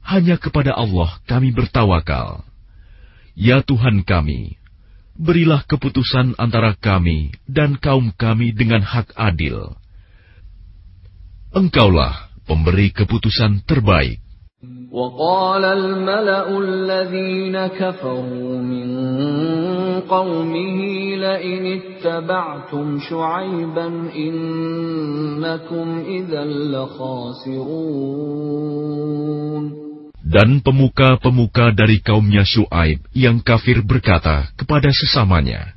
Hanya 0.06 0.38
kepada 0.38 0.76
Allah 0.76 1.18
kami 1.26 1.50
bertawakal. 1.50 2.46
Ya 3.34 3.60
Tuhan 3.60 4.06
kami, 4.06 4.56
berilah 5.18 5.66
keputusan 5.66 6.38
antara 6.38 6.78
kami 6.78 7.34
dan 7.44 7.74
kaum 7.76 8.14
kami 8.14 8.54
dengan 8.54 8.80
hak 8.86 9.12
adil. 9.18 9.74
Engkaulah 11.52 12.25
pemberi 12.45 12.91
keputusan 12.91 13.63
terbaik. 13.63 14.21
وقال 14.91 15.65
الملأ 15.65 16.59
الذين 16.59 17.67
كفروا 17.67 18.61
من 18.61 18.89
قومه 20.05 20.77
لئن 21.15 21.65
اتبعتم 21.79 22.99
شعيبا 22.99 23.87
إنكم 24.15 25.87
إذا 26.07 26.43
لخاسرون 26.45 28.11
Dan 30.31 30.63
pemuka-pemuka 30.63 31.75
dari 31.75 31.99
kaumnya 31.99 32.47
Shu'aib 32.47 33.03
yang 33.11 33.43
kafir 33.43 33.83
berkata 33.83 34.47
kepada 34.55 34.87
sesamanya, 34.87 35.75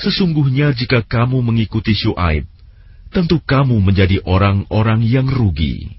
Sesungguhnya 0.00 0.72
jika 0.72 1.04
kamu 1.04 1.44
mengikuti 1.44 1.92
Shu'aib, 1.92 2.48
tentu 3.14 3.38
kamu 3.38 3.78
menjadi 3.78 4.18
orang-orang 4.26 5.06
yang 5.06 5.30
rugi. 5.30 5.94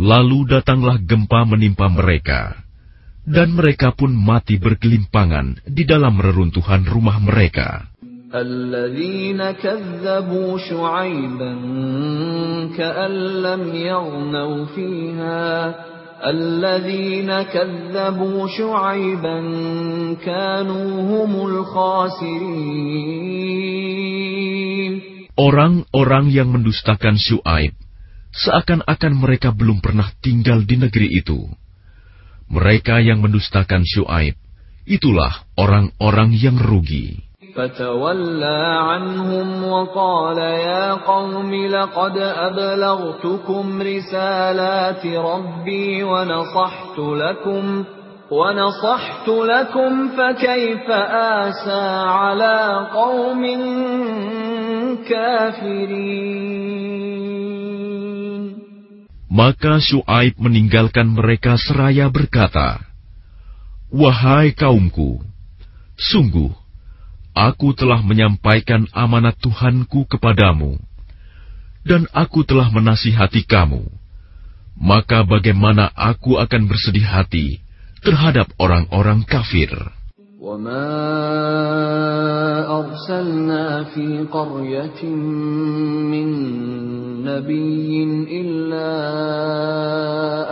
Lalu 0.00 0.38
datanglah 0.48 0.96
gempa 1.02 1.40
menimpa 1.44 1.86
mereka, 1.92 2.40
dan 3.28 3.52
mereka 3.52 3.92
pun 3.92 4.16
mati 4.16 4.56
berkelimpangan 4.56 5.60
di 5.68 5.84
dalam 5.84 6.16
reruntuhan 6.16 6.88
rumah 6.88 7.20
mereka. 7.20 7.90
الذين 8.30 9.42
كذبوا 9.50 10.58
شعيبا 10.58 11.52
كأن 12.78 13.42
لم 13.42 13.74
يغنوا 13.74 14.64
فيها 14.64 15.74
الذين 16.20 17.42
كذبوا 17.42 18.38
شعيبا 18.48 19.38
كانوا 20.20 20.90
هم 21.02 21.32
الخاسرين 21.46 22.90
Orang-orang 25.40 26.28
yang 26.28 26.52
mendustakan 26.52 27.16
Syuaib 27.16 27.72
seakan-akan 28.36 29.12
mereka 29.16 29.56
belum 29.56 29.80
pernah 29.80 30.12
tinggal 30.20 30.68
di 30.68 30.76
negeri 30.76 31.08
itu. 31.16 31.48
Mereka 32.52 33.00
yang 33.00 33.24
mendustakan 33.24 33.80
Syuaib, 33.88 34.36
itulah 34.84 35.48
orang-orang 35.56 36.36
yang 36.36 36.60
rugi. 36.60 37.23
فتولى 37.56 38.78
عنهم 38.80 39.64
وقال 39.64 40.38
يا 40.38 40.92
قوم 40.92 41.54
لقد 41.54 42.16
أبلغتكم 42.18 43.82
رسالات 43.82 45.06
ربي 45.06 46.04
ونصحت 46.04 46.98
لكم 46.98 47.84
ونصحت 48.30 49.28
لكم 49.28 50.08
فكيف 50.08 50.90
آسى 51.40 51.86
على 52.06 52.88
قوم 52.94 53.42
كافرين 55.08 56.50
Maka 59.30 59.78
Shu'aib 59.78 60.42
meninggalkan 60.42 61.06
mereka 61.06 61.54
seraya 61.54 62.10
berkata, 62.10 62.82
Wahai 63.94 64.50
kaumku, 64.50 65.22
sungguh 65.94 66.50
Aku 67.34 67.72
telah 67.72 68.02
menyampaikan 68.02 68.90
amanat 68.90 69.38
Tuhanku 69.38 70.04
kepadamu, 70.10 70.76
dan 71.86 72.10
aku 72.10 72.42
telah 72.42 72.68
menasihati 72.68 73.46
kamu. 73.46 73.86
Maka 74.80 75.22
bagaimana 75.22 75.92
aku 75.92 76.40
akan 76.40 76.66
bersedih 76.66 77.04
hati 77.04 77.60
terhadap 78.02 78.50
orang-orang 78.58 79.22
kafir? 79.28 79.70
وما 80.40 80.88
أرسلنا 82.80 83.84
في 83.92 84.24
قرية 84.32 85.04
من 85.04 86.28
نبي 87.24 87.92
إلا 88.40 88.92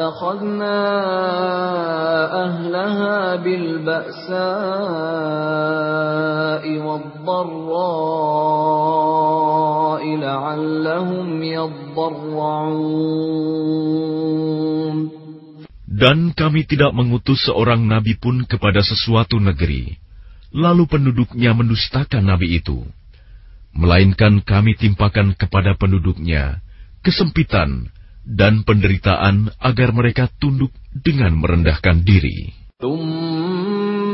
أخذنا 0.08 0.78
أهلها 2.44 3.36
بالبأساء 3.36 4.28
والضراء 7.22 8.58
لعلهم 10.16 11.28
يضرعون 11.42 12.98
Dan 15.98 16.30
kami 16.30 16.62
tidak 16.62 16.94
mengutus 16.94 17.42
seorang 17.50 17.82
nabi 17.82 18.14
pun 18.14 18.46
kepada 18.46 18.78
sesuatu 18.86 19.42
negeri, 19.42 19.98
lalu 20.54 20.86
penduduknya 20.86 21.50
mendustakan 21.58 22.22
nabi 22.22 22.62
itu. 22.62 22.86
Melainkan 23.74 24.38
kami 24.46 24.78
timpakan 24.78 25.34
kepada 25.34 25.74
penduduknya 25.74 26.62
kesempitan 27.02 27.90
dan 28.22 28.62
penderitaan 28.62 29.50
agar 29.58 29.90
mereka 29.90 30.30
tunduk 30.38 30.70
dengan 30.94 31.34
merendahkan 31.34 32.06
diri. 32.06 32.54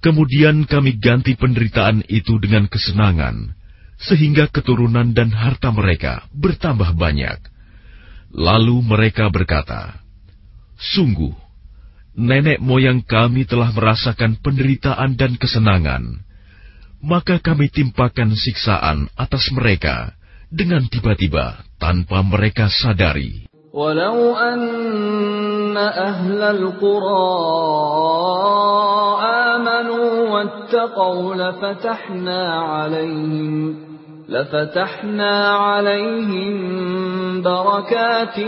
Kemudian 0.00 0.64
kami 0.64 0.96
ganti 0.96 1.36
penderitaan 1.36 2.00
itu 2.08 2.40
dengan 2.40 2.64
kesenangan, 2.72 3.52
sehingga 4.00 4.48
keturunan 4.48 5.12
dan 5.12 5.28
harta 5.28 5.68
mereka 5.68 6.24
bertambah 6.32 6.96
banyak. 6.96 7.36
Lalu 8.32 8.80
mereka 8.80 9.28
berkata, 9.28 10.00
Sungguh, 10.80 11.36
nenek 12.16 12.64
moyang 12.64 13.04
kami 13.04 13.44
telah 13.44 13.68
merasakan 13.76 14.40
penderitaan 14.40 15.20
dan 15.20 15.36
kesenangan, 15.36 16.24
maka 17.04 17.36
kami 17.36 17.68
timpakan 17.68 18.32
siksaan 18.32 19.12
atas 19.20 19.52
mereka 19.52 20.16
dengan 20.48 20.88
tiba-tiba 20.88 21.60
tanpa 21.76 22.24
mereka 22.24 22.72
sadari. 22.72 23.44
Walau 23.70 24.34
anna 24.34 25.86
ahlal 25.94 26.64
qura 26.80 27.28
amanu 29.60 30.32
wattaqaw 30.32 31.34
lafatahna 31.36 32.40
alaihim 32.80 33.90
لفتحنا 34.30 35.54
عليهم 35.54 36.54
بركات 37.42 38.38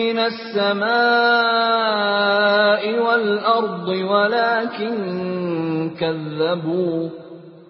من 0.00 0.18
السماء 0.18 0.88
والأرض 3.06 3.88
ولكن 3.88 4.96
كذبوا 6.00 7.08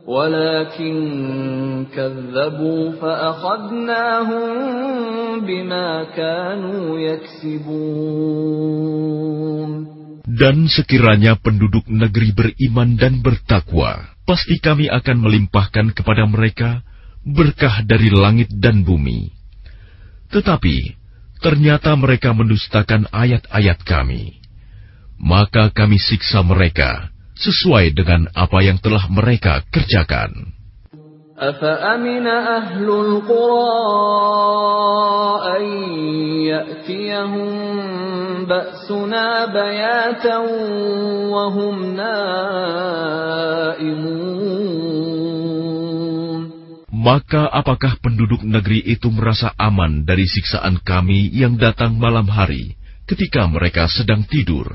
ولكن 0.06 1.86
كذبوا 1.96 2.90
فأخذناهم 2.90 4.46
بما 5.40 6.04
كانوا 6.04 6.98
يكسبون 6.98 8.68
Dan 10.28 10.68
sekiranya 10.68 11.40
penduduk 11.40 11.88
negeri 11.88 12.36
beriman 12.36 13.00
dan 13.00 13.24
bertakwa, 13.24 14.12
pasti 14.28 14.60
kami 14.60 14.84
akan 14.92 15.24
melimpahkan 15.24 15.96
kepada 15.96 16.28
mereka 16.28 16.84
berkah 17.24 17.80
dari 17.80 18.12
langit 18.12 18.52
dan 18.52 18.84
bumi. 18.84 19.32
Tetapi 20.28 21.00
ternyata 21.40 21.96
mereka 21.96 22.36
mendustakan 22.36 23.08
ayat-ayat 23.08 23.80
kami. 23.88 24.36
Maka 25.16 25.72
kami 25.72 25.96
siksa 25.96 26.44
mereka 26.44 27.08
sesuai 27.40 27.96
dengan 27.96 28.28
apa 28.36 28.60
yang 28.60 28.76
telah 28.84 29.08
mereka 29.08 29.64
kerjakan. 29.72 30.57
أفأمن 31.37 32.27
أهل 32.27 32.89
القرى 32.89 33.73
أن 35.57 35.63
يأتيهم 36.45 37.49
بأسنا 38.45 39.45
بياتا 39.45 40.37
وهم 41.33 41.95
نائمون 41.95 43.33
Maka 47.03 47.51
apakah 47.51 47.99
penduduk 47.99 48.47
negeri 48.47 48.79
itu 48.79 49.11
merasa 49.11 49.51
aman 49.59 50.07
dari 50.07 50.23
siksaan 50.23 50.79
kami 50.79 51.27
yang 51.35 51.59
datang 51.59 51.99
malam 51.99 52.31
hari 52.31 52.79
ketika 53.03 53.43
mereka 53.43 53.91
sedang 53.91 54.23
tidur. 54.23 54.71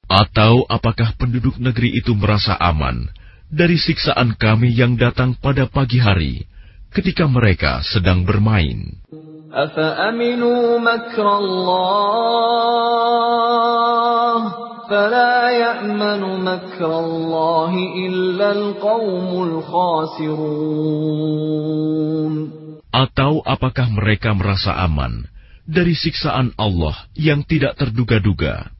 Atau 0.07 0.63
apakah 0.71 1.19
penduduk 1.19 1.59
negeri 1.59 1.99
itu 1.99 2.15
merasa 2.15 2.55
aman 2.57 3.11
dari 3.51 3.75
siksaan 3.75 4.39
kami 4.39 4.71
yang 4.75 4.95
datang 4.95 5.35
pada 5.39 5.67
pagi 5.67 5.99
hari 5.99 6.47
ketika 6.95 7.27
mereka 7.27 7.83
sedang 7.83 8.23
bermain? 8.23 8.97
أَفَأَمِنُوا 9.57 10.79
مَكْرَ 10.79 11.27
اللَّهِ 11.39 12.77
فَلَا 14.91 15.51
يَأْمَنُ 15.51 16.23
مَكْرَ 16.45 16.91
اللَّهِ 16.99 17.73
إِلَّا 18.07 18.53
الْقَوْمُ 18.53 19.43
الْخَاسِرُونَ 19.43 20.75
Atau 22.93 23.43
apakah 23.45 23.91
mereka 23.93 24.33
merasa 24.37 24.73
aman 24.79 25.27
dari 25.67 25.99
siksaan 25.99 26.55
Allah 26.61 26.95
yang 27.19 27.43
tidak 27.43 27.77
terduga-duga? 27.81 28.71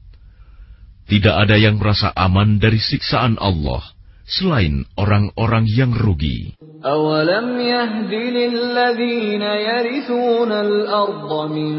Tidak 1.07 1.35
ada 1.35 1.55
yang 1.59 1.79
merasa 1.79 2.11
aman 2.15 2.59
dari 2.59 2.79
siksaan 2.79 3.39
Allah 3.39 3.83
selain 4.32 4.88
orang-orang 4.96 5.68
yang 5.68 5.92
rugi. 5.92 6.56
أَوَلَمْ 6.82 7.60
يَهْدِ 7.60 8.10
لِلَّذِينَ 8.10 9.42
يَرِثُونَ 9.42 10.52
الْأَرْضَ 10.52 11.50
مِن 11.52 11.74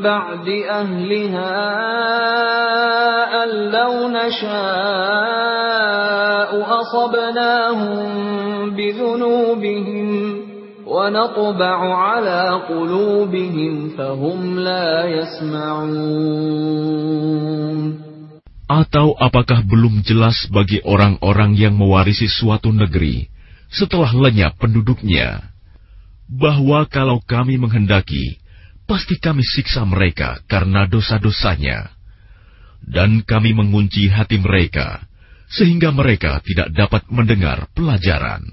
بَعْدِ 0.00 0.48
أَهْلِهَا 0.48 1.52
أَن 3.44 3.50
لَّوْ 3.68 4.08
نَشَاءُ 4.08 5.48
أَصَبْنَاهُم 6.80 8.00
بِذُنُوبِهِمْ 8.72 10.08
وَنَطْبَعُ 10.88 11.94
عَلَىٰ 11.94 12.60
قُلُوبِهِمْ 12.68 13.88
فَهُمْ 13.88 14.58
لَا 14.58 15.04
يَسْمَعُونَ 15.04 16.48
Atau 18.68 19.16
apakah 19.16 19.64
belum 19.64 20.04
jelas 20.04 20.44
bagi 20.52 20.84
orang-orang 20.84 21.56
yang 21.56 21.72
mewarisi 21.72 22.28
suatu 22.28 22.68
negeri 22.68 23.32
setelah 23.72 24.12
lenyap 24.12 24.60
penduduknya, 24.60 25.40
bahwa 26.28 26.84
kalau 26.84 27.24
kami 27.24 27.56
menghendaki, 27.56 28.36
pasti 28.84 29.16
kami 29.16 29.40
siksa 29.40 29.88
mereka 29.88 30.44
karena 30.44 30.84
dosa-dosanya, 30.84 31.88
dan 32.84 33.24
kami 33.24 33.56
mengunci 33.56 34.08
hati 34.12 34.36
mereka 34.36 35.08
sehingga 35.48 35.88
mereka 35.92 36.44
tidak 36.44 36.68
dapat 36.76 37.08
mendengar 37.08 37.72
pelajaran. 37.72 38.44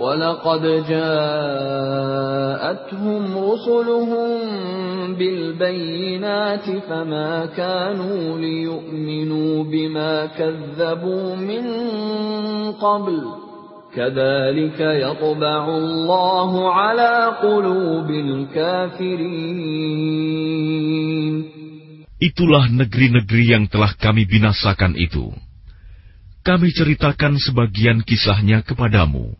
وَلَقَدْ 0.00 0.62
جَاءَتْهُمْ 0.88 3.22
رُسُلُهُم 3.38 4.28
بِالْبَيِّنَاتِ 5.14 6.70
فَمَا 6.88 7.46
كَانُوا 7.46 8.38
لِيُؤْمِنُوا 8.38 9.64
بِمَا 9.64 10.26
كَذَّبُوا 10.26 11.36
مِن 11.36 11.64
قَبْلُ ۚ 12.72 13.36
كَذَٰلِكَ 13.96 14.80
يَطْبَعُ 14.80 15.76
اللَّهُ 15.76 16.72
عَلَىٰ 16.72 17.36
قُلُوبِ 17.42 18.10
الْكَافِرِينَ 18.10 19.76
Itulah 22.16 22.72
negeri-negeri 22.72 23.52
yang 23.52 23.68
telah 23.68 23.92
kami 23.92 24.24
binasakan 24.24 24.96
itu. 24.96 25.36
Kami 26.40 26.72
ceritakan 26.72 27.36
sebagian 27.36 28.00
kisahnya 28.00 28.64
kepadamu. 28.64 29.36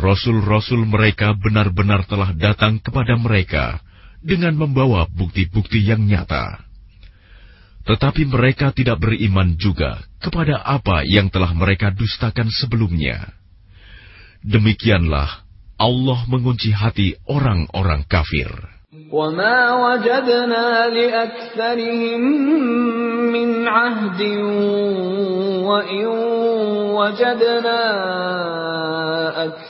Rasul-rasul 0.00 0.84
mereka 0.84 1.32
benar-benar 1.32 2.04
telah 2.04 2.36
datang 2.36 2.76
kepada 2.84 3.16
mereka 3.16 3.80
dengan 4.20 4.52
membawa 4.58 5.08
bukti-bukti 5.08 5.80
yang 5.80 6.04
nyata. 6.04 6.60
Tetapi 7.86 8.26
mereka 8.26 8.74
tidak 8.74 8.98
beriman 8.98 9.54
juga 9.56 10.02
kepada 10.18 10.58
apa 10.58 11.06
yang 11.06 11.30
telah 11.30 11.54
mereka 11.54 11.94
dustakan 11.94 12.50
sebelumnya. 12.50 13.30
Demikianlah 14.42 15.46
Allah 15.78 16.20
mengunci 16.26 16.74
hati 16.74 17.14
orang-orang 17.30 18.04
kafir. 18.10 18.76
وَمَا 19.12 19.58
وَجَدْنَا 19.76 20.88
لِأَكْثَرِهِم 20.88 22.20
مِّنْ 23.32 23.68
عَهْدٍ 23.68 24.20
وَإِن 25.68 26.06
وَجَدْنَا 26.96 27.82
أَكْثَرَهُمْ 29.44 29.69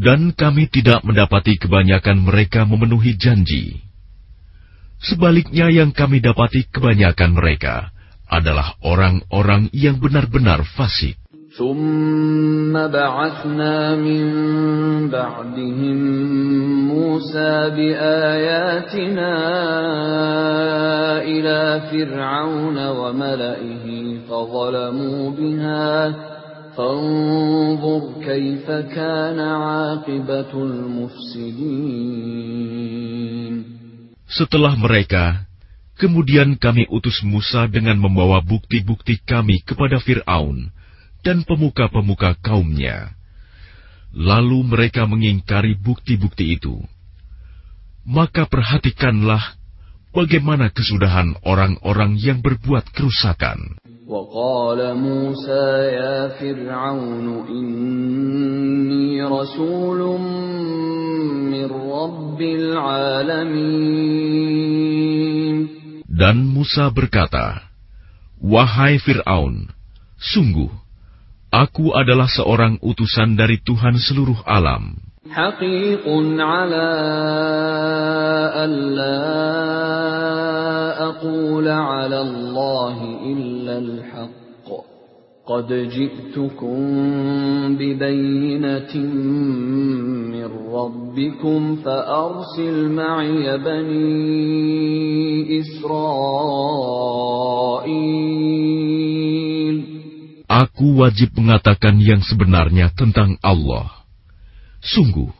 dan 0.00 0.32
kami 0.32 0.64
tidak 0.72 1.04
mendapati 1.04 1.60
kebanyakan 1.60 2.24
mereka 2.24 2.64
memenuhi 2.64 3.14
janji. 3.20 3.84
Sebaliknya 4.98 5.70
yang 5.70 5.94
kami 5.94 6.18
dapati 6.24 6.66
kebanyakan 6.72 7.36
mereka 7.36 7.94
adalah 8.26 8.74
orang-orang 8.80 9.68
yang 9.76 10.00
benar-benar 10.00 10.64
fasik. 10.64 11.19
ثُمَّ 11.59 12.73
بَعَثْنَا 12.73 13.95
مِن 13.95 14.23
بَعْدِهِم 15.09 15.97
مُّوسَىٰ 16.91 17.69
بِآيَاتِنَا 17.75 19.33
إِلَىٰ 21.23 21.81
فِرْعَوْنَ 21.91 22.77
وَمَلَئِهِ 22.87 23.85
فَظَلَمُوا 24.27 25.31
بِهَا ۖ 25.31 26.13
فَانظُرْ 26.75 28.01
كَيْفَ 28.19 28.67
كَانَ 28.67 29.39
عَاقِبَةُ 29.39 30.51
الْمُفْسِدِينَ 30.67 31.95
Setelah 34.27 34.75
mereka, 34.75 35.47
kemudian 35.95 36.59
kami 36.59 36.83
utus 36.91 37.23
Musa 37.23 37.71
dengan 37.71 37.95
membawa 37.95 38.43
bukti-bukti 38.43 39.23
kami 39.23 39.63
kepada 39.63 40.03
Fir'aun 40.03 40.75
dan 41.25 41.41
pemuka-pemuka 41.41 42.37
kaumnya. 42.39 43.17
Lalu 44.15 44.63
mereka 44.63 45.09
mengingkari 45.09 45.75
bukti-bukti 45.75 46.55
itu. 46.55 46.79
Maka 48.05 48.45
perhatikanlah 48.45 49.41
bagaimana 50.13 50.69
kesudahan 50.71 51.35
orang-orang 51.43 52.15
yang 52.21 52.39
berbuat 52.39 52.93
kerusakan. 52.93 53.81
وقال 54.05 54.77
موسى 54.93 55.65
يا 55.97 56.37
فرعون 56.37 57.49
إني 57.49 59.23
رسول 59.23 60.21
من 61.49 61.69
رب 61.73 62.41
العالمين 62.41 64.05
Dan 66.15 66.47
Musa 66.47 66.87
berkata, 66.95 67.59
Wahai 68.39 69.03
Fir'aun, 69.03 69.67
sungguh, 70.15 70.71
aku 71.51 71.95
adalah 71.95 72.27
seorang 72.27 72.79
utusan 72.83 73.39
dari 73.39 73.59
Tuhan 73.63 73.95
seluruh 73.99 74.43
alam. 74.43 75.05
حقيق 75.25 76.05
على 76.39 76.87
ألا 78.65 79.21
أقول 81.09 81.67
على 81.67 82.21
الله 82.21 82.97
إلا 83.25 83.77
الحق 83.77 84.67
قد 85.47 85.73
جئتكم 85.73 86.77
ببينة 87.77 88.97
من 90.29 90.49
ربكم 90.73 91.75
فأرسل 91.75 92.89
معي 92.89 93.57
بني 93.57 95.59
إسرائيل 95.59 97.28
Aku 100.50 100.98
wajib 100.98 101.38
mengatakan 101.38 102.02
yang 102.02 102.26
sebenarnya 102.26 102.90
tentang 102.98 103.38
Allah. 103.38 103.86
Sungguh, 104.82 105.30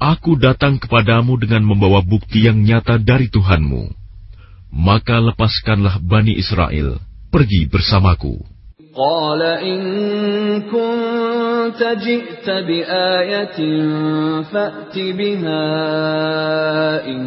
aku 0.00 0.40
datang 0.40 0.80
kepadamu 0.80 1.36
dengan 1.36 1.60
membawa 1.68 2.00
bukti 2.00 2.48
yang 2.48 2.64
nyata 2.64 2.96
dari 2.96 3.28
Tuhanmu. 3.28 3.92
Maka 4.72 5.20
lepaskanlah 5.20 6.00
Bani 6.00 6.32
Israel, 6.40 7.04
pergi 7.28 7.68
bersamaku. 7.68 8.40
Qala 8.96 9.60
in 9.60 9.80
kunta 10.72 11.92
bi 12.64 12.80
ayatin 12.80 13.84
fa'ti 14.48 15.12
biha 15.12 15.64
in 17.12 17.22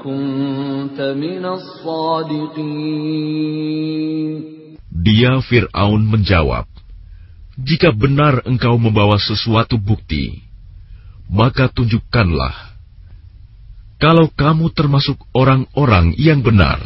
kunta 0.00 1.12
minas 1.12 1.84
sadiqin. 1.84 3.32
Dia 4.92 5.40
Fir'aun 5.40 6.04
menjawab, 6.04 6.68
Jika 7.56 7.92
benar 7.96 8.44
engkau 8.44 8.76
membawa 8.76 9.16
sesuatu 9.16 9.80
bukti, 9.80 10.44
maka 11.32 11.72
tunjukkanlah. 11.72 12.76
Kalau 13.96 14.28
kamu 14.32 14.72
termasuk 14.76 15.16
orang-orang 15.32 16.12
yang 16.20 16.44
benar. 16.44 16.80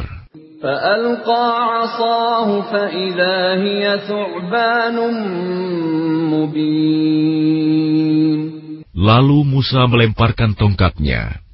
Lalu 8.97 9.37
Musa 9.45 9.81
melemparkan 9.87 10.51
tongkatnya. 10.55 11.46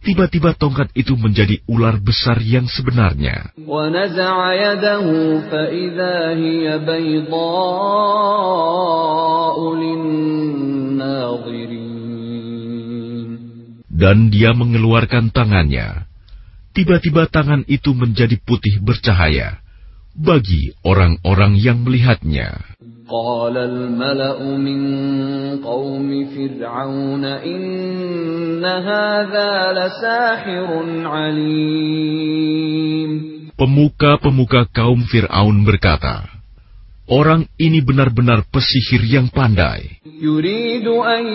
Tiba-tiba 0.00 0.56
tongkat 0.56 0.96
itu 0.96 1.12
menjadi 1.12 1.60
ular 1.68 2.00
besar 2.00 2.40
yang 2.40 2.64
sebenarnya. 2.64 3.52
Dan 13.92 14.16
dia 14.32 14.50
mengeluarkan 14.56 15.28
tangannya. 15.28 16.08
Tiba-tiba 16.72 17.28
tangan 17.28 17.68
itu 17.68 17.92
menjadi 17.92 18.40
putih 18.40 18.80
bercahaya 18.80 19.59
bagi 20.15 20.71
orang-orang 20.87 21.59
yang 21.59 21.83
melihatnya. 21.83 22.75
قال 23.05 23.53
الملأ 23.57 24.41
من 24.57 24.81
قوم 25.61 26.09
فرعون 26.25 27.25
إن 27.25 28.65
هذا 28.65 29.53
لساحر 29.77 30.69
عليم 31.05 32.65
Pemuka-pemuka 33.55 34.67
kaum 34.67 35.07
Fir'aun 35.07 35.63
berkata, 35.63 36.27
Orang 37.07 37.47
ini 37.55 37.79
benar-benar 37.85 38.43
pesihir 38.51 39.05
yang 39.05 39.29
pandai. 39.31 40.01
يريد 40.21 40.87
أن 40.87 41.25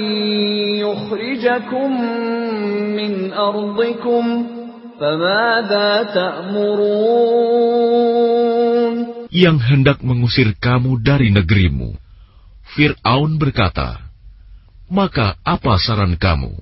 يخرجكم 0.83 1.91
من 2.97 3.33
أرضكم 3.33 4.25
فماذا 4.33 4.64
تأمرون 4.64 4.64
yang 9.36 9.60
hendak 9.60 10.00
mengusir 10.00 10.56
kamu 10.56 11.04
dari 11.04 11.28
negerimu. 11.36 12.00
Fir'aun 12.76 13.36
berkata, 13.36 14.08
Maka 14.88 15.36
apa 15.44 15.76
saran 15.84 16.16
kamu? 16.16 16.56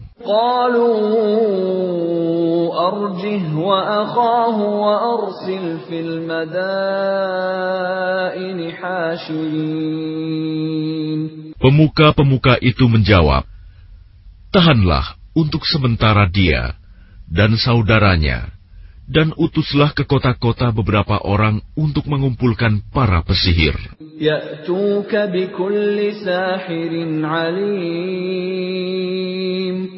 Pemuka-pemuka 11.61 12.57
itu 12.60 12.85
menjawab, 12.89 13.45
Tahanlah 14.49 15.22
untuk 15.38 15.61
sementara 15.69 16.26
dia 16.30 16.82
dan 17.34 17.57
saudaranya, 17.57 18.53
dan 19.10 19.34
utuslah 19.34 19.89
ke 19.97 20.05
kota-kota 20.05 20.69
beberapa 20.69 21.18
orang 21.26 21.65
untuk 21.73 22.05
mengumpulkan 22.05 22.85
para 22.93 23.26
pesihir. 23.26 23.73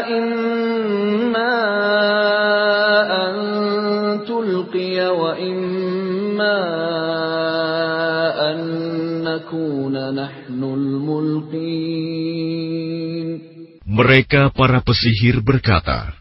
imma 0.06 1.58
antulqiya 3.10 5.18
wa 5.18 5.34
imma 5.42 6.58
annakuna 8.54 10.14
nahnul 10.14 10.86
mulqin. 11.02 11.66
Mereka 13.90 14.54
para 14.54 14.86
pesihir 14.86 15.42
berkata, 15.42 16.21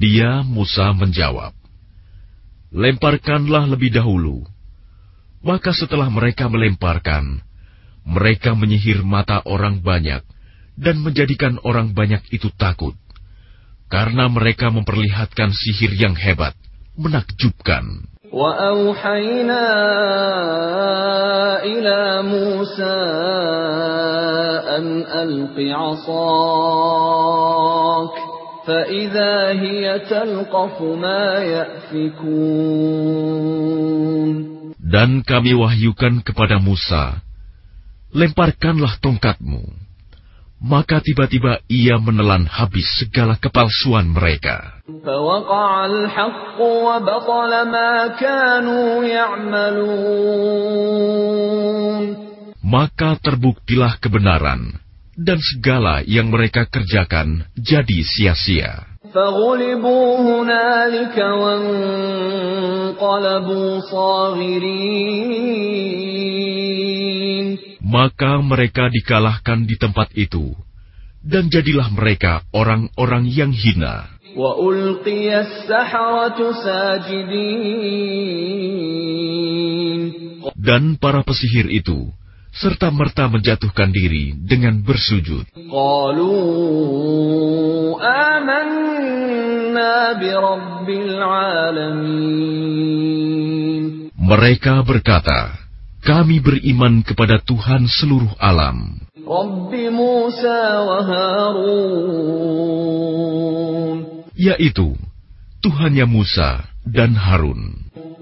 Dia 0.00 0.40
Musa 0.46 0.96
menjawab, 0.96 1.52
Lemparkanlah 2.72 3.68
lebih 3.70 3.94
dahulu. 3.94 4.42
Maka 5.44 5.70
setelah 5.70 6.10
mereka 6.10 6.50
melemparkan, 6.50 7.38
mereka 8.02 8.54
menyihir 8.58 9.06
mata 9.06 9.42
orang 9.46 9.78
banyak 9.82 10.22
dan 10.74 11.00
menjadikan 11.00 11.56
orang 11.62 11.94
banyak 11.94 12.20
itu 12.34 12.50
takut. 12.58 12.94
Karena 13.86 14.26
mereka 14.26 14.68
memperlihatkan 14.74 15.54
sihir 15.54 15.94
yang 15.94 16.18
hebat, 16.18 16.58
menakjubkan. 16.98 18.10
وأوحينا 18.26 19.66
إلى 21.62 22.22
موسى 22.22 22.98
أن 24.76 25.06
ألق 25.06 25.54
عصاك 25.54 26.16
dan 34.77 35.25
kami 35.25 35.57
wahyukan 35.57 36.21
kepada 36.21 36.61
Musa, 36.61 37.25
lemparkanlah 38.13 39.01
tongkatmu. 39.01 39.65
Maka 40.61 41.01
tiba-tiba 41.01 41.57
ia 41.65 41.97
menelan 41.97 42.45
habis 42.45 42.85
segala 43.01 43.33
kepalsuan 43.41 44.13
mereka. 44.13 44.85
Maka 52.61 53.17
terbuktilah 53.25 53.97
kebenaran, 53.97 54.77
dan 55.21 55.37
segala 55.37 56.01
yang 56.09 56.33
mereka 56.33 56.65
kerjakan 56.65 57.45
jadi 57.53 57.99
sia-sia. 58.01 58.89
Maka 67.81 68.33
mereka 68.39 68.87
dikalahkan 68.87 69.67
di 69.67 69.75
tempat 69.77 70.09
itu, 70.17 70.55
dan 71.21 71.51
jadilah 71.53 71.91
mereka 71.93 72.41
orang-orang 72.55 73.29
yang 73.29 73.51
hina. 73.53 74.09
Dan 80.55 80.95
para 80.95 81.19
pesihir 81.27 81.67
itu 81.67 82.15
serta 82.51 82.91
merta 82.91 83.31
menjatuhkan 83.31 83.89
diri 83.89 84.35
dengan 84.35 84.83
bersujud. 84.83 85.47
Mereka 94.21 94.75
berkata, 94.85 95.39
kami 96.01 96.41
beriman 96.41 97.05
kepada 97.05 97.39
Tuhan 97.41 97.87
seluruh 97.87 98.33
alam. 98.41 98.99
Yaitu 104.33 104.97
Tuhannya 105.61 106.05
Musa 106.09 106.65
dan 106.81 107.13
Harun. 107.13 107.80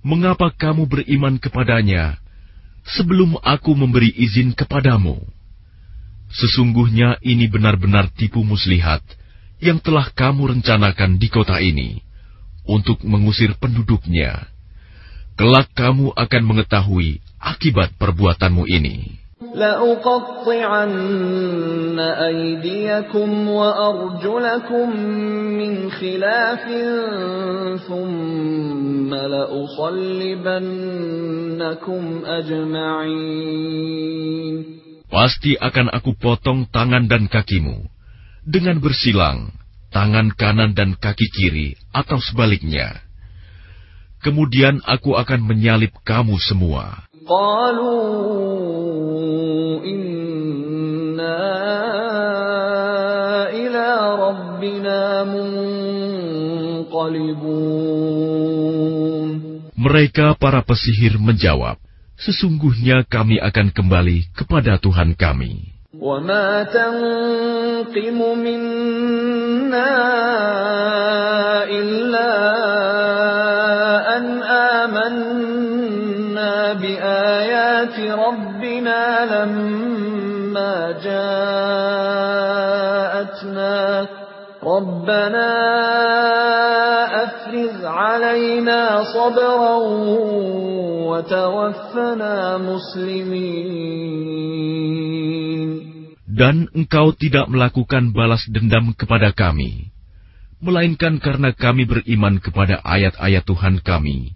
Mengapa 0.00 0.48
kamu 0.48 0.88
beriman 0.88 1.36
kepadanya 1.36 2.16
sebelum 2.88 3.36
aku 3.44 3.76
memberi 3.76 4.08
izin 4.08 4.56
kepadamu? 4.56 5.20
Sesungguhnya 6.32 7.20
ini 7.20 7.44
benar-benar 7.52 8.08
tipu 8.16 8.40
muslihat 8.40 9.04
yang 9.60 9.76
telah 9.76 10.08
kamu 10.08 10.56
rencanakan 10.56 11.20
di 11.20 11.28
kota 11.28 11.60
ini 11.60 12.00
untuk 12.64 13.04
mengusir 13.04 13.52
penduduknya. 13.60 14.48
Kelak 15.36 15.68
kamu 15.76 16.16
akan 16.16 16.42
mengetahui 16.48 17.20
akibat 17.36 17.92
perbuatanmu 18.00 18.64
ini. 18.72 19.19
لأقطعن 19.55 20.89
أيديكم 21.99 23.49
وأرجلكم 23.49 24.99
من 25.59 25.91
خلاف 25.91 26.63
ثم 27.87 29.13
لأصلبنكم 29.13 30.41
أجمعين 32.25 33.75
Pasti 35.05 35.55
akan 35.55 35.95
aku 35.95 36.11
potong 36.19 36.67
tangan 36.67 37.07
dan 37.07 37.31
kakimu 37.31 37.87
dengan 38.43 38.83
bersilang 38.83 39.55
tangan 39.95 40.35
kanan 40.35 40.75
dan 40.75 40.99
kaki 40.99 41.31
kiri 41.31 41.79
atau 41.95 42.19
sebaliknya. 42.19 42.99
Kemudian 44.19 44.83
aku 44.83 45.15
akan 45.15 45.39
menyalip 45.47 45.95
kamu 46.03 46.35
semua. 46.43 47.07
قالوا 47.25 47.95
إنا 49.81 51.41
إلى 53.49 53.87
ربنا 54.19 55.23
منقلبون 55.23 57.15
Mereka 59.75 60.33
para 60.41 60.65
pesihir 60.65 61.21
menjawab, 61.21 61.77
Sesungguhnya 62.15 63.03
kami 63.05 63.37
akan 63.43 63.69
kembali 63.75 64.31
kepada 64.33 64.79
Tuhan 64.79 65.13
kami. 65.19 65.75
وما 65.95 66.63
تنقم 66.63 68.19
منا 68.43 69.91
إلا 71.71 72.31
بآيات 76.73 77.99
ربنا 77.99 79.01
لما 79.33 80.75
جاءتنا 81.05 82.25
ربنا 84.63 85.49
أفرغ 87.23 87.85
علينا 87.85 89.03
صبرا 89.13 89.75
وتوفنا 91.09 92.57
مسلمين 92.57 93.85
Dan 96.35 96.67
engkau 96.75 97.15
tidak 97.15 97.47
melakukan 97.47 98.11
balas 98.11 98.43
dendam 98.51 98.91
kepada 98.91 99.31
kami, 99.31 99.87
melainkan 100.59 101.15
karena 101.23 101.55
kami 101.55 101.87
beriman 101.87 102.43
kepada 102.43 102.83
ayat-ayat 102.83 103.47
Tuhan 103.47 103.79
kami, 103.79 104.35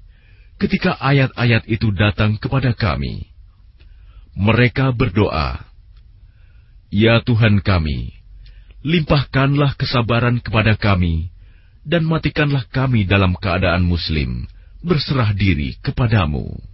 ketika 0.59 0.98
ayat-ayat 0.98 1.66
itu 1.66 1.90
datang 1.94 2.39
kepada 2.39 2.74
kami. 2.74 3.31
Mereka 4.35 4.90
berdoa, 4.94 5.62
Ya 6.90 7.22
Tuhan 7.22 7.62
kami, 7.62 8.14
limpahkanlah 8.82 9.74
kesabaran 9.78 10.39
kepada 10.43 10.74
kami, 10.78 11.31
dan 11.86 12.06
matikanlah 12.06 12.66
kami 12.70 13.06
dalam 13.06 13.35
keadaan 13.39 13.86
muslim, 13.86 14.47
berserah 14.82 15.31
diri 15.35 15.78
kepadamu. 15.82 16.73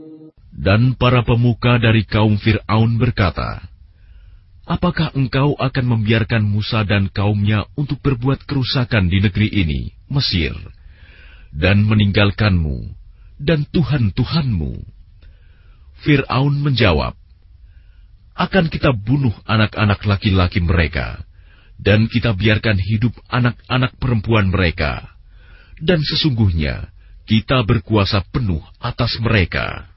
Dan 0.61 0.93
para 0.93 1.25
pemuka 1.25 1.81
dari 1.81 2.05
kaum 2.05 2.37
Fir'aun 2.37 3.01
berkata, 3.01 3.65
Apakah 4.69 5.09
engkau 5.17 5.57
akan 5.57 5.85
membiarkan 5.97 6.45
Musa 6.45 6.85
dan 6.85 7.09
kaumnya 7.09 7.65
untuk 7.73 7.97
berbuat 8.05 8.45
kerusakan 8.45 9.09
di 9.09 9.25
negeri 9.25 9.49
ini, 9.49 9.89
Mesir, 10.05 10.53
dan 11.49 11.81
meninggalkanmu 11.81 12.93
dan 13.41 13.65
Tuhan-Tuhanmu? 13.73 14.73
Fir'aun 16.05 16.55
menjawab, 16.61 17.17
Akan 18.37 18.69
kita 18.69 18.93
bunuh 18.93 19.33
anak-anak 19.49 20.05
laki-laki 20.05 20.61
mereka, 20.61 21.25
dan 21.81 22.05
kita 22.05 22.37
biarkan 22.37 22.77
hidup 22.77 23.17
anak-anak 23.33 23.97
perempuan 23.97 24.53
mereka, 24.53 25.09
dan 25.81 25.97
sesungguhnya 26.05 26.93
kita 27.25 27.65
berkuasa 27.65 28.21
penuh 28.29 28.61
atas 28.77 29.17
mereka. 29.19 29.90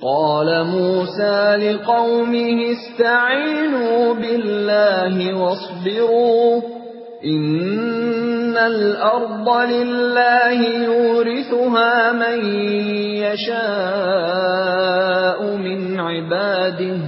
قال 0.00 0.48
موسى 0.66 1.56
لقومه 1.56 2.58
استعينوا 2.72 4.14
بالله 4.14 5.34
واصبروا 5.34 6.62
إن 7.24 8.56
الأرض 8.56 9.48
لله 9.48 10.58
يورثها 10.84 12.12
من 12.12 12.38
يشاء 13.28 13.56
من 15.56 16.00
عباده 16.00 16.98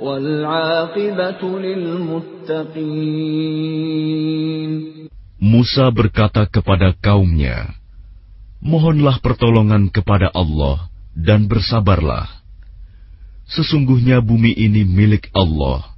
والعاقبة 0.00 1.42
للمتقين 1.58 3.18
Musa 5.38 5.86
berkata 5.94 6.50
kepada 6.50 6.98
kaumnya, 6.98 7.78
Mohonlah 8.58 9.22
pertolongan 9.22 9.86
kepada 9.94 10.34
Allah 10.34 10.90
dan 11.13 11.45
bersabarlah. 11.45 12.29
Sesungguhnya 13.49 14.19
bumi 14.19 14.53
ini 14.53 14.81
milik 14.85 15.29
Allah. 15.33 15.93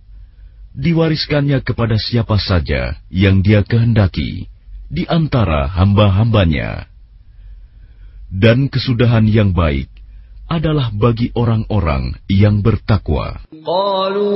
Diwariskannya 0.76 1.64
kepada 1.64 1.96
siapa 1.96 2.36
saja 2.36 3.00
yang 3.08 3.40
dia 3.40 3.64
kehendaki 3.64 4.52
di 4.92 5.04
antara 5.08 5.72
hamba-hambanya. 5.72 6.92
Dan 8.28 8.68
kesudahan 8.68 9.24
yang 9.32 9.56
baik 9.56 9.88
adalah 10.52 10.92
bagi 10.92 11.32
orang-orang 11.32 12.20
yang 12.28 12.60
bertakwa. 12.60 13.40
Qalu 13.50 14.34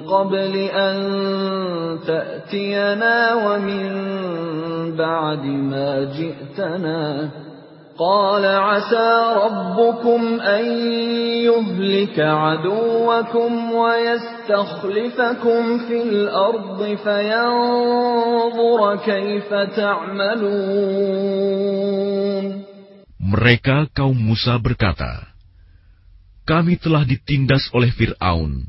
قبل 0.00 0.56
أن 0.56 0.96
تأتينا 2.06 3.34
ومن 3.34 3.82
بعد 4.96 5.44
ما 5.44 6.04
جئتنا. 6.04 7.30
قال 7.98 8.46
عسى 8.46 9.34
ربكم 9.36 10.40
أن 10.40 10.64
يهلك 11.44 12.20
عدوكم 12.20 13.72
ويستخلفكم 13.72 15.78
في 15.78 16.02
الأرض 16.02 16.98
فينظر 17.04 18.96
كيف 18.96 19.54
تعملون. 19.76 21.62
Mereka 23.22 23.86
kaum 23.94 24.18
Musa 24.18 24.58
berkata, 24.58 25.30
Kami 26.42 26.74
telah 26.74 27.06
ditindas 27.06 27.70
oleh 27.70 27.94
Fir'aun 27.94 28.66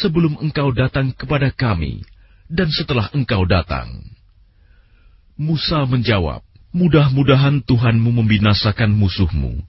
sebelum 0.00 0.40
engkau 0.42 0.74
datang 0.74 1.14
kepada 1.14 1.52
kami 1.54 2.02
dan 2.50 2.70
setelah 2.70 3.10
engkau 3.14 3.46
datang. 3.46 4.02
Musa 5.34 5.82
menjawab, 5.86 6.44
Mudah-mudahan 6.74 7.62
Tuhanmu 7.62 8.10
membinasakan 8.10 8.98
musuhmu 8.98 9.62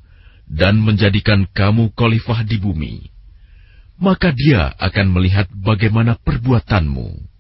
dan 0.50 0.82
menjadikan 0.82 1.46
kamu 1.54 1.94
khalifah 1.94 2.42
di 2.42 2.58
bumi. 2.58 3.14
Maka 4.02 4.34
dia 4.34 4.74
akan 4.74 5.14
melihat 5.14 5.46
bagaimana 5.54 6.18
perbuatanmu. 6.18 7.35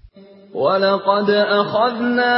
ولقد 0.54 1.30
أخذنا 1.30 2.36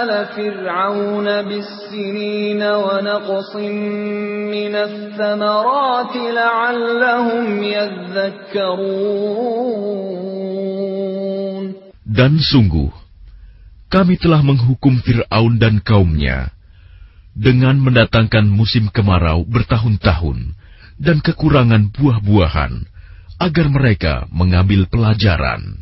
آل 0.00 0.26
فرعون 0.26 1.28
بالسنين 1.42 2.62
ونقص 2.62 3.56
من 4.48 4.74
الثمرات 4.74 6.14
لعلهم 6.16 7.62
يذكرون 7.62 9.28
Dan 12.08 12.40
sungguh, 12.40 12.90
kami 13.92 14.18
telah 14.18 14.42
menghukum 14.42 14.98
Fir'aun 15.04 15.60
dan 15.60 15.78
kaumnya 15.84 16.50
dengan 17.36 17.78
mendatangkan 17.78 18.48
musim 18.48 18.90
kemarau 18.90 19.46
bertahun-tahun 19.46 20.56
dan 20.98 21.22
kekurangan 21.22 21.94
buah-buahan 21.94 22.90
agar 23.38 23.66
mereka 23.70 24.26
mengambil 24.34 24.90
pelajaran. 24.90 25.81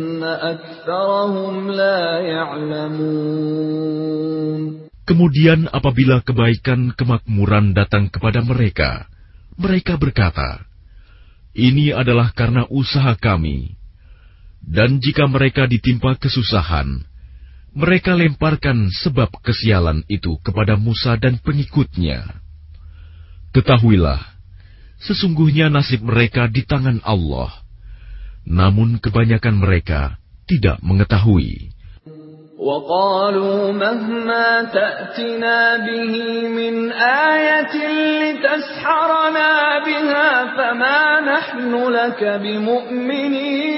Kemudian 5.01 5.67
apabila 5.67 6.21
kebaikan 6.23 6.93
kemakmuran 6.95 7.73
datang 7.75 8.07
kepada 8.07 8.45
mereka, 8.45 9.09
mereka 9.59 9.99
berkata, 9.99 10.63
Ini 11.51 11.91
adalah 11.91 12.31
karena 12.31 12.63
usaha 12.71 13.11
kami. 13.19 13.75
Dan 14.61 15.01
jika 15.01 15.25
mereka 15.25 15.65
ditimpa 15.65 16.15
kesusahan, 16.21 17.01
mereka 17.71 18.13
lemparkan 18.19 18.91
sebab 18.91 19.31
kesialan 19.41 20.03
itu 20.11 20.37
kepada 20.43 20.75
Musa 20.75 21.15
dan 21.15 21.39
pengikutnya. 21.39 22.27
Ketahuilah, 23.51 24.21
sesungguhnya 25.01 25.71
nasib 25.71 26.03
mereka 26.03 26.47
di 26.51 26.67
tangan 26.67 26.99
Allah. 27.03 27.60
Namun 28.46 29.02
kebanyakan 29.02 29.58
mereka 29.58 30.22
tidak 30.46 30.78
mengetahui. 30.80 31.76
وقالوا 32.56 33.72
مهما 33.72 34.62
تأتنا 34.72 35.76
به 35.76 36.12
من 36.48 36.74
آية 37.28 37.74
لتسحرنا 37.76 39.52
بها 39.84 40.30
فما 40.56 41.00
نحن 41.20 41.72
لك 41.92 42.20
بمؤمنين 42.24 43.76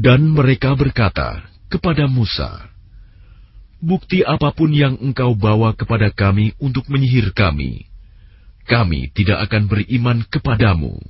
Dan 0.00 0.32
mereka 0.32 0.72
berkata 0.74 1.44
kepada 1.68 2.08
Musa, 2.08 2.72
Bukti 3.80 4.24
apapun 4.24 4.72
yang 4.76 4.96
engkau 5.00 5.32
bawa 5.36 5.72
kepada 5.72 6.12
kami 6.12 6.52
untuk 6.60 6.88
menyihir 6.88 7.32
kami, 7.32 7.88
kami 8.68 9.08
tidak 9.12 9.48
akan 9.48 9.68
beriman 9.72 10.24
kepadamu. 10.28 11.00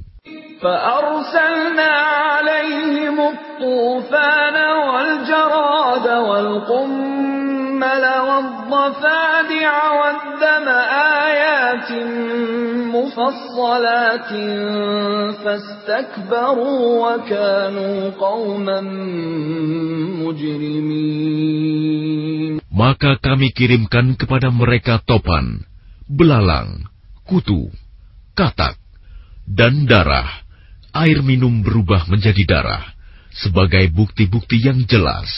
فأرسلنا 0.65 1.91
عليهم 2.25 3.17
الطوفان 3.33 4.57
والجراد 4.89 6.07
والقمل 6.29 8.03
والضفادع 8.27 9.73
والدم 9.99 10.67
آيات 11.29 11.89
مفصلات 12.97 14.31
فاستكبروا 15.43 16.81
وكانوا 17.05 18.09
قوما 18.09 18.81
مجرمين. 20.25 21.85
Maka 22.75 23.21
kami 23.21 23.53
kirimkan 23.53 24.17
kepada 24.17 24.49
mereka 24.49 24.97
topan, 25.05 25.61
belalang, 26.09 26.89
kutu, 27.29 27.69
katak, 28.33 28.75
dan 29.45 29.85
darah 29.85 30.44
air 30.94 31.22
minum 31.22 31.62
berubah 31.62 32.10
menjadi 32.10 32.42
darah 32.46 32.84
sebagai 33.34 33.86
bukti-bukti 33.94 34.58
yang 34.58 34.82
jelas. 34.86 35.28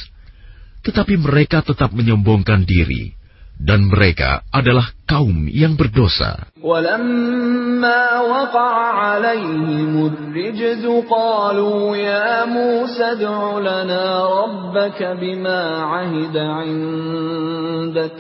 Tetapi 0.83 1.15
mereka 1.20 1.62
tetap 1.62 1.95
menyombongkan 1.95 2.66
diri, 2.66 3.15
dan 3.62 3.87
mereka 3.87 4.43
adalah 4.51 4.91
kaum 5.07 5.47
yang 5.47 5.79
berdosa. 5.79 6.51
ولما 6.62 8.20
وقع 8.20 8.74
عليهم 8.95 10.07
الرجز 10.07 10.85
قالوا 11.11 11.97
يا 11.97 12.45
موسى 12.45 13.05
ادع 13.19 13.59
لنا 13.59 14.07
ربك 14.27 14.99
بما 15.03 15.62
عهد 15.83 16.37
عندك 16.37 18.19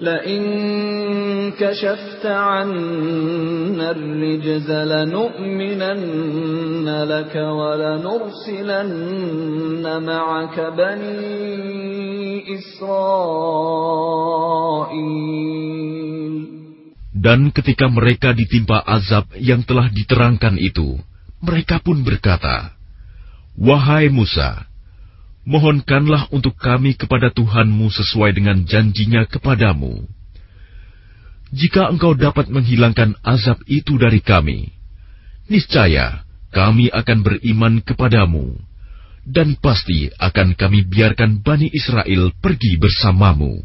لئن 0.00 0.42
كشفت 1.60 2.26
عنا 2.26 3.90
الرجز 3.90 4.70
لنؤمنن 4.92 6.08
لك 7.04 7.36
ولنرسلن 7.36 9.04
معك 10.04 10.60
بني 10.60 12.44
إسرائيل 12.58 13.60
Dan 17.20 17.52
ketika 17.52 17.84
mereka 17.92 18.32
ditimpa 18.32 18.80
azab 18.80 19.28
yang 19.36 19.60
telah 19.68 19.92
diterangkan 19.92 20.56
itu, 20.56 20.96
mereka 21.44 21.76
pun 21.84 22.00
berkata, 22.00 22.72
Wahai 23.60 24.08
Musa, 24.08 24.64
mohonkanlah 25.45 26.27
untuk 26.33 26.57
kami 26.57 26.97
kepada 26.97 27.29
Tuhanmu 27.29 27.87
sesuai 27.93 28.33
dengan 28.33 28.65
janjinya 28.65 29.29
kepadamu. 29.29 30.03
Jika 31.53 31.87
engkau 31.87 32.17
dapat 32.17 32.49
menghilangkan 32.49 33.15
azab 33.21 33.61
itu 33.69 33.95
dari 34.01 34.19
kami, 34.19 34.73
niscaya 35.47 36.25
kami 36.49 36.89
akan 36.89 37.19
beriman 37.21 37.79
kepadamu, 37.85 38.57
dan 39.23 39.55
pasti 39.61 40.09
akan 40.17 40.57
kami 40.57 40.83
biarkan 40.89 41.45
Bani 41.45 41.69
Israel 41.71 42.33
pergi 42.41 42.75
bersamamu. 42.81 43.61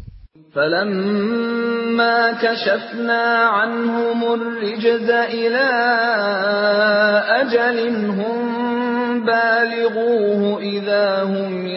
فلما 9.09 9.09
كشفنا 9.09 9.09
عنهم 9.09 9.09
الرجز 9.09 9.09
إلى 9.09 9.09
أجل 9.09 9.09
هم 9.09 9.25
بالغوه 9.25 10.61
إذا 10.61 11.23
هم 11.23 11.67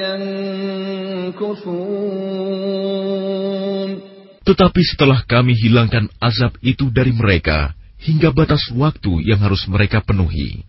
ينكثون 1.28 3.08
Tetapi 4.48 4.80
setelah 4.80 5.28
kami 5.28 5.52
hilangkan 5.60 6.08
azab 6.24 6.56
itu 6.64 6.88
dari 6.88 7.12
mereka 7.12 7.76
hingga 8.00 8.32
batas 8.32 8.72
waktu 8.72 9.20
yang 9.28 9.44
harus 9.44 9.68
mereka 9.68 10.00
penuhi, 10.00 10.64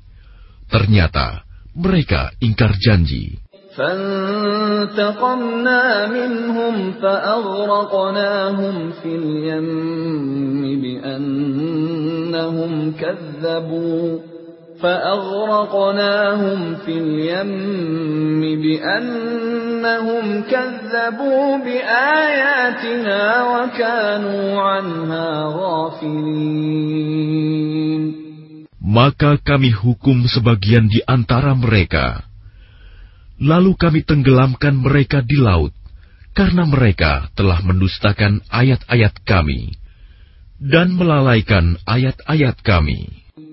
ternyata 0.68 1.48
mereka 1.72 2.36
ingkar 2.44 2.76
janji. 2.76 3.40
فانتقمنا 3.80 5.84
منهم 6.08 6.92
فأغرقناهم 6.92 8.92
في 8.92 9.16
اليم 9.16 10.82
بأنهم 10.84 12.92
كذبوا 12.92 14.20
فأغرقناهم 14.84 16.76
في 16.76 16.94
اليم 16.98 18.42
بأنهم 18.62 20.26
كذبوا 20.42 21.58
بآياتنا 21.58 23.22
وكانوا 23.44 24.62
عنها 24.62 25.30
غافلين 25.60 27.10
Maka 28.90 29.38
kami 29.38 29.70
hukum 29.70 30.26
sebagian 30.26 30.90
di 30.90 30.98
antara 31.06 31.54
mereka. 31.54 32.26
Lalu 33.38 33.78
kami 33.78 34.02
tenggelamkan 34.02 34.82
mereka 34.82 35.22
di 35.22 35.38
laut, 35.38 35.78
karena 36.34 36.66
mereka 36.66 37.30
telah 37.38 37.62
mendustakan 37.62 38.42
ayat-ayat 38.50 39.14
kami 39.30 39.78
dan 40.58 40.98
melalaikan 40.98 41.78
ayat-ayat 41.86 42.58
kami. 42.66 43.23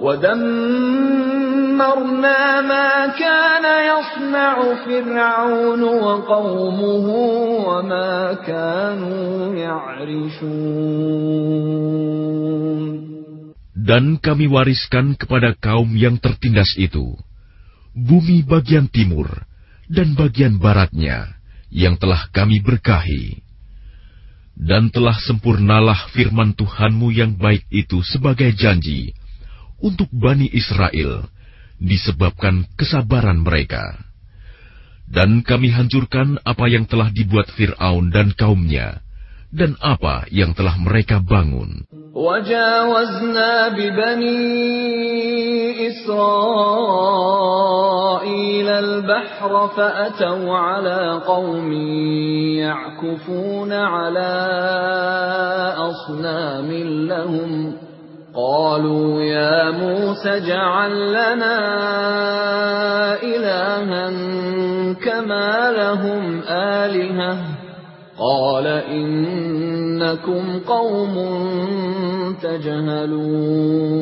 ودمرنا 0.00 1.40
ما 2.60 3.06
كان 3.18 3.64
يصنع 3.92 4.54
فرعون 4.84 5.82
وقومه 5.82 7.06
وما 7.68 8.34
كانوا 8.34 9.54
يعرشون 9.54 10.66
Dan 13.86 14.18
kami 14.18 14.50
wariskan 14.50 15.14
kepada 15.14 15.54
kaum 15.54 15.94
yang 15.94 16.18
tertindas 16.18 16.74
itu 16.74 17.14
bumi 17.94 18.42
bagian 18.42 18.90
timur 18.90 19.30
dan 19.86 20.18
bagian 20.18 20.58
baratnya 20.58 21.38
yang 21.70 21.94
telah 21.94 22.26
kami 22.34 22.58
berkahi. 22.66 23.46
Dan 24.58 24.90
telah 24.90 25.14
sempurnalah 25.14 26.10
firman 26.16 26.56
Tuhanmu 26.58 27.14
yang 27.14 27.38
baik 27.38 27.62
itu 27.70 28.02
sebagai 28.02 28.50
janji 28.58 29.14
untuk 29.80 30.08
Bani 30.12 30.48
Israel 30.50 31.28
disebabkan 31.76 32.64
kesabaran 32.76 33.44
mereka. 33.44 34.00
Dan 35.06 35.46
kami 35.46 35.70
hancurkan 35.70 36.42
apa 36.42 36.66
yang 36.66 36.82
telah 36.90 37.14
dibuat 37.14 37.46
Fir'aun 37.54 38.10
dan 38.10 38.34
kaumnya, 38.34 39.06
dan 39.54 39.78
apa 39.78 40.26
yang 40.34 40.50
telah 40.50 40.74
mereka 40.82 41.22
bangun. 41.22 41.86
وجاوزنا 42.16 43.68
ببني 43.68 44.56
إسرائيل 45.88 47.08
البحر 48.68 49.68
فأتوا 49.68 50.56
على 50.56 51.20
قوم 51.26 51.72
يعكفون 52.56 53.72
على 53.72 54.32
أصنام 55.76 56.72
لهم 57.04 57.76
قالوا 58.36 59.22
يا 59.22 59.70
موسى 59.70 60.28
اجعل 60.28 60.92
لنا 61.08 61.58
إلها 63.22 64.06
كما 64.92 65.72
لهم 65.72 66.40
آلهة 66.48 67.32
قال 68.18 68.66
إنكم 68.66 70.44
قوم 70.68 71.14
تجهلون 72.42 73.96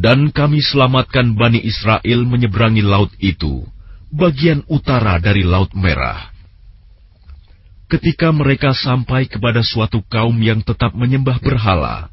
Dan 0.00 0.32
kami 0.32 0.64
selamatkan 0.64 1.36
Bani 1.36 1.60
Israel 1.60 2.24
menyeberangi 2.24 2.80
laut 2.80 3.12
itu, 3.20 3.68
bagian 4.08 4.64
utara 4.64 5.20
dari 5.20 5.44
Laut 5.44 5.76
Merah. 5.76 6.32
Ketika 7.84 8.32
mereka 8.32 8.72
sampai 8.72 9.28
kepada 9.28 9.60
suatu 9.60 10.00
kaum 10.08 10.40
yang 10.40 10.64
tetap 10.64 10.96
menyembah 10.96 11.36
berhala, 11.44 12.08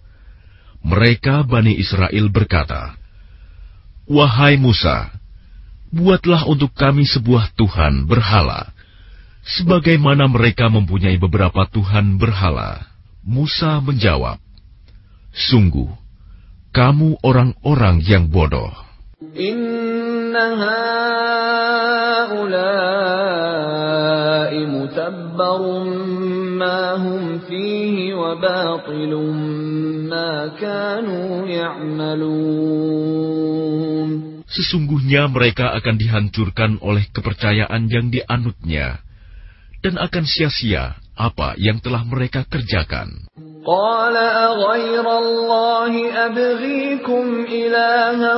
mereka 0.83 1.47
Bani 1.47 1.79
Israel 1.79 2.27
berkata, 2.29 2.99
Wahai 4.11 4.59
Musa, 4.59 5.15
buatlah 5.95 6.45
untuk 6.51 6.75
kami 6.75 7.07
sebuah 7.07 7.55
Tuhan 7.55 8.11
berhala, 8.11 8.75
sebagaimana 9.47 10.27
mereka 10.27 10.67
mempunyai 10.67 11.17
beberapa 11.23 11.65
Tuhan 11.71 12.19
berhala. 12.19 12.83
Musa 13.23 13.79
menjawab, 13.79 14.43
Sungguh, 15.33 15.89
kamu 16.75 17.23
orang-orang 17.23 18.03
yang 18.03 18.27
bodoh. 18.27 18.75
Inna 19.33 20.47
fihi 27.53 28.15
wa 28.15 28.33
batilun 28.39 29.42
Sesungguhnya 34.48 35.28
mereka 35.30 35.76
akan 35.78 35.96
dihancurkan 36.00 36.72
oleh 36.82 37.06
kepercayaan 37.14 37.92
yang 37.92 38.08
dianutnya, 38.10 39.04
dan 39.86 40.00
akan 40.02 40.24
sia-sia 40.26 40.98
apa 41.18 41.58
yang 41.58 41.78
telah 41.82 42.02
mereka 42.06 42.46
kerjakan. 42.48 43.28
قال 43.68 44.16
أغير 44.16 45.04
الله 45.04 45.94
أبغيكم 46.26 47.26
إلها 47.52 48.36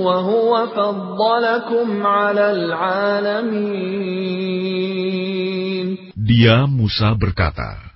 وهو 0.00 0.52
فضلكم 0.66 1.86
على 2.06 2.46
العالمين 2.56 4.08
Dia 6.28 6.64
Musa 6.68 7.12
berkata, 7.16 7.91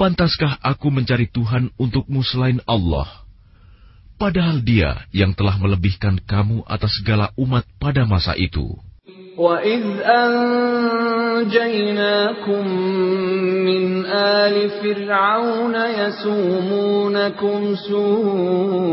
Pantaskah 0.00 0.56
aku 0.64 0.88
mencari 0.88 1.28
Tuhan 1.28 1.68
untukmu 1.76 2.24
selain 2.24 2.62
Allah? 2.64 3.04
Padahal 4.16 4.64
dia 4.64 5.04
yang 5.12 5.36
telah 5.36 5.56
melebihkan 5.60 6.20
kamu 6.24 6.64
atas 6.68 6.92
segala 7.00 7.32
umat 7.36 7.64
pada 7.80 8.04
masa 8.08 8.32
itu. 8.36 8.76
وَإِذْ 9.40 9.84
أَنْجَيْنَاكُمْ 10.04 11.54
مِنْ 13.64 14.04
آلِ 14.12 14.70
فِرْعَوْنَ 14.84 15.74
يَسُومُونَكُمْ 16.00 17.58
سُوءَ 17.88 18.92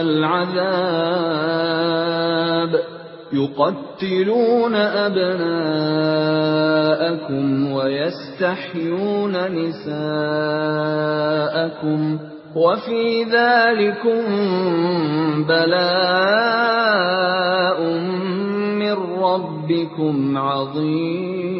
الْعَذَابِ 0.00 1.48
يقتلون 3.32 3.91
أبناءكم 5.06 5.46
ويستحيون 7.72 9.34
نساءكم 9.54 9.98
وفي 12.54 13.24
ذلكم 13.24 14.22
بلاء 15.44 16.78
من 18.80 18.96
ربكم 19.22 20.38
عظيم 20.38 21.58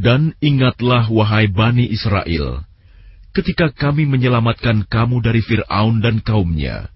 Dan 0.00 0.32
ingatlah 0.40 1.12
wahai 1.12 1.44
Bani 1.52 1.84
Israel, 1.92 2.64
ketika 3.36 3.68
kami 3.68 4.08
menyelamatkan 4.08 4.88
kamu 4.88 5.20
dari 5.20 5.44
Fir'aun 5.44 6.00
dan 6.00 6.24
kaumnya, 6.24 6.88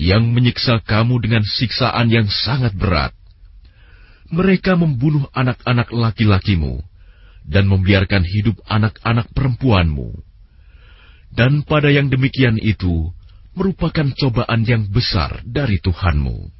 yang 0.00 0.32
menyiksa 0.32 0.80
kamu 0.80 1.20
dengan 1.20 1.44
siksaan 1.44 2.08
yang 2.08 2.24
sangat 2.24 2.72
berat. 2.72 3.12
Mereka 4.32 4.80
membunuh 4.80 5.28
anak-anak 5.36 5.92
laki-lakimu 5.92 6.80
dan 7.44 7.68
membiarkan 7.68 8.24
hidup 8.24 8.56
anak-anak 8.64 9.28
perempuanmu. 9.36 10.16
Dan 11.36 11.68
pada 11.68 11.92
yang 11.92 12.08
demikian 12.08 12.56
itu 12.56 13.12
merupakan 13.52 14.08
cobaan 14.16 14.64
yang 14.64 14.88
besar 14.88 15.44
dari 15.44 15.76
Tuhanmu. 15.84 16.59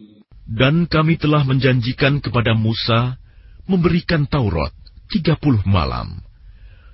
Dan 0.45 0.89
kami 0.89 1.17
telah 1.21 1.45
menjanjikan 1.47 2.19
kepada 2.19 2.57
Musa 2.57 3.17
memberikan 3.65 4.27
Taurat 4.27 4.73
tiga 5.11 5.37
puluh 5.37 5.61
malam. 5.63 6.21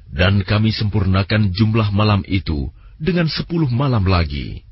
Dan 0.08 0.44
kami 0.48 0.72
sempurnakan 0.72 1.52
jumlah 1.52 1.92
malam 1.92 2.24
itu 2.28 2.72
dengan 2.96 3.28
sepuluh 3.28 3.68
malam 3.68 4.08
lagi. 4.08 4.64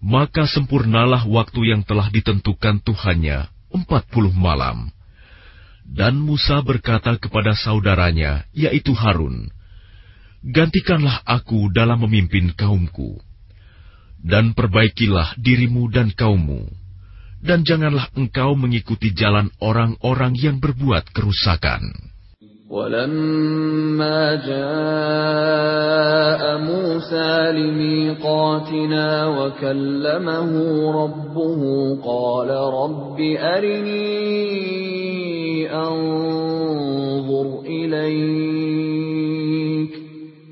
Maka 0.00 0.48
sempurnalah 0.48 1.28
waktu 1.28 1.76
yang 1.76 1.84
telah 1.84 2.08
ditentukan 2.08 2.80
Tuhannya 2.82 3.46
empat 3.70 4.08
puluh 4.10 4.32
malam. 4.32 4.90
Dan 5.84 6.22
Musa 6.22 6.62
berkata 6.62 7.18
kepada 7.18 7.52
saudaranya, 7.58 8.46
yaitu 8.54 8.94
Harun, 8.94 9.50
Gantikanlah 10.40 11.20
aku 11.28 11.68
dalam 11.68 12.00
memimpin 12.00 12.56
kaumku, 12.56 13.20
dan 14.24 14.56
perbaikilah 14.56 15.36
dirimu 15.36 15.92
dan 15.92 16.08
kaummu, 16.16 16.64
dan 17.45 17.61
janganlah 17.61 18.09
engkau 18.17 18.57
mengikuti 18.57 19.13
jalan 19.13 19.53
orang-orang 19.61 20.33
yang 20.39 20.57
berbuat 20.57 21.13
kerusakan. 21.13 22.15
ولما 22.65 24.35
جاء 24.35 25.61
موسى 26.57 27.51
لميقاتنا 27.51 29.27
وكلمه 29.27 30.51
ربه 31.03 31.61
قال 32.01 32.49
رب 32.49 33.19
أرني 33.37 34.25
أنظر 35.71 37.59
إليك 37.65 38.58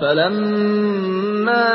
فلما 0.00 1.68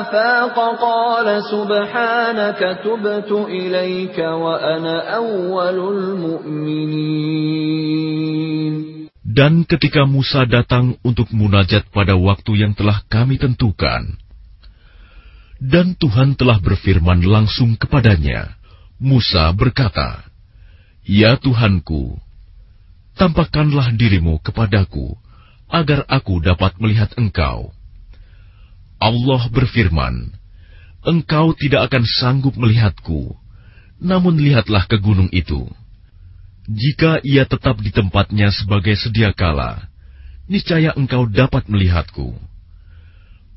أفاق 0.00 0.56
قال 0.80 1.28
سبحانك 1.44 2.60
تبت 2.84 3.30
إليك 3.30 4.18
وأنا 4.18 4.96
أول 5.16 5.78
المؤمنين 5.94 7.34
Dan 9.34 9.66
ketika 9.66 10.06
Musa 10.06 10.46
datang 10.46 10.94
untuk 11.02 11.34
munajat 11.34 11.90
pada 11.90 12.14
waktu 12.14 12.54
yang 12.54 12.70
telah 12.78 13.02
kami 13.10 13.34
tentukan, 13.34 14.14
dan 15.58 15.98
Tuhan 15.98 16.38
telah 16.38 16.62
berfirman 16.62 17.18
langsung 17.26 17.74
kepadanya, 17.74 18.54
Musa 19.02 19.50
berkata, 19.50 20.22
Ya 21.02 21.34
Tuhanku, 21.34 22.14
tampakkanlah 23.18 23.98
dirimu 23.98 24.38
kepadaku, 24.38 25.18
agar 25.69 26.03
aku 26.09 26.41
dapat 26.41 26.75
melihat 26.81 27.13
engkau. 27.15 27.71
Allah 28.99 29.41
berfirman, 29.53 30.35
Engkau 30.99 31.55
tidak 31.55 31.87
akan 31.87 32.03
sanggup 32.03 32.59
melihatku, 32.59 33.31
namun 34.03 34.35
lihatlah 34.35 34.83
ke 34.83 34.99
gunung 34.99 35.31
itu. 35.31 35.63
Jika 36.67 37.23
ia 37.23 37.47
tetap 37.47 37.79
di 37.79 37.89
tempatnya 37.89 38.51
sebagai 38.51 38.99
sedia 38.99 39.31
kala, 39.31 39.87
niscaya 40.51 40.91
engkau 40.99 41.23
dapat 41.23 41.71
melihatku. 41.71 42.35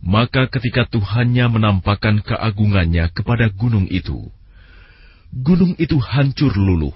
Maka 0.02 0.46
ketika 0.50 0.86
Tuhannya 0.86 1.50
menampakkan 1.50 2.22
keagungannya 2.22 3.10
kepada 3.10 3.50
gunung 3.50 3.90
itu, 3.90 4.30
gunung 5.34 5.74
itu 5.82 5.98
hancur 5.98 6.54
luluh, 6.54 6.94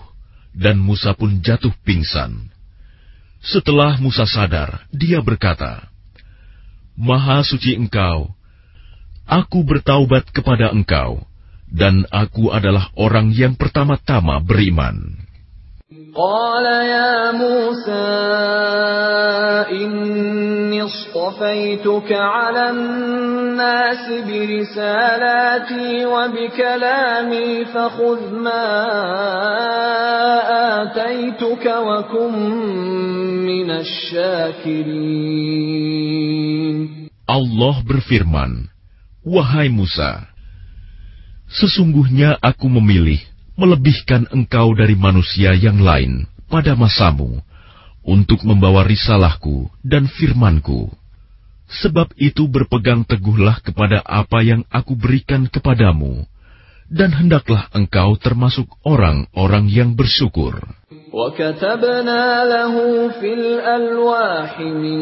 dan 0.54 0.78
Musa 0.78 1.12
pun 1.18 1.42
jatuh 1.42 1.74
pingsan. 1.82 2.54
Setelah 3.46 4.02
Musa 4.02 4.26
sadar, 4.26 4.82
dia 4.90 5.22
berkata, 5.22 5.86
Maha 6.98 7.46
suci 7.46 7.78
engkau, 7.78 8.34
aku 9.22 9.62
bertaubat 9.62 10.34
kepada 10.34 10.74
engkau, 10.74 11.22
dan 11.70 12.02
aku 12.10 12.50
adalah 12.50 12.90
orang 12.98 13.30
yang 13.30 13.54
pertama-tama 13.54 14.42
beriman. 14.42 15.25
قال 16.15 16.65
يا 16.65 17.31
موسى 17.31 17.91
إني 19.75 20.81
اصطفيتك 20.81 22.11
على 22.11 22.69
الناس 22.69 24.23
برسالاتي 24.27 26.05
وبكلامي 26.05 27.65
فخذ 27.65 28.33
ما 28.39 28.67
آتيتك 30.81 31.65
وكن 31.67 32.33
من 33.45 33.71
الشاكرين 35.71 37.01
Allah 37.31 37.75
berfirman, 37.87 38.67
Wahai 39.23 39.67
Musa, 39.71 40.27
sesungguhnya 41.47 42.35
aku 42.43 42.67
memilih 42.67 43.23
melebihkan 43.56 44.28
engkau 44.30 44.76
dari 44.76 44.94
manusia 44.94 45.56
yang 45.56 45.80
lain 45.80 46.28
pada 46.46 46.76
masamu 46.76 47.40
untuk 48.06 48.44
membawa 48.46 48.86
risalahku 48.86 49.66
dan 49.82 50.06
firmanku. 50.06 50.92
Sebab 51.66 52.14
itu 52.14 52.46
berpegang 52.46 53.02
teguhlah 53.02 53.58
kepada 53.58 53.98
apa 54.06 54.38
yang 54.46 54.62
aku 54.70 54.94
berikan 54.94 55.50
kepadamu, 55.50 56.22
dan 56.90 57.10
hendaklah 57.14 57.66
engkau 57.74 58.14
termasuk 58.18 58.66
orang-orang 58.86 59.66
yang 59.70 59.98
bersyukur. 59.98 60.62
وكتبنا 61.16 62.44
له 62.44 62.74
في 63.08 63.34
الألواح 63.34 64.60
من 64.60 65.00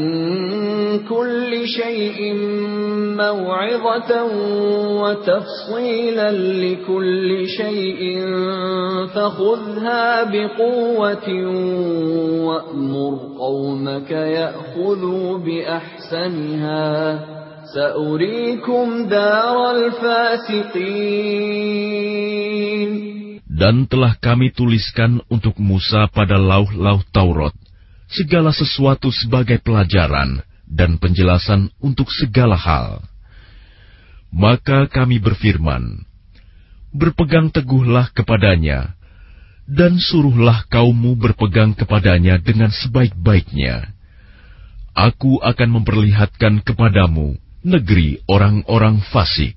كل 1.08 1.66
شيء 1.66 2.34
موعظة 3.18 4.12
وتفصيلا 5.02 6.30
لكل 6.32 7.46
شيء 7.48 8.02
فخذها 9.14 10.24
بقوة 10.24 11.28
وأمر 12.46 13.18
قومك 13.38 14.10
يأخذوا 14.10 15.38
بأحسنها 15.38 16.94
Dan 23.50 23.90
telah 23.90 24.14
kami 24.22 24.54
tuliskan 24.54 25.18
untuk 25.26 25.58
Musa 25.58 26.06
pada 26.06 26.38
lauh-lauh 26.38 27.02
Taurat 27.10 27.50
segala 28.06 28.54
sesuatu 28.54 29.10
sebagai 29.10 29.58
pelajaran 29.58 30.38
dan 30.70 31.02
penjelasan 31.02 31.66
untuk 31.82 32.14
segala 32.14 32.54
hal. 32.54 33.02
Maka 34.30 34.86
kami 34.86 35.18
berfirman, 35.18 36.06
Berpegang 36.94 37.50
teguhlah 37.50 38.06
kepadanya, 38.14 38.94
dan 39.66 39.98
suruhlah 39.98 40.62
kaummu 40.70 41.18
berpegang 41.18 41.74
kepadanya 41.74 42.38
dengan 42.38 42.70
sebaik-baiknya. 42.70 43.90
Aku 44.94 45.42
akan 45.42 45.82
memperlihatkan 45.82 46.62
kepadamu 46.62 47.42
negeri 47.64 48.20
orang-orang 48.28 49.00
fasik. 49.08 49.56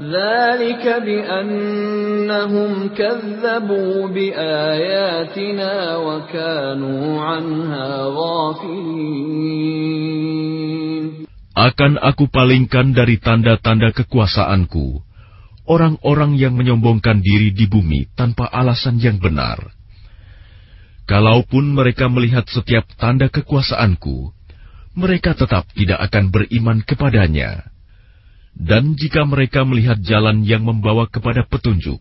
ذلك 0.00 0.84
بأنهم 1.08 2.72
كذبوا 2.88 4.08
بآياتنا 4.08 5.96
وكانوا 5.96 7.20
عنها 7.20 7.88
غافلين 8.12 9.56
Akan 11.56 11.96
aku 11.96 12.28
palingkan 12.28 12.92
dari 12.92 13.16
tanda-tanda 13.16 13.88
kekuasaanku 13.96 15.00
orang-orang 15.64 16.36
yang 16.36 16.52
menyombongkan 16.52 17.24
diri 17.24 17.56
di 17.56 17.64
bumi 17.64 18.12
tanpa 18.12 18.44
alasan 18.52 19.00
yang 19.00 19.16
benar. 19.16 19.72
Kalaupun 21.08 21.72
mereka 21.72 22.12
melihat 22.12 22.44
setiap 22.50 22.84
tanda 23.00 23.32
kekuasaanku, 23.32 24.36
mereka 25.00 25.32
tetap 25.32 25.64
tidak 25.72 25.96
akan 26.12 26.28
beriman 26.28 26.84
kepadanya. 26.84 27.69
Dan 28.51 28.99
jika 28.99 29.23
mereka 29.23 29.63
melihat 29.63 29.99
jalan 30.03 30.43
yang 30.43 30.67
membawa 30.67 31.07
kepada 31.07 31.47
petunjuk, 31.47 31.99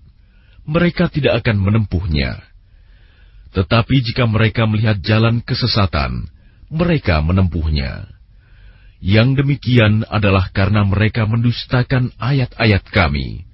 mereka 0.66 1.08
tidak 1.08 1.42
akan 1.44 1.56
menempuhnya. 1.62 2.42
Tetapi 3.50 3.94
jika 4.06 4.30
mereka 4.30 4.66
melihat 4.66 5.02
jalan 5.02 5.42
kesesatan, 5.42 6.30
mereka 6.70 7.18
menempuhnya. 7.22 8.06
Yang 9.00 9.42
demikian 9.42 10.04
adalah 10.06 10.52
karena 10.52 10.84
mereka 10.84 11.24
mendustakan 11.24 12.12
ayat-ayat 12.20 12.84
kami, 12.92 13.48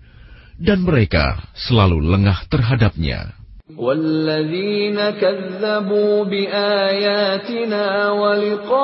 dan 0.58 0.82
mereka 0.82 1.46
selalu 1.54 2.02
lengah 2.02 2.44
terhadapnya. 2.50 3.32
والذين 3.77 5.09
كذبوا 5.09 6.23
بآياتنا 6.23 8.11
ولقاء 8.11 8.81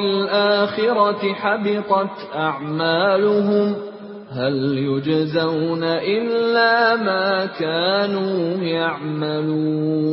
الآخرة 0.00 1.32
حبطت 1.34 2.16
أعمالهم 2.34 3.76
هل 4.30 4.56
يجزون 4.78 5.84
إلا 5.84 6.96
ما 6.96 7.46
كانوا 7.46 8.56
يعملون 8.62 10.06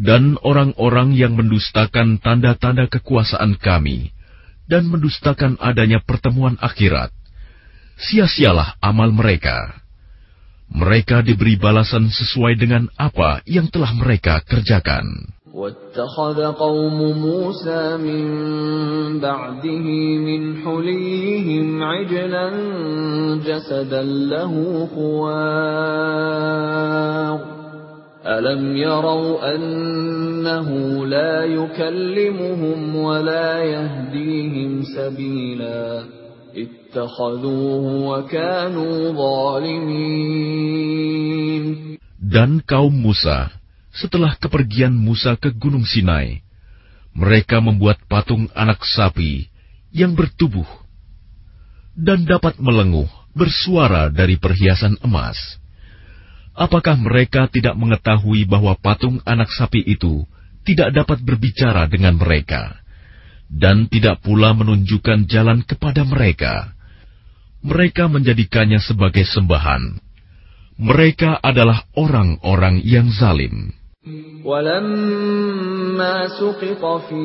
Dan 0.00 0.40
orang-orang 0.40 1.12
yang 1.12 1.36
mendustakan 1.36 2.24
tanda-tanda 2.24 2.88
kekuasaan 2.88 3.60
kami 3.60 4.16
dan 4.64 4.88
mendustakan 4.88 5.60
adanya 5.60 6.00
pertemuan 6.00 6.56
akhirat, 6.56 7.12
sia-sialah 8.00 8.80
amal 8.80 9.12
mereka. 9.12 9.76
Mereka 10.70 11.26
diberi 11.26 11.58
balasan 11.58 12.06
sesuai 12.06 12.54
dengan 12.54 12.86
apa 12.94 13.42
yang 13.42 13.66
telah 13.68 13.90
mereka 13.90 14.38
kerjakan. 14.46 15.34
واتخذ 15.54 16.52
قوم 16.62 17.18
موسى 17.18 17.96
من 17.96 18.24
بعده 19.20 19.86
من 20.18 20.56
حليهم 20.62 21.82
عجلا 21.82 22.50
جسدا 23.44 24.02
له 24.02 24.86
خوار 24.94 26.30
ألم 28.26 28.76
يروا 28.76 29.54
أنه 29.54 30.70
لا 31.06 31.44
يكلمهم 31.44 32.96
ولا 32.96 33.58
يهديهم 33.64 34.82
سبيلا 34.96 36.02
اتخذوه 36.02 36.04
وكانوا 36.04 36.08
ظالمين 36.08 36.23
dan 42.31 42.63
kaum 42.63 42.95
Musa, 42.95 43.51
setelah 43.91 44.39
kepergian 44.39 44.95
Musa 44.95 45.35
ke 45.35 45.51
Gunung 45.51 45.83
Sinai, 45.83 46.39
mereka 47.11 47.59
membuat 47.59 47.99
patung 48.07 48.47
anak 48.55 48.87
sapi 48.87 49.51
yang 49.91 50.15
bertubuh 50.15 50.67
dan 51.91 52.23
dapat 52.23 52.55
melenguh 52.55 53.11
bersuara 53.35 54.07
dari 54.07 54.39
perhiasan 54.39 54.95
emas. 55.03 55.35
Apakah 56.55 56.95
mereka 56.95 57.51
tidak 57.51 57.75
mengetahui 57.75 58.47
bahwa 58.47 58.79
patung 58.79 59.19
anak 59.27 59.51
sapi 59.51 59.83
itu 59.83 60.23
tidak 60.63 60.95
dapat 60.95 61.19
berbicara 61.19 61.83
dengan 61.91 62.15
mereka 62.15 62.79
dan 63.50 63.90
tidak 63.90 64.22
pula 64.22 64.54
menunjukkan 64.54 65.26
jalan 65.26 65.66
kepada 65.66 66.06
mereka? 66.06 66.70
Mereka 67.60 68.08
menjadikannya 68.08 68.80
sebagai 68.80 69.26
sembahan. 69.28 70.00
Mereka 70.80 71.44
adalah 71.44 71.84
orang-orang 71.92 72.80
yang 72.80 73.12
zalim. 73.12 73.76
ولما 74.44 76.28
سقط 76.40 77.02
في 77.08 77.24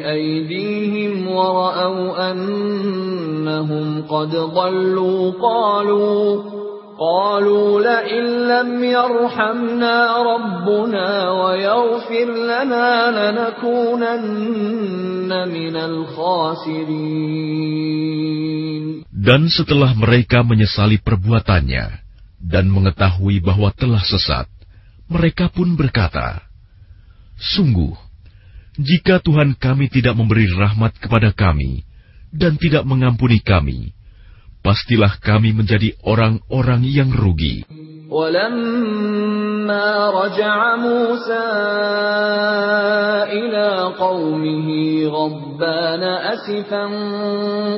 أيديهم 0.00 1.28
ورأوا 1.28 2.32
أنهم 2.32 4.02
قد 4.08 4.30
ضلوا 4.30 5.32
قالوا 5.36 6.42
قالوا 6.98 7.78
لئن 7.78 8.24
لم 8.50 8.84
يرحمنا 8.84 9.96
ربنا 10.18 11.30
ويغفر 11.30 12.28
لنا 12.50 12.88
لنكونن 13.14 14.50
من 15.30 15.74
الخاسرين 15.76 17.38
Dan 19.18 19.46
setelah 19.50 19.94
mereka 19.94 20.42
menyesali 20.42 20.98
perbuatannya 20.98 22.02
dan 22.38 22.70
mengetahui 22.70 23.42
bahwa 23.42 23.74
telah 23.74 24.02
sesat, 24.02 24.46
mereka 25.10 25.50
pun 25.50 25.74
berkata, 25.74 26.46
Sungguh, 27.38 27.94
jika 28.78 29.18
Tuhan 29.22 29.58
kami 29.58 29.90
tidak 29.90 30.14
memberi 30.14 30.46
rahmat 30.50 30.98
kepada 31.02 31.34
kami 31.34 31.82
dan 32.30 32.54
tidak 32.58 32.86
mengampuni 32.86 33.42
kami, 33.42 33.94
pastilah 34.62 35.16
kami 35.22 35.56
menjadi 35.56 35.96
orang-orang 36.04 36.82
yang 36.84 37.10
rugi. 37.14 37.64
ولما 38.08 39.88
رجع 40.10 40.76
موسى 40.76 41.48
إلى 43.28 43.92
قومه 44.00 44.68
غضبان 45.06 46.02
أسفا 46.02 46.84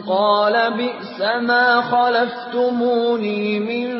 قال 0.06 0.54
بئس 0.78 1.18
ما 1.42 1.82
خلفتموني 1.82 3.60
من 3.60 3.90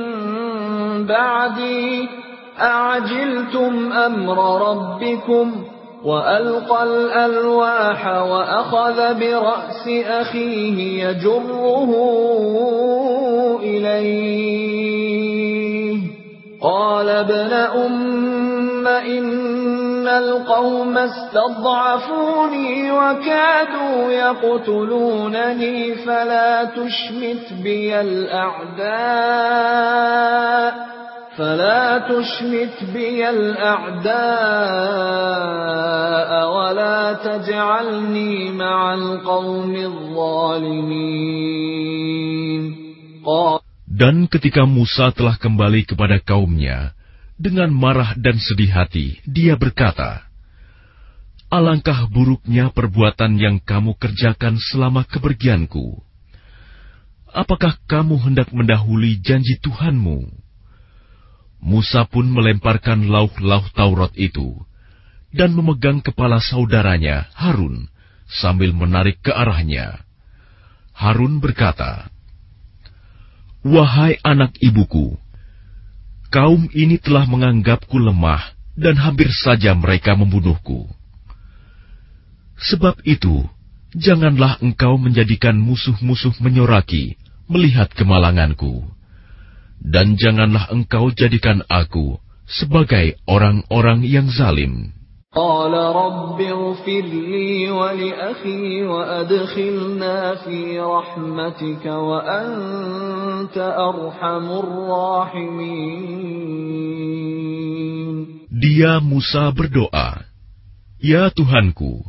بعدي 1.07 2.09
أعجلتم 2.61 3.93
أمر 3.93 4.39
ربكم ۖ 4.71 5.74
وألقى 6.06 6.84
الألواح 6.84 8.08
وأخذ 8.08 9.20
برأس 9.20 9.88
أخيه 10.08 11.08
يجره 11.08 11.92
إليه. 13.64 14.96
قال 16.62 17.10
ابن 17.10 17.54
أم 17.54 18.88
إن 18.88 20.08
القوم 20.08 20.98
استضعفوني 20.98 22.92
وكادوا 22.92 24.12
يقتلونني 24.12 25.96
فلا 25.96 26.64
تشمت 26.64 27.54
بي 27.64 28.02
الأعداء. 28.02 28.96
فلا 31.37 32.11
تشمت 32.11 32.85
بي 32.93 33.23
الأعداء 33.31 34.11
ولا 36.55 36.99
تجعلني 37.25 38.51
مع 38.53 38.95
القوم 38.95 39.75
الظالمين 39.77 41.31
Dan 44.01 44.33
ketika 44.33 44.65
Musa 44.65 45.13
telah 45.13 45.37
kembali 45.37 45.85
kepada 45.85 46.17
kaumnya, 46.25 46.97
dengan 47.37 47.69
marah 47.69 48.17
dan 48.17 48.41
sedih 48.41 48.73
hati, 48.73 49.21
dia 49.29 49.61
berkata, 49.61 50.25
Alangkah 51.53 52.09
buruknya 52.09 52.73
perbuatan 52.73 53.37
yang 53.37 53.61
kamu 53.61 53.99
kerjakan 54.01 54.57
selama 54.57 55.05
kepergianku. 55.05 56.01
Apakah 57.29 57.77
kamu 57.85 58.17
hendak 58.25 58.49
mendahului 58.57 59.21
janji 59.21 59.61
Tuhanmu? 59.61 60.44
Musa 61.66 62.06
pun 62.06 62.30
melemparkan 62.30 63.10
lauh-lauh 63.10 63.66
Taurat 63.74 64.14
itu 64.14 64.54
dan 65.34 65.58
memegang 65.58 65.98
kepala 65.98 66.38
saudaranya 66.38 67.26
Harun 67.34 67.90
sambil 68.30 68.70
menarik 68.70 69.18
ke 69.26 69.34
arahnya. 69.34 70.06
Harun 70.94 71.42
berkata, 71.42 72.08
"Wahai 73.66 74.22
anak 74.22 74.54
ibuku, 74.62 75.18
kaum 76.30 76.70
ini 76.70 77.02
telah 77.02 77.26
menganggapku 77.26 77.98
lemah 77.98 78.56
dan 78.78 78.96
hampir 79.02 79.28
saja 79.34 79.74
mereka 79.74 80.14
membunuhku. 80.14 80.86
Sebab 82.62 83.02
itu, 83.10 83.44
janganlah 83.92 84.62
engkau 84.62 84.96
menjadikan 85.02 85.58
musuh-musuh 85.58 86.38
menyoraki 86.40 87.18
melihat 87.50 87.90
kemalanganku." 87.92 88.95
Dan 89.86 90.18
janganlah 90.18 90.66
engkau 90.74 91.14
jadikan 91.14 91.62
aku 91.70 92.18
sebagai 92.50 93.22
orang-orang 93.30 94.02
yang 94.02 94.26
zalim. 94.34 94.94
Dia 108.56 109.04
Musa 109.04 109.52
berdoa, 109.52 110.24
Ya 111.04 111.28
Tuhanku, 111.28 112.08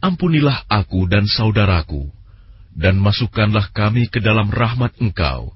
ampunilah 0.00 0.64
aku 0.72 1.04
dan 1.04 1.28
saudaraku, 1.28 2.08
dan 2.72 2.96
masukkanlah 2.96 3.68
kami 3.76 4.08
ke 4.08 4.24
dalam 4.24 4.48
rahmat 4.48 4.96
Engkau, 4.96 5.55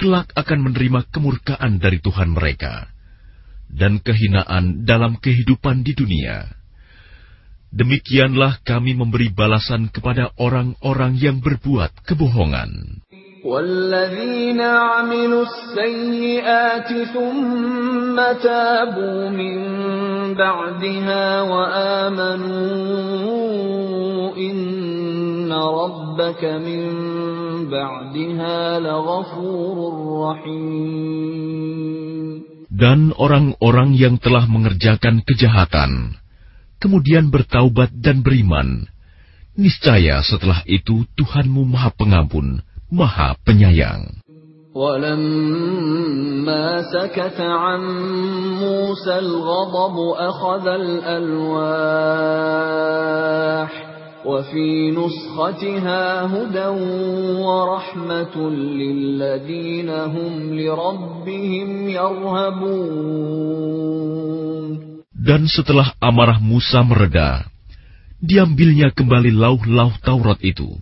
kelak 0.00 0.32
akan 0.32 0.70
menerima 0.70 1.12
kemurkaan 1.12 1.76
dari 1.76 2.00
Tuhan 2.00 2.32
mereka 2.32 2.88
dan 3.70 4.02
kehinaan 4.02 4.82
dalam 4.82 5.20
kehidupan 5.20 5.86
di 5.86 5.94
dunia. 5.94 6.48
Demikianlah 7.70 8.66
kami 8.66 8.98
memberi 8.98 9.30
balasan 9.30 9.94
kepada 9.94 10.34
orang-orang 10.42 11.14
yang 11.14 11.38
berbuat 11.38 12.02
kebohongan. 12.02 13.02
والذين 13.40 14.60
عملوا 14.60 15.44
السيئات 15.48 16.92
ثم 17.08 18.16
تابوا 18.42 19.28
من 19.32 19.56
بعدها 20.36 21.42
وآمنوا 21.42 22.60
إن 24.36 24.56
ربك 25.52 26.44
من 26.44 26.84
بعدها 27.70 28.80
لغفور 28.80 29.76
رحيم 30.26 32.00
dan 32.80 33.12
orang-orang 33.12 33.92
yang 33.92 34.16
telah 34.16 34.48
mengerjakan 34.48 35.20
kejahatan, 35.20 36.16
kemudian 36.80 37.28
bertaubat 37.28 37.92
dan 37.92 38.24
beriman, 38.24 38.88
niscaya 39.52 40.24
setelah 40.24 40.64
itu 40.64 41.04
Tuhanmu 41.12 41.68
Maha 41.68 41.92
Pengampun, 41.92 42.64
Maha 42.88 43.36
Penyayang. 43.44 44.24
ولما 44.70 46.14
سكت 46.94 47.40
عن 47.42 47.80
موسى 48.62 49.18
الغضب 49.18 49.96
أخذ 50.14 50.66
الألواح 50.66 51.90
وفي 54.24 54.90
نسختها 54.92 56.28
هدى 56.28 56.68
ورحمة 57.40 58.36
للذين 58.50 59.90
هم 59.90 60.32
لربهم 60.60 61.88
يرهبون 61.88 63.40
Dan 65.20 65.44
setelah 65.46 65.92
amarah 66.00 66.40
Musa 66.40 66.80
mereda, 66.80 67.44
diambilnya 68.24 68.88
kembali 68.88 69.30
lauh-lauh 69.36 70.00
Taurat 70.00 70.40
itu. 70.40 70.80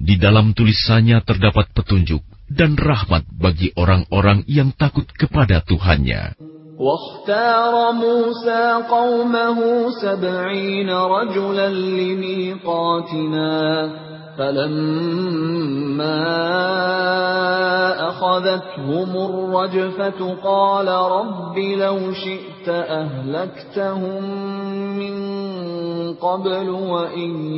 Di 0.00 0.16
dalam 0.16 0.56
tulisannya 0.56 1.20
terdapat 1.20 1.68
petunjuk 1.76 2.24
dan 2.48 2.80
rahmat 2.80 3.28
bagi 3.28 3.70
orang-orang 3.76 4.42
yang 4.48 4.72
takut 4.72 5.04
kepada 5.04 5.60
Tuhannya. 5.68 6.45
واختار 6.79 7.91
موسى 7.91 8.73
قومه 8.89 9.89
سبعين 10.01 10.89
رجلا 10.89 11.69
لميقاتنا 11.99 13.47
فلما 14.37 15.57
أخذتهم 18.09 19.15
الرجفة 19.15 20.35
قال 20.43 20.87
رب 20.87 21.57
لو 21.57 22.13
شئت 22.13 22.69
أهلكتهم 22.69 24.23
من 24.99 25.17
قبل 26.13 26.69
وإياي. 26.69 27.57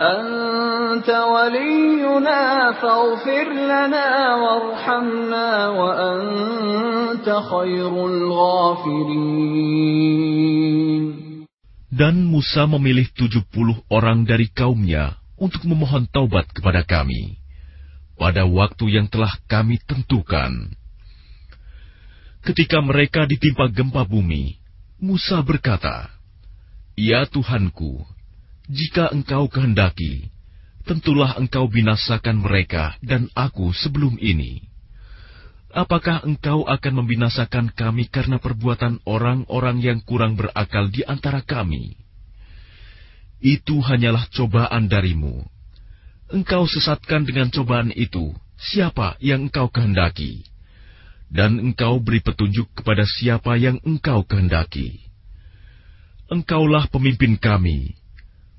أنت 0.00 1.10
ولينا 1.10 2.72
فاغفر 2.72 3.46
لنا 3.52 4.34
وارحمنا 4.34 5.68
وأنت 5.68 7.28
خير 7.52 7.92
الغافرين 8.06 9.50
Dan 11.90 12.24
Musa 12.24 12.64
memilih 12.64 13.12
tujuh 13.12 13.44
puluh 13.52 13.76
orang 13.92 14.24
dari 14.24 14.48
kaumnya 14.48 15.20
untuk 15.36 15.68
memohon 15.68 16.08
taubat 16.08 16.48
kepada 16.48 16.80
kami 16.80 17.36
pada 18.20 18.44
waktu 18.44 19.00
yang 19.00 19.08
telah 19.08 19.32
kami 19.48 19.80
tentukan. 19.88 20.76
Ketika 22.44 22.84
mereka 22.84 23.24
ditimpa 23.24 23.72
gempa 23.72 24.04
bumi, 24.04 24.60
Musa 25.00 25.40
berkata, 25.40 26.12
Ya 26.96 27.24
Tuhanku, 27.24 28.04
jika 28.65 29.13
engkau 29.13 29.45
kehendaki, 29.45 30.33
tentulah 30.85 31.37
engkau 31.37 31.69
binasakan 31.69 32.41
mereka 32.41 32.97
dan 33.01 33.29
aku 33.37 33.73
sebelum 33.73 34.17
ini. 34.17 34.65
Apakah 35.75 36.23
engkau 36.23 36.63
akan 36.63 37.03
membinasakan 37.03 37.75
kami 37.75 38.07
karena 38.07 38.39
perbuatan 38.39 39.03
orang-orang 39.03 39.83
yang 39.83 39.99
kurang 40.07 40.39
berakal 40.39 40.87
di 40.87 41.03
antara 41.03 41.43
kami? 41.43 41.99
Itu 43.43 43.83
hanyalah 43.83 44.31
cobaan 44.31 44.87
darimu. 44.87 45.43
Engkau 46.31 46.65
sesatkan 46.65 47.27
dengan 47.27 47.51
cobaan 47.51 47.91
itu 47.91 48.33
siapa 48.55 49.19
yang 49.19 49.51
engkau 49.51 49.67
kehendaki, 49.67 50.47
dan 51.27 51.59
engkau 51.59 51.99
beri 51.99 52.23
petunjuk 52.23 52.71
kepada 52.71 53.03
siapa 53.03 53.59
yang 53.59 53.77
engkau 53.83 54.23
kehendaki. 54.23 55.05
Engkaulah 56.31 56.89
pemimpin 56.89 57.37
kami, 57.37 57.93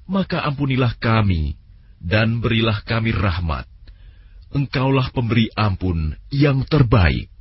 maka 0.09 0.43
ampunilah 0.43 0.97
kami 0.99 1.55
dan 2.01 2.41
berilah 2.41 2.81
kami 2.83 3.13
rahmat. 3.13 3.69
Engkaulah 4.51 5.13
pemberi 5.15 5.47
ampun 5.55 6.17
yang 6.33 6.67
terbaik. 6.67 7.31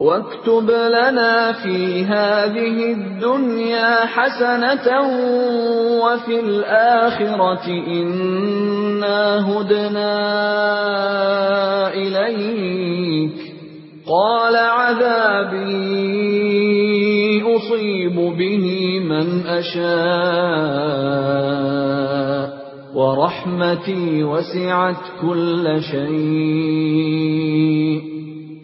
واكتب 0.00 0.70
لنا 0.70 1.52
في 1.52 2.04
هذه 2.04 2.92
الدنيا 2.92 4.06
حسنة 4.06 4.88
وفي 6.00 6.40
الآخرة 6.40 7.66
إنا 7.68 9.20
هدنا 9.44 10.16
إليك 11.92 13.36
قال 14.08 14.56
عذابي 14.56 16.10
أصيب 17.55 18.15
به 18.15 18.99
من 18.99 19.27
أشاء 19.47 19.85
ورحمتي 22.95 24.23
وسعت 24.23 25.03
كل 25.21 25.81
شيء. 25.91 27.55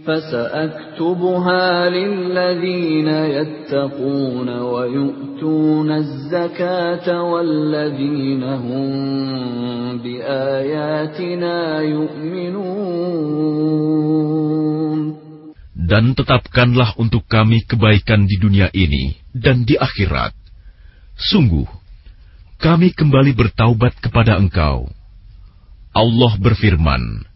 فسأكتبها 0.08 1.90
للذين 1.90 3.08
يتقون 3.08 4.50
ويؤتون 4.60 5.92
الزكاة 5.92 7.24
والذين 7.24 8.44
هم 8.44 8.92
بآياتنا 10.04 11.82
يؤمنون. 11.82 13.22
Dan 15.92 16.16
tetapkanlah 16.16 16.96
untuk 16.96 17.28
kami 17.28 17.68
kebaikan 17.68 18.24
di 18.24 18.40
dunia 18.40 18.72
ini 18.72 19.20
dan 19.36 19.68
di 19.68 19.76
akhirat. 19.76 20.32
Sungguh, 21.20 21.68
kami 22.64 22.96
kembali 22.96 23.36
bertaubat 23.36 24.00
kepada 24.00 24.40
Engkau. 24.40 24.88
Allah 25.92 26.34
berfirman, 26.40 27.28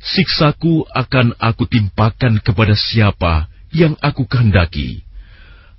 Siksaku 0.00 0.88
akan 0.88 1.36
aku 1.36 1.68
timpakan 1.68 2.40
kepada 2.40 2.72
siapa 2.72 3.52
yang 3.76 3.92
aku 4.00 4.24
kehendaki, 4.24 5.04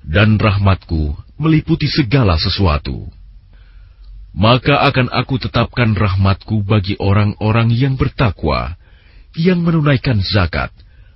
dan 0.05 0.37
rahmatku 0.37 1.17
meliputi 1.41 1.89
segala 1.89 2.37
sesuatu. 2.37 3.09
maka 4.33 4.81
akan 4.89 5.13
aku 5.13 5.37
tetapkan 5.41 5.93
rahmatku 5.93 6.65
bagi 6.65 6.97
orang-orang 6.97 7.69
yang 7.69 7.93
bertakwa, 7.97 8.77
yang 9.37 9.61
menunaikan 9.61 10.21
zakat, 10.25 10.73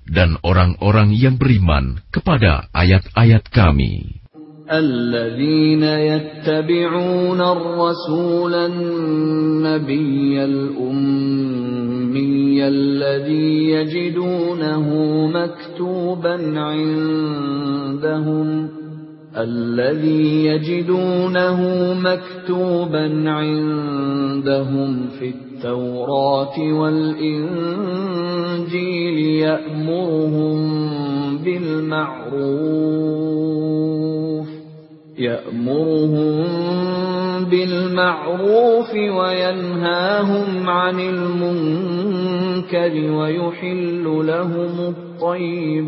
dan 0.07 0.39
orang-orang 0.41 1.11
yang 1.13 1.35
beriman 1.35 1.99
kepada 2.09 2.71
ayat-ayat 2.71 3.47
kami. 3.51 4.23
الذين 4.67 5.83
يتبعون 5.83 7.41
الرسول 7.41 8.53
النبي 8.53 10.43
الأمي 10.43 11.47
الذي 12.67 13.69
يجدونه 13.71 14.87
مكتوبا 15.27 16.59
عندهم 16.59 17.67
الذي 19.37 20.45
يجدونه 20.45 21.93
مكتوبا 21.93 23.29
عندهم 23.29 25.07
في 25.19 25.29
التوراة 25.29 26.59
والإنجيل 26.73 27.57
يأمرهم 29.19 30.57
بالمعروف 31.37 32.87
يأمرهم 35.17 36.45
بالمعروف 37.45 38.93
وينهاهم 38.93 40.69
عن 40.69 40.99
المنكر 40.99 42.31
ويحل 43.11 44.03
لهم 44.03 44.93
الطيبات. 44.95 45.87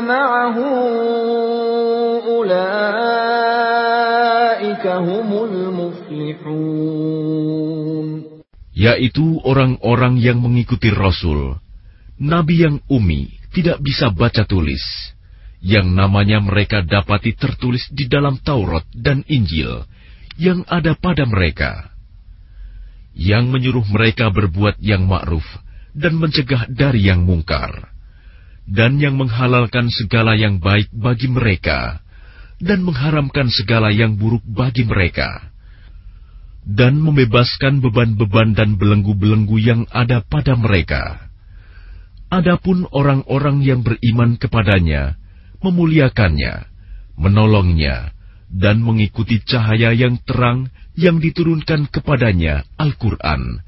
معه 0.00 0.56
أولئك 2.28 3.24
هم 4.86 5.30
المفلحون 5.44 6.92
yaitu 8.72 9.38
orang-orang 9.46 10.18
yang 10.18 10.42
mengikuti 10.42 10.90
Rasul, 10.90 11.54
Nabi 12.18 12.66
yang 12.66 12.82
umi, 12.90 13.30
tidak 13.54 13.78
bisa 13.78 14.10
baca 14.10 14.42
tulis, 14.42 14.82
yang 15.62 15.94
namanya 15.94 16.42
mereka 16.42 16.82
dapati 16.82 17.36
tertulis 17.38 17.86
di 17.94 18.10
dalam 18.10 18.42
Taurat 18.42 18.82
dan 18.90 19.22
Injil 19.30 19.86
yang 20.40 20.66
ada 20.66 20.98
pada 20.98 21.22
mereka, 21.28 21.94
yang 23.14 23.54
menyuruh 23.54 23.86
mereka 23.86 24.32
berbuat 24.34 24.82
yang 24.82 25.06
ma'ruf 25.06 25.44
dan 25.94 26.18
mencegah 26.18 26.66
dari 26.72 27.06
yang 27.06 27.22
mungkar 27.22 27.92
dan 28.67 28.99
yang 28.99 29.15
menghalalkan 29.15 29.87
segala 29.87 30.35
yang 30.35 30.59
baik 30.59 30.91
bagi 30.91 31.31
mereka, 31.31 32.03
dan 32.59 32.83
mengharamkan 32.83 33.47
segala 33.47 33.95
yang 33.95 34.19
buruk 34.19 34.43
bagi 34.43 34.83
mereka, 34.83 35.55
dan 36.67 36.99
membebaskan 36.99 37.79
beban-beban 37.79 38.51
dan 38.51 38.75
belenggu-belenggu 38.75 39.57
yang 39.63 39.81
ada 39.87 40.19
pada 40.19 40.59
mereka. 40.59 41.31
Adapun 42.27 42.83
orang-orang 42.91 43.63
yang 43.63 43.87
beriman 43.87 44.35
kepadanya, 44.35 45.15
memuliakannya, 45.63 46.67
menolongnya, 47.15 48.11
dan 48.51 48.83
mengikuti 48.83 49.39
cahaya 49.47 49.95
yang 49.95 50.19
terang 50.27 50.67
yang 50.99 51.23
diturunkan 51.23 51.87
kepadanya, 51.87 52.67
Al-Quran. 52.75 53.63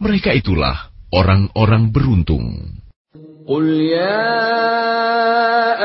Mereka 0.00 0.32
itulah 0.40 0.88
orang-orang 1.12 1.92
beruntung. 1.92 2.80
قل 3.48 3.68
يا 3.80 4.38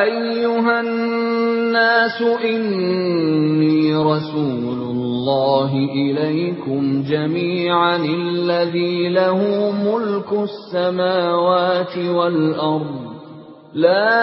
أيها 0.03 0.79
الناس 0.79 2.21
إني 2.21 3.95
رسول 3.95 4.79
الله 4.91 5.71
إليكم 5.95 7.03
جميعا 7.09 7.95
الذي 7.95 9.09
له 9.09 9.71
ملك 9.71 10.31
السماوات 10.33 11.97
والأرض. 11.97 13.03
لا 13.73 14.13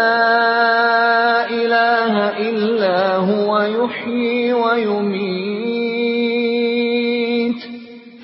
إله 1.51 2.15
إلا 2.39 3.17
هو 3.17 3.59
يحيي 3.59 4.53
ويميت. 4.53 5.60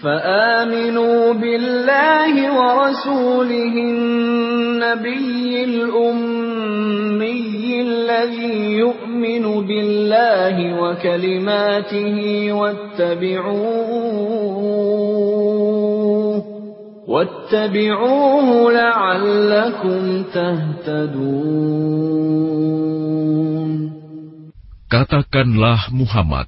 فآمنوا 0.07 1.35
بالله 1.35 2.35
ورسوله 2.59 3.75
النبي 3.75 5.65
الأمي 5.65 7.47
الذي 7.83 8.79
يؤمن 8.79 9.45
بالله 9.67 10.57
وكلماته 10.83 12.19
واتبعوه 12.53 13.97
واتبعوه 17.09 18.49
لعلكم 18.73 20.23
تهتدون. 20.23 21.87
Katakanlah 24.87 25.91
Muhammad, 25.91 26.47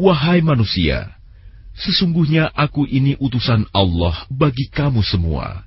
Wahai 0.00 0.40
manusia, 0.40 1.12
sesungguhnya 1.74 2.50
aku 2.54 2.86
ini 2.86 3.18
utusan 3.18 3.66
Allah 3.74 4.26
bagi 4.30 4.70
kamu 4.70 5.02
semua 5.02 5.66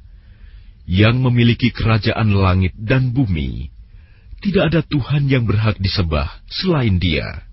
yang 0.87 1.19
memiliki 1.19 1.69
kerajaan 1.75 2.31
langit 2.31 2.71
dan 2.79 3.11
bumi. 3.11 3.69
Tidak 4.39 4.63
ada 4.71 4.81
Tuhan 4.85 5.27
yang 5.27 5.43
berhak 5.43 5.75
disembah 5.83 6.31
selain 6.47 6.95
Dia, 7.01 7.43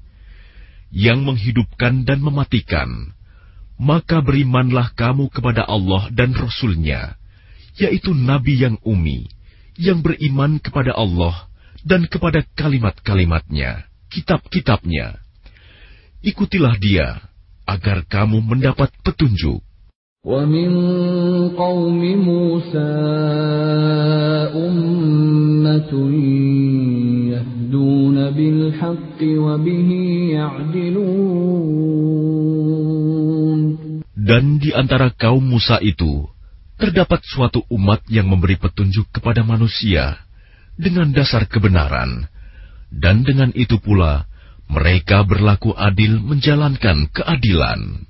yang 0.94 1.26
menghidupkan 1.26 2.06
dan 2.06 2.22
mematikan. 2.22 3.10
Maka 3.74 4.22
berimanlah 4.22 4.94
kamu 4.94 5.35
kepada 5.35 5.66
Allah 5.66 6.06
dan 6.14 6.31
Rasul-Nya, 6.31 7.18
yaitu 7.74 8.14
Nabi 8.14 8.62
yang 8.62 8.78
umi, 8.86 9.26
yang 9.74 9.98
beriman 9.98 10.62
kepada 10.62 10.94
Allah 10.94 11.51
dan 11.82 12.06
kepada 12.06 12.47
kalimat-kalimatnya, 12.55 13.90
kitab-kitabnya. 14.14 15.18
Ikutilah 16.22 16.78
Dia, 16.78 17.18
agar 17.69 18.06
kamu 18.10 18.41
mendapat 18.41 18.89
petunjuk. 19.06 19.61
ومن 20.19 20.72
قوم 21.56 22.01
موسى 22.27 22.91
أمة 24.51 25.91
يهدون 27.31 28.18
بالحق 28.30 29.19
وبه 29.23 29.89
يعدلون 30.35 31.39
Dan 34.19 34.61
di 34.61 34.76
antara 34.76 35.10
kaum 35.15 35.41
Musa 35.41 35.80
itu, 35.81 36.27
terdapat 36.77 37.23
suatu 37.26 37.65
umat 37.72 38.06
yang 38.11 38.30
memberi 38.30 38.60
petunjuk 38.61 39.10
kepada 39.10 39.41
manusia 39.41 40.22
dengan 40.77 41.10
dasar 41.10 41.49
kebenaran, 41.49 42.30
dan 42.93 43.26
dengan 43.26 43.49
itu 43.57 43.81
pula 43.81 44.30
mereka 44.69 45.26
berlaku 45.26 45.73
adil 45.73 46.22
menjalankan 46.22 47.10
keadilan. 47.10 48.10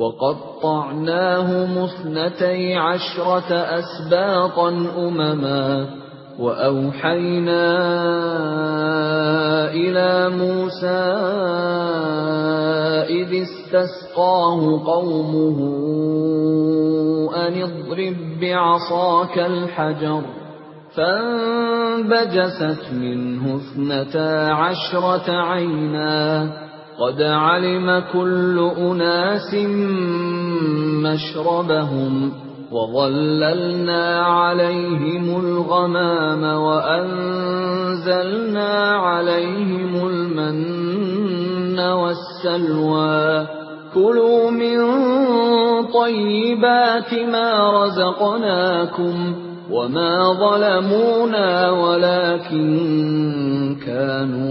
وقطعناهم 0.00 1.78
اثنتي 1.78 2.74
عشرة 2.74 3.50
أسباطا 3.52 4.68
أمما 4.96 5.86
وأوحينا 6.38 7.66
إلى 9.76 10.28
موسى 10.40 11.04
إذ 13.12 13.30
استسقاه 13.42 14.60
قومه 14.86 15.58
أن 17.46 17.62
اضرب 17.62 18.16
بعصاك 18.40 19.38
الحجر 19.38 20.22
فانبجست 20.97 22.93
منه 22.93 23.55
اثنتا 23.55 24.49
عشرة 24.51 25.31
عيناً. 25.31 26.49
قد 26.99 27.21
علم 27.21 28.03
كل 28.13 28.71
أناس 28.77 29.53
مشربهم 31.03 32.31
وظللنا 32.71 34.21
عليهم 34.21 35.39
الغمام 35.39 36.43
وأنزلنا 36.43 37.91
عليهم 38.91 40.07
المن 40.07 41.79
والسلوى. 41.79 43.47
كلوا 43.93 44.51
من 44.51 44.77
طيبات 45.85 47.13
ما 47.13 47.83
رزقناكم 47.83 49.44
وما 49.70 50.14
ظلمونا 50.34 51.70
ولكن 51.70 52.66
كانوا 53.86 54.50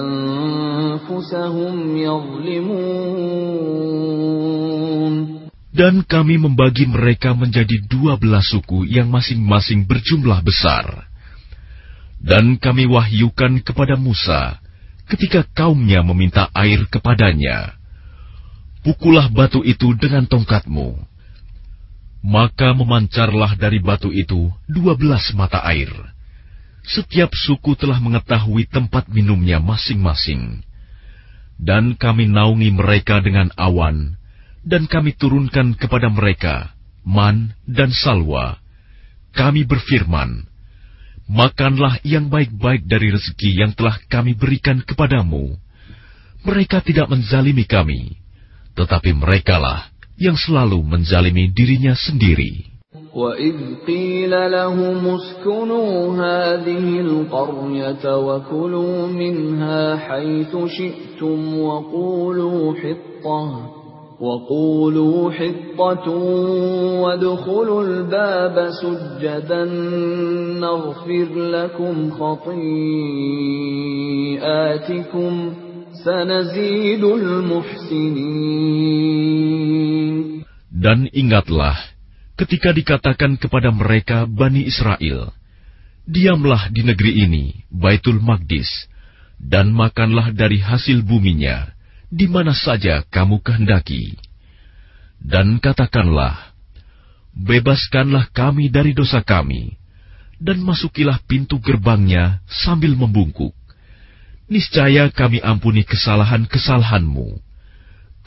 أنفسهم 0.00 1.74
يظلمون 1.96 3.28
Dan 5.78 6.02
kami 6.02 6.42
membagi 6.42 6.90
mereka 6.90 7.38
menjadi 7.38 7.78
dua 7.86 8.18
belas 8.18 8.50
suku 8.50 8.82
yang 8.82 9.14
masing-masing 9.14 9.86
berjumlah 9.86 10.42
besar. 10.42 11.06
Dan 12.18 12.58
kami 12.58 12.90
wahyukan 12.90 13.62
kepada 13.62 13.94
Musa 13.94 14.58
ketika 15.06 15.46
kaumnya 15.54 16.02
meminta 16.02 16.50
air 16.50 16.82
kepadanya. 16.90 17.78
Pukullah 18.82 19.30
batu 19.30 19.62
itu 19.62 19.94
dengan 19.94 20.26
tongkatmu. 20.26 20.98
maka 22.23 22.71
memancarlah 22.71 23.59
dari 23.59 23.83
batu 23.83 24.07
itu 24.07 24.47
dua 24.71 24.95
belas 24.95 25.27
mata 25.35 25.59
air. 25.67 25.91
Setiap 26.87 27.35
suku 27.35 27.75
telah 27.75 27.99
mengetahui 27.99 28.67
tempat 28.71 29.11
minumnya 29.11 29.59
masing-masing. 29.59 30.63
Dan 31.59 31.99
kami 31.99 32.27
naungi 32.27 32.71
mereka 32.71 33.19
dengan 33.19 33.51
awan, 33.59 34.15
dan 34.63 34.87
kami 34.87 35.15
turunkan 35.15 35.75
kepada 35.75 36.07
mereka 36.07 36.73
man 37.03 37.55
dan 37.67 37.91
salwa. 37.91 38.57
Kami 39.35 39.67
berfirman, 39.67 40.47
Makanlah 41.23 42.03
yang 42.03 42.27
baik-baik 42.27 42.83
dari 42.83 43.15
rezeki 43.15 43.63
yang 43.63 43.71
telah 43.71 43.95
kami 44.11 44.35
berikan 44.35 44.83
kepadamu. 44.83 45.55
Mereka 46.43 46.83
tidak 46.83 47.07
menzalimi 47.07 47.63
kami, 47.63 48.19
tetapi 48.75 49.15
merekalah 49.15 49.92
yang 50.17 50.37
selalu 50.37 50.81
menzalimi 50.85 51.49
dirinya 51.49 51.97
sendiri. 51.97 52.73
وَإِذْ 53.13 53.85
قِيلَ 53.87 54.33
لَهُمُ 54.51 55.07
اسْكُنُوا 55.07 56.17
هَٰذِهِ 56.17 56.99
الْقَرْيَةَ 56.99 58.17
وَكُلُوا 58.17 59.07
مِنْهَا 59.07 59.95
حَيْثُ 59.95 60.65
شِئْتُمْ 60.65 61.59
وَقُولُوا 61.59 62.73
حِطَّةٌ 62.73 63.69
وَقُولُوا 64.21 65.31
حِطَّةٌ 65.31 66.09
وَادْخُلُوا 67.01 67.83
الْبَابَ 67.83 68.69
سُجَّدًا 68.81 69.63
نَّغْفِرْ 70.59 71.27
لَكُمْ 71.35 72.09
خَطِيئَاتِكُمْ 72.11 72.93
سَنَزِيدُ 76.05 77.03
الْمُحْسِنِينَ 77.03 78.82
Dan 80.83 81.07
ingatlah 81.15 81.79
ketika 82.35 82.75
dikatakan 82.75 83.39
kepada 83.39 83.71
mereka 83.71 84.27
Bani 84.27 84.67
Israel, 84.67 85.31
Diamlah 86.03 86.67
di 86.75 86.83
negeri 86.83 87.23
ini, 87.23 87.45
Baitul 87.71 88.19
Maqdis, 88.19 88.67
dan 89.39 89.71
makanlah 89.71 90.35
dari 90.35 90.59
hasil 90.59 90.99
buminya, 91.07 91.71
di 92.11 92.27
mana 92.27 92.51
saja 92.51 93.07
kamu 93.07 93.39
kehendaki. 93.39 94.19
Dan 95.23 95.63
katakanlah, 95.63 96.51
Bebaskanlah 97.31 98.35
kami 98.35 98.67
dari 98.67 98.91
dosa 98.91 99.23
kami, 99.23 99.79
dan 100.43 100.59
masukilah 100.59 101.23
pintu 101.23 101.63
gerbangnya 101.63 102.43
sambil 102.51 102.91
membungkuk. 102.99 103.55
Niscaya 104.51 105.07
kami 105.15 105.39
ampuni 105.39 105.87
kesalahan-kesalahanmu. 105.87 107.39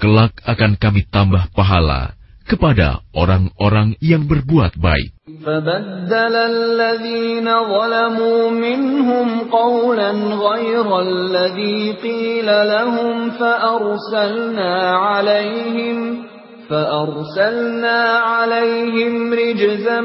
Kelak 0.00 0.40
akan 0.48 0.80
kami 0.80 1.04
tambah 1.12 1.52
pahala 1.52 2.16
kepada 2.46 3.02
orang-orang 3.12 3.98
yang 3.98 4.30
berbuat 4.30 4.78
baik. 4.78 5.10
فبدل 5.26 6.34
الذين 6.36 7.46
ظلموا 7.46 8.50
منهم 8.50 9.50
قولا 9.50 10.10
غير 10.38 11.00
الذي 11.00 11.92
قيل 12.02 12.46
لهم 12.46 13.30
فأرسلنا 13.30 14.96
عليهم 14.96 16.26
فأرسلنا 16.70 18.18
عليهم 18.18 19.32
رجزا 19.32 20.00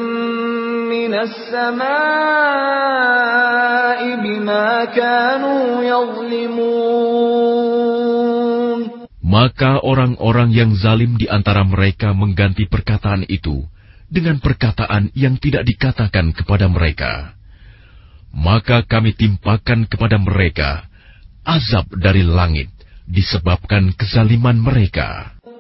من 0.90 1.14
السماء 1.14 1.92
بما 4.16 4.86
كانوا 4.86 5.84
يظلمون 5.84 7.91
Maka 9.32 9.80
orang-orang 9.80 10.52
yang 10.52 10.76
zalim 10.76 11.16
di 11.16 11.24
antara 11.32 11.64
mereka 11.64 12.12
mengganti 12.12 12.68
perkataan 12.68 13.24
itu 13.32 13.64
dengan 14.12 14.44
perkataan 14.44 15.16
yang 15.16 15.40
tidak 15.40 15.64
dikatakan 15.64 16.36
kepada 16.36 16.68
mereka. 16.68 17.40
Maka 18.36 18.84
kami 18.84 19.16
timpakan 19.16 19.88
kepada 19.88 20.20
mereka 20.20 20.84
azab 21.48 21.88
dari 21.96 22.28
langit 22.28 22.68
disebabkan 23.08 23.96
kezaliman 23.96 24.60
mereka. 24.60 25.40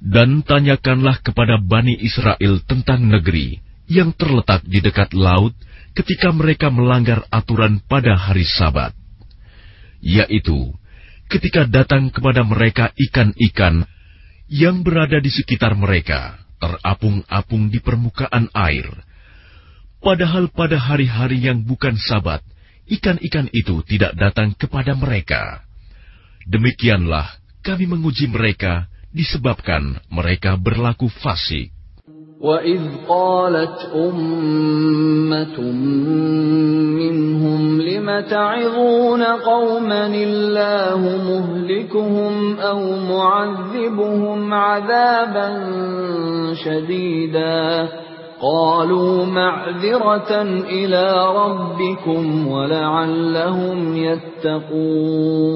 Dan 0.00 0.40
tanyakanlah 0.48 1.20
kepada 1.20 1.60
Bani 1.60 1.92
Israel 2.00 2.64
tentang 2.64 3.04
negeri 3.04 3.60
yang 3.84 4.16
terletak 4.16 4.64
di 4.64 4.80
dekat 4.80 5.12
laut 5.12 5.52
ketika 5.92 6.32
mereka 6.32 6.72
melanggar 6.72 7.28
aturan 7.28 7.84
pada 7.84 8.16
hari 8.16 8.48
Sabat, 8.48 8.96
yaitu 10.00 10.72
ketika 11.28 11.68
datang 11.68 12.08
kepada 12.08 12.48
mereka 12.48 12.96
ikan-ikan 12.96 13.84
yang 14.48 14.80
berada 14.80 15.20
di 15.20 15.28
sekitar 15.28 15.76
mereka, 15.76 16.40
terapung-apung 16.64 17.68
di 17.68 17.76
permukaan 17.84 18.48
air. 18.56 19.05
Padahal 20.01 20.49
pada 20.49 20.81
hari-hari 20.81 21.45
yang 21.45 21.61
bukan 21.61 21.93
Sabat, 21.93 22.41
ikan-ikan 22.89 23.47
itu 23.53 23.85
tidak 23.85 24.17
datang 24.17 24.57
kepada 24.57 24.97
mereka. 24.97 25.61
Demikianlah 26.49 27.37
kami 27.61 27.85
menguji 27.85 28.25
mereka 28.25 28.89
disebabkan 29.13 30.01
mereka 30.09 30.57
berlaku 30.57 31.05
fasik. 31.21 31.69
وَإِذْ 32.41 33.05
قَالَتْ 33.05 33.77
أُمَّةٌ 33.93 35.57
مِّنْهُمْ 36.97 37.81
لِمَ 37.81 38.07
تَعِظُونَ 38.29 39.23
قَوْمًا 39.23 40.07
اللَّهُ 40.07 41.01
مُهْلِكُهُمْ 41.29 42.59
أَوْ 42.59 42.79
مُعَذِّبُهُمْ 42.97 44.53
عَذَابًا 44.53 45.49
شَدِيدًا 46.65 47.89
قَالُوا 48.41 49.29
مَعْذِرَةً 49.29 50.31
إِلَىٰ 50.65 51.09
رَبِّكُمْ 51.41 52.47
وَلَعَلَّهُمْ 52.47 53.77
يَتَّقُونَ 53.97 55.51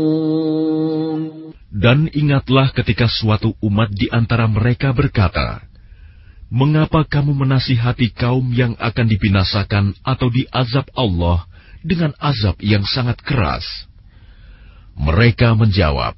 Dan 1.75 2.07
ingatlah 2.13 2.71
ketika 2.71 3.09
suatu 3.09 3.57
umat 3.59 3.89
di 3.89 4.05
antara 4.13 4.45
mereka 4.45 4.93
berkata, 4.93 5.65
Mengapa 6.53 7.03
kamu 7.09 7.33
menasihati 7.33 8.13
kaum 8.13 8.53
yang 8.53 8.77
akan 8.77 9.09
dibinasakan 9.09 9.97
atau 10.05 10.29
diazab 10.29 10.85
Allah 10.93 11.49
dengan 11.81 12.13
azab 12.21 12.61
yang 12.61 12.85
sangat 12.85 13.17
keras? 13.25 13.65
Mereka 14.93 15.57
menjawab, 15.57 16.13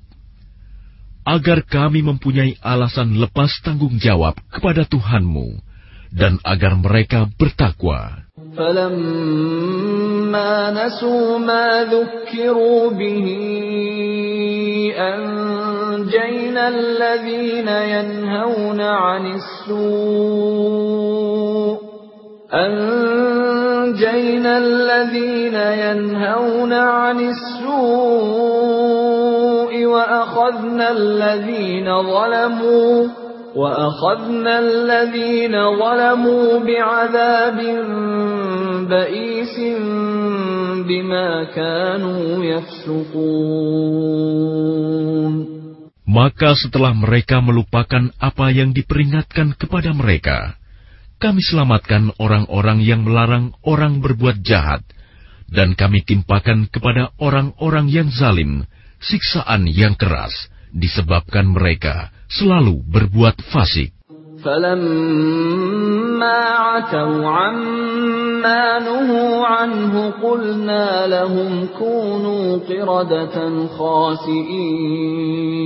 Agar 1.24 1.64
kami 1.64 2.04
mempunyai 2.04 2.60
alasan 2.60 3.16
lepas 3.16 3.56
tanggung 3.64 3.98
jawab 4.04 4.36
kepada 4.52 4.84
Tuhanmu, 4.84 5.64
dan 6.13 6.37
agar 6.45 6.77
mereka 6.77 7.25
bertakwa. 7.41 8.23
فلما 8.57 10.71
نسوا 10.71 11.39
ما 11.39 11.85
ذكروا 11.85 12.91
به 12.91 13.27
أنجينا 14.99 16.69
الذين 16.69 17.69
ينهون 17.69 18.81
عن 18.81 19.27
السوء 19.41 20.73
أنجينا 22.53 24.59
الذين 24.59 25.55
ينهون 25.55 26.73
عن 26.73 27.21
السوء 27.33 28.53
وأخذنا 29.87 30.91
الذين 30.91 32.03
ظلموا 32.03 33.22
وأخذنا 33.58 34.60
الذين 34.60 35.56
ظلموا 35.82 36.48
بعذاب 36.60 37.60
بئيس 38.86 39.56
بما 40.88 41.30
كانوا 41.56 42.46
يفسقون 42.46 43.88
Maka 46.08 46.56
setelah 46.56 46.96
mereka 46.96 47.44
melupakan 47.44 48.10
apa 48.18 48.48
yang 48.50 48.72
diperingatkan 48.72 49.60
kepada 49.60 49.92
mereka, 49.92 50.56
kami 51.20 51.44
selamatkan 51.44 52.16
orang-orang 52.16 52.80
yang 52.80 53.04
melarang 53.04 53.52
orang 53.68 54.00
berbuat 54.00 54.40
jahat, 54.40 54.88
dan 55.52 55.76
kami 55.76 56.08
timpakan 56.08 56.72
kepada 56.72 57.12
orang-orang 57.20 57.92
yang 57.92 58.08
zalim 58.08 58.64
siksaan 59.04 59.68
yang 59.68 60.00
keras, 60.00 60.34
disebabkan 60.72 61.52
mereka 61.52 62.10
selalu 62.32 62.84
berbuat 62.88 63.38
fasik. 63.54 63.94
فلما 64.38 66.42
عتوا 66.68 67.28
عما 67.28 68.80
نهوا 68.80 69.48
عنه 69.48 69.94
قلنا 70.22 71.08
لهم 71.08 71.68
كونوا 71.74 72.58
قردة 72.70 73.36
خاسئين 73.78 75.58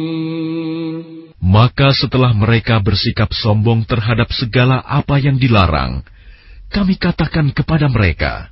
Maka 1.52 1.92
setelah 1.92 2.32
mereka 2.32 2.80
bersikap 2.80 3.36
sombong 3.36 3.84
terhadap 3.84 4.32
segala 4.32 4.80
apa 4.88 5.20
yang 5.20 5.36
dilarang, 5.36 6.00
kami 6.72 6.96
katakan 6.96 7.52
kepada 7.52 7.92
mereka, 7.92 8.48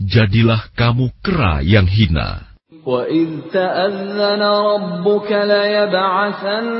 Jadilah 0.00 0.72
kamu 0.72 1.12
kera 1.20 1.60
yang 1.60 1.84
hina. 1.84 2.47
وَإِذْ 2.89 3.29
تَأَذَّنَ 3.53 4.41
رَبُّكَ 4.41 5.31
لَيَبْعَثَنَّ 5.31 6.75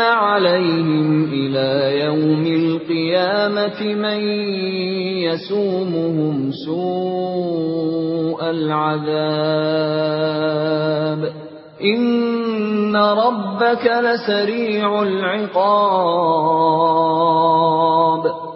عَلَيْهِمْ 0.00 1.24
إِلَى 1.24 2.00
يَوْمِ 2.04 2.46
الْقِيَامَةِ 2.46 3.80
مَن 3.82 4.20
يَسُومُهُمْ 5.26 6.50
سُوءَ 6.66 8.40
الْعَذَابِ 8.50 9.14
إِنَّ 11.82 12.96
رَبَّكَ 12.96 13.84
لَسَرِيعُ 14.06 15.02
الْعِقَابِ 15.02 16.14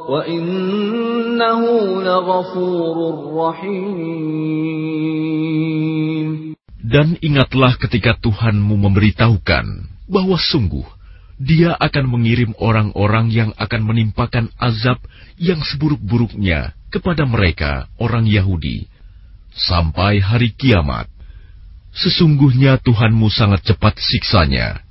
وَإِنَّهُ 0.08 1.62
لَغَفُورٌ 2.02 2.96
رَّحِيمٌ 3.34 4.38
Dan 6.88 7.20
ingatlah 7.20 7.76
ketika 7.76 8.16
Tuhanmu 8.16 8.72
memberitahukan 8.88 9.66
bahwa 10.08 10.40
sungguh 10.40 10.88
Dia 11.36 11.76
akan 11.76 12.10
mengirim 12.10 12.56
orang-orang 12.58 13.30
yang 13.30 13.50
akan 13.54 13.86
menimpakan 13.86 14.50
azab 14.58 14.98
yang 15.38 15.62
seburuk-buruknya 15.62 16.74
kepada 16.90 17.28
mereka, 17.28 17.86
orang 18.00 18.26
Yahudi, 18.26 18.90
sampai 19.54 20.18
hari 20.18 20.50
kiamat. 20.50 21.06
Sesungguhnya 21.94 22.82
Tuhanmu 22.82 23.30
sangat 23.30 23.62
cepat 23.70 24.02
siksanya, 24.02 24.82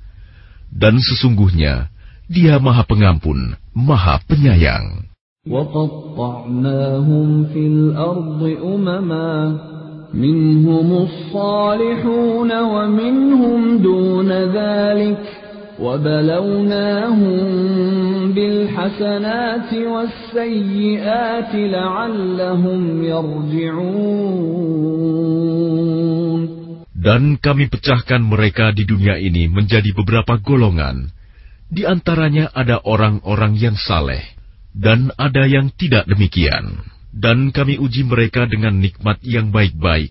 dan 0.72 0.96
sesungguhnya 0.96 1.92
Dia 2.32 2.56
Maha 2.56 2.86
Pengampun, 2.88 3.58
Maha 3.76 4.22
Penyayang. 4.24 5.04
وقطعناهم 10.07 10.07
في 10.11 10.13
الأرض 10.13 10.13
أمما 10.13 10.13
منهم 10.13 10.93
الصالحون 10.93 12.51
ومنهم 12.59 13.77
دون 13.77 14.31
ذلك 14.31 15.43
وبلوناهم 15.79 17.43
بالحسنات 18.33 19.73
والسيئات 19.73 21.55
لعلهم 21.55 23.03
يرجعون 23.03 24.13
Dan 27.03 27.35
kami 27.35 27.67
pecahkan 27.67 28.23
mereka 28.23 28.71
di 28.71 28.87
dunia 28.87 29.19
ini 29.19 29.51
menjadi 29.51 29.91
beberapa 29.91 30.39
golongan. 30.39 31.11
Di 31.67 31.83
antaranya 31.83 32.47
ada 32.55 32.79
orang-orang 32.79 33.59
yang 33.59 33.75
saleh, 33.75 34.23
dan 34.71 35.11
ada 35.19 35.43
yang 35.43 35.67
tidak 35.75 36.07
demikian. 36.07 36.79
Dan 37.13 37.53
kami 37.53 37.77
uji 37.77 38.09
mereka 38.09 38.49
dengan 38.49 38.81
nikmat 38.81 39.21
yang 39.21 39.53
baik-baik 39.53 40.09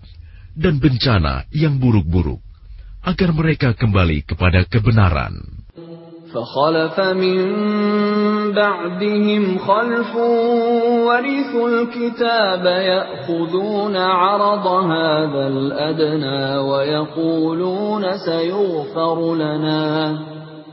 dan 0.55 0.79
bencana 0.79 1.43
yang 1.51 1.81
buruk-buruk, 1.81 2.39
agar 3.03 3.29
mereka 3.35 3.75
kembali 3.75 4.23
kepada 4.23 4.63
kebenaran. 4.69 5.63
فخلف 6.33 6.99
من 6.99 7.39
بعدهم 8.53 9.57
خلف 9.57 10.15
ورثوا 11.05 11.69
الكتاب 11.69 12.65
يأخذون 12.65 13.95
عرض 13.95 14.67
هذا 14.67 15.47
الأدنى 15.47 16.57
ويقولون 16.57 18.03
سيغفر 18.17 19.35
لنا 19.35 20.17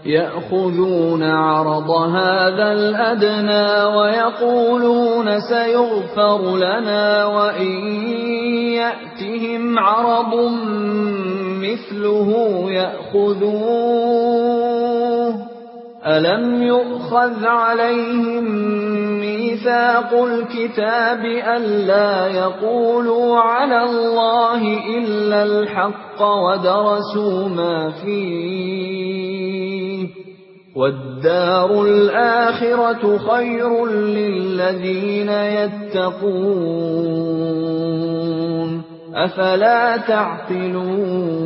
يأخذون 0.06 1.24
عرض 1.24 1.90
هذا 1.92 2.72
الأدنى 2.72 3.84
ويقولون 3.98 5.40
سيغفر 5.40 6.58
لنا 6.58 7.26
وإن 7.26 7.88
يأتهم 8.74 9.80
عرض 9.80 10.36
مثله 11.62 12.32
يأخذوه. 12.72 13.96
ألم 16.08 16.64
يؤخذ 16.64 17.46
عليهم 17.46 18.44
ميثاق 19.20 20.14
الكتاب 20.14 21.26
ألا 21.58 22.28
يقولوا 22.28 23.38
على 23.40 23.84
الله 23.84 24.62
إلا 24.98 25.44
الحق 25.44 26.22
ودرسوا 26.22 27.50
ما 27.50 27.92
فيه 28.04 29.26
والدار 30.76 31.84
الآخرة 31.84 33.18
خير 33.18 33.86
للذين 33.86 35.30
يتقون 35.30 36.66
أفلا 39.16 39.98
تعقلون 39.98 41.46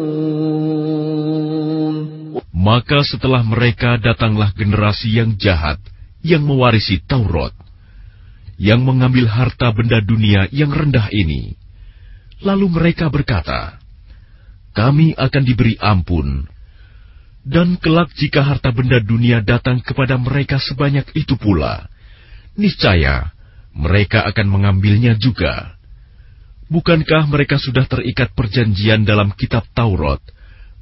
Maka 2.69 3.01
setelah 3.01 3.41
mereka 3.41 3.97
datanglah 3.97 4.53
generasi 4.53 5.17
yang 5.17 5.33
jahat 5.41 5.81
yang 6.21 6.45
mewarisi 6.45 7.01
Taurat, 7.01 7.49
yang 8.61 8.85
mengambil 8.85 9.25
harta 9.25 9.73
benda 9.73 9.97
dunia 10.05 10.45
yang 10.53 10.69
rendah 10.69 11.09
ini. 11.09 11.57
Lalu 12.45 12.69
mereka 12.69 13.09
berkata, 13.09 13.81
"Kami 14.77 15.17
akan 15.17 15.43
diberi 15.49 15.81
ampun." 15.81 16.45
Dan 17.41 17.81
kelak 17.81 18.13
jika 18.13 18.45
harta 18.45 18.69
benda 18.69 19.01
dunia 19.01 19.41
datang 19.41 19.81
kepada 19.81 20.21
mereka 20.21 20.61
sebanyak 20.61 21.09
itu 21.17 21.41
pula, 21.41 21.89
niscaya 22.53 23.33
mereka 23.73 24.29
akan 24.29 24.45
mengambilnya 24.45 25.17
juga. 25.17 25.73
Bukankah 26.69 27.25
mereka 27.33 27.57
sudah 27.57 27.89
terikat 27.89 28.29
perjanjian 28.37 29.09
dalam 29.09 29.33
kitab 29.33 29.65
Taurat 29.73 30.21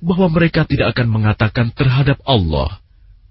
bahwa 0.01 0.29
mereka 0.29 0.65
tidak 0.65 0.97
akan 0.97 1.07
mengatakan 1.09 1.67
terhadap 1.73 2.21
Allah 2.25 2.81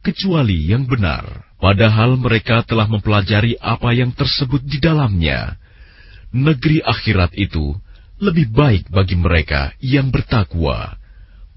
kecuali 0.07 0.71
yang 0.71 0.87
benar, 0.87 1.51
padahal 1.59 2.15
mereka 2.15 2.63
telah 2.63 2.87
mempelajari 2.87 3.59
apa 3.59 3.91
yang 3.91 4.15
tersebut 4.15 4.63
di 4.63 4.79
dalamnya. 4.79 5.59
Negeri 6.31 6.79
akhirat 6.79 7.35
itu 7.35 7.75
lebih 8.23 8.55
baik 8.55 8.87
bagi 8.87 9.19
mereka 9.19 9.75
yang 9.83 10.15
bertakwa. 10.15 10.95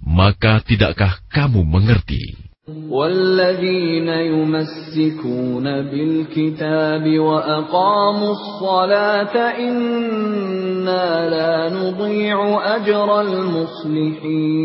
Maka 0.01 0.65
tidakkah 0.65 1.21
kamu 1.29 1.61
mengerti? 1.61 2.48
والذين 2.68 4.08
يمسكون 4.08 5.64
بالكتاب 5.64 7.04
وأقاموا 7.18 8.32
الصلاة 8.32 9.36
إنا 9.68 11.06
لا 11.28 11.68
نضيع 11.68 12.38
أجر 12.76 13.08
المصلحين 13.20 14.64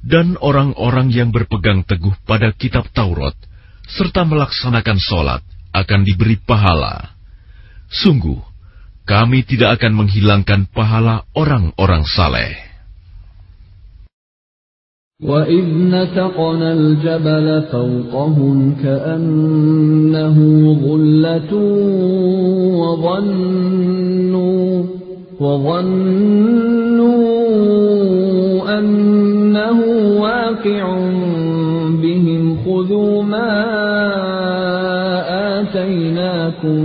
Dan 0.00 0.40
orang-orang 0.42 1.12
yang 1.14 1.30
berpegang 1.30 1.86
teguh 1.86 2.16
pada 2.26 2.50
kitab 2.56 2.88
Taurat 2.96 3.36
serta 3.86 4.26
melaksanakan 4.26 4.98
sholat 4.98 5.44
akan 5.70 6.00
diberi 6.02 6.34
pahala. 6.40 7.14
Sungguh, 7.86 8.42
kami 9.06 9.46
tidak 9.46 9.78
akan 9.78 10.02
menghilangkan 10.02 10.66
pahala 10.72 11.28
orang-orang 11.36 12.02
saleh. 12.10 12.58
وَإِذْ 15.23 15.65
نَتَقْنَا 15.95 16.73
الْجَبَلَ 16.73 17.47
فَوْقَهُمْ 17.71 18.75
كَأَنَّهُ 18.83 20.37
ظُلَّةٌ 20.83 21.53
وَظَنُّوا 22.83 24.83
وَظَنُّوا 25.39 27.15
أَنَّهُ 28.79 29.79
واقع 30.21 30.83
بهم 32.03 32.57
خذوا 32.65 33.23
ما 33.23 33.51
آتيناكم 35.61 36.81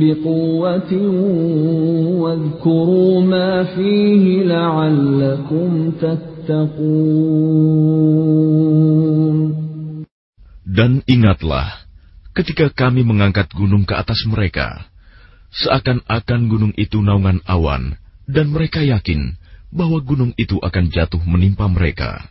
بقوة 0.00 0.92
واذكروا 2.22 3.20
ما 3.20 3.62
فيه 3.62 4.42
لعلكم 4.42 5.90
تتقون 6.00 6.31
Dan 10.72 11.04
ingatlah 11.06 11.86
ketika 12.34 12.72
kami 12.72 13.06
mengangkat 13.06 13.52
gunung 13.54 13.86
ke 13.86 13.94
atas 13.94 14.24
mereka, 14.26 14.90
seakan-akan 15.52 16.40
gunung 16.48 16.72
itu 16.74 16.98
naungan 16.98 17.44
awan, 17.46 17.94
dan 18.26 18.50
mereka 18.50 18.82
yakin 18.82 19.38
bahwa 19.70 20.02
gunung 20.02 20.34
itu 20.34 20.58
akan 20.58 20.90
jatuh 20.90 21.22
menimpa 21.22 21.68
mereka. 21.70 22.26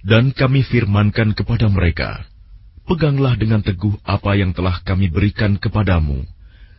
Dan 0.00 0.32
kami 0.32 0.64
firmankan 0.64 1.36
kepada 1.36 1.68
mereka, 1.68 2.24
Peganglah 2.88 3.38
dengan 3.38 3.62
teguh 3.62 3.94
apa 4.02 4.34
yang 4.34 4.50
telah 4.50 4.82
kami 4.82 5.06
berikan 5.06 5.54
kepadamu, 5.54 6.26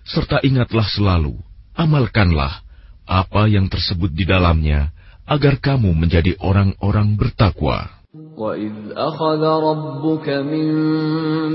serta 0.04 0.44
ingatlah 0.44 0.84
selalu, 0.84 1.40
amalkanlah 1.72 2.66
apa 3.08 3.48
yang 3.48 3.72
tersebut 3.72 4.12
di 4.12 4.28
dalamnya, 4.28 4.92
agar 5.31 5.59
kamu 5.59 5.90
menjadi 5.94 6.39
orang-orang 6.39 7.19
bertakwa. 7.19 7.97
وَإِذْ 8.16 8.97
أَخَذَ 8.97 9.43
رَبُّكَ 9.44 10.28
مِنْ 10.28 10.69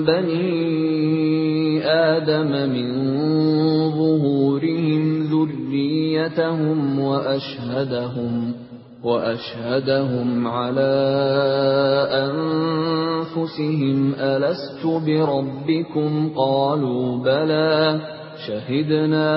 بَنِي 0.05 1.81
آدَمَ 1.85 2.51
مِنْ 2.69 2.89
ظُهُورِهِمْ 3.97 5.23
ذُرِّيَّتَهُمْ 5.31 6.99
وَأَشْهَدَهُمْ 6.99 8.53
وَأَشْهَدَهُمْ 9.03 10.47
عَلَى 10.47 10.95
أَنْفُسِهِمْ 12.25 13.97
أَلَسْتُ 14.13 14.85
بِرَبِّكُمْ 14.85 16.29
قَالُوا 16.35 17.17
بَلَى 17.17 18.01
شَهِدْنَا 18.47 19.31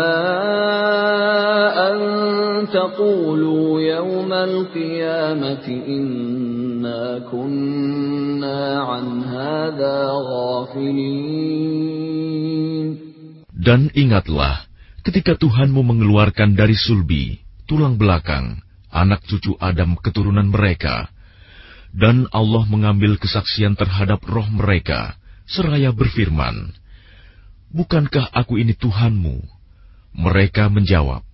أَنْ 1.89 1.99
تَقُولُوا 2.69 3.81
يَوْمَ 3.81 4.33
الْقِيَامَةِ 4.33 5.67
إِنَّا 5.69 7.19
كُنَّا 7.31 8.63
عَنْ 8.81 9.07
هَذَا 9.25 9.97
غَافِلِينَ 10.31 11.55
Dan 13.65 13.89
ingatlah 13.97 14.69
ketika 15.05 15.41
Tuhanmu 15.41 15.81
mengeluarkan 15.81 16.53
dari 16.53 16.77
sulbi, 16.77 17.41
tulang 17.65 17.97
belakang, 17.97 18.61
anak 18.93 19.25
cucu 19.25 19.57
Adam 19.57 19.97
keturunan 19.97 20.53
mereka, 20.53 21.09
dan 21.95 22.29
Allah 22.35 22.65
mengambil 22.69 23.17
kesaksian 23.17 23.73
terhadap 23.79 24.21
roh 24.27 24.45
mereka, 24.53 25.17
seraya 25.49 25.95
berfirman, 25.95 26.75
Bukankah 27.75 28.31
aku 28.31 28.63
ini 28.63 28.75
Tuhanmu? 28.79 29.43
Mereka 30.15 30.71
menjawab, 30.71 31.27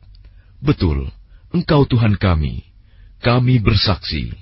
Betul, 0.60 1.12
engkau 1.52 1.85
Tuhan 1.85 2.16
kami, 2.16 2.64
kami 3.20 3.60
bersaksi. 3.60 4.32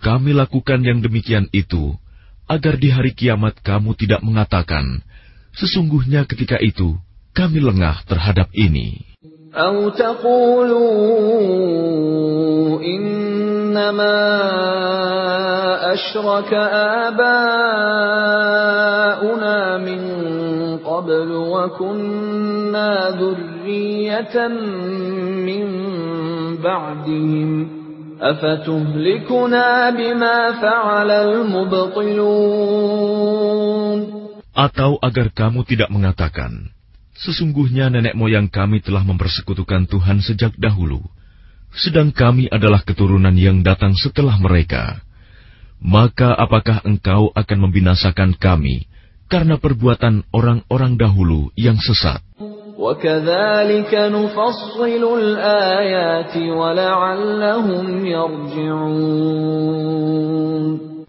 Kami 0.00 0.36
lakukan 0.36 0.84
yang 0.84 1.00
demikian 1.00 1.48
itu, 1.52 1.96
agar 2.44 2.76
di 2.76 2.92
hari 2.92 3.16
kiamat 3.16 3.56
kamu 3.64 3.96
tidak 3.96 4.20
mengatakan, 4.20 5.00
Sesungguhnya 5.56 6.28
ketika 6.28 6.60
itu, 6.60 7.00
kami 7.32 7.64
lengah 7.64 8.04
terhadap 8.04 8.52
ini. 8.52 9.10
أَوْ 9.50 9.90
تَقُولُوا 9.90 10.78
إِنَّمَا 12.78 14.18
أَشْرَكَ 15.90 16.54
آبَاؤُنَا 17.10 17.58
مِنْ 19.82 20.13
قَبْلُ 21.04 21.30
وَكُنَّا 21.32 22.92
ذُرِّيَّةً 23.20 24.36
مِنْ 25.48 25.64
بَعْدِهِمْ 26.60 27.50
أَفَتُهْلِكُنَا 28.20 29.90
بِمَا 29.90 30.38
فَعَلَ 30.60 31.10
الْمُبْطِلُونَ 31.10 32.38
Atau 34.50 34.98
agar 35.00 35.32
kamu 35.32 35.64
tidak 35.64 35.88
mengatakan, 35.88 36.74
Sesungguhnya 37.20 37.92
nenek 37.92 38.16
moyang 38.16 38.48
kami 38.48 38.80
telah 38.80 39.04
mempersekutukan 39.04 39.84
Tuhan 39.92 40.24
sejak 40.24 40.56
dahulu, 40.56 41.04
sedang 41.76 42.16
kami 42.16 42.48
adalah 42.48 42.80
keturunan 42.80 43.36
yang 43.36 43.60
datang 43.60 43.92
setelah 43.92 44.40
mereka. 44.40 45.04
Maka 45.80 46.32
apakah 46.32 46.80
engkau 46.84 47.32
akan 47.32 47.58
membinasakan 47.68 48.36
kami 48.36 48.88
karena 49.30 49.56
perbuatan 49.62 50.26
orang-orang 50.34 50.98
dahulu 50.98 51.54
yang 51.54 51.78
sesat? 51.78 52.18
وَكَذَلِكَ 52.80 53.92
نُفَصِّلُ 53.92 55.02
الْآيَاتِ 55.04 56.32
وَلَعَلَّهُمْ 56.32 57.86
يَرْجِعُونَ 58.06 59.60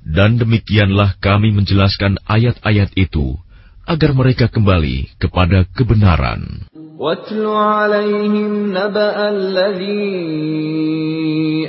Dan 0.03 0.35
demikianlah 0.35 1.15
kami 1.23 1.55
menjelaskan 1.55 2.19
ayat-ayat 2.27 2.91
itu 2.99 3.39
agar 3.87 4.11
mereka 4.11 4.51
kembali 4.51 5.15
kepada 5.15 5.63
kebenaran. 5.71 6.67
وَاتْلُ 6.99 7.39
عَلَيْهِمْ 7.47 8.75
نَبَأَ 8.75 9.17
الَّذِي 9.31 10.11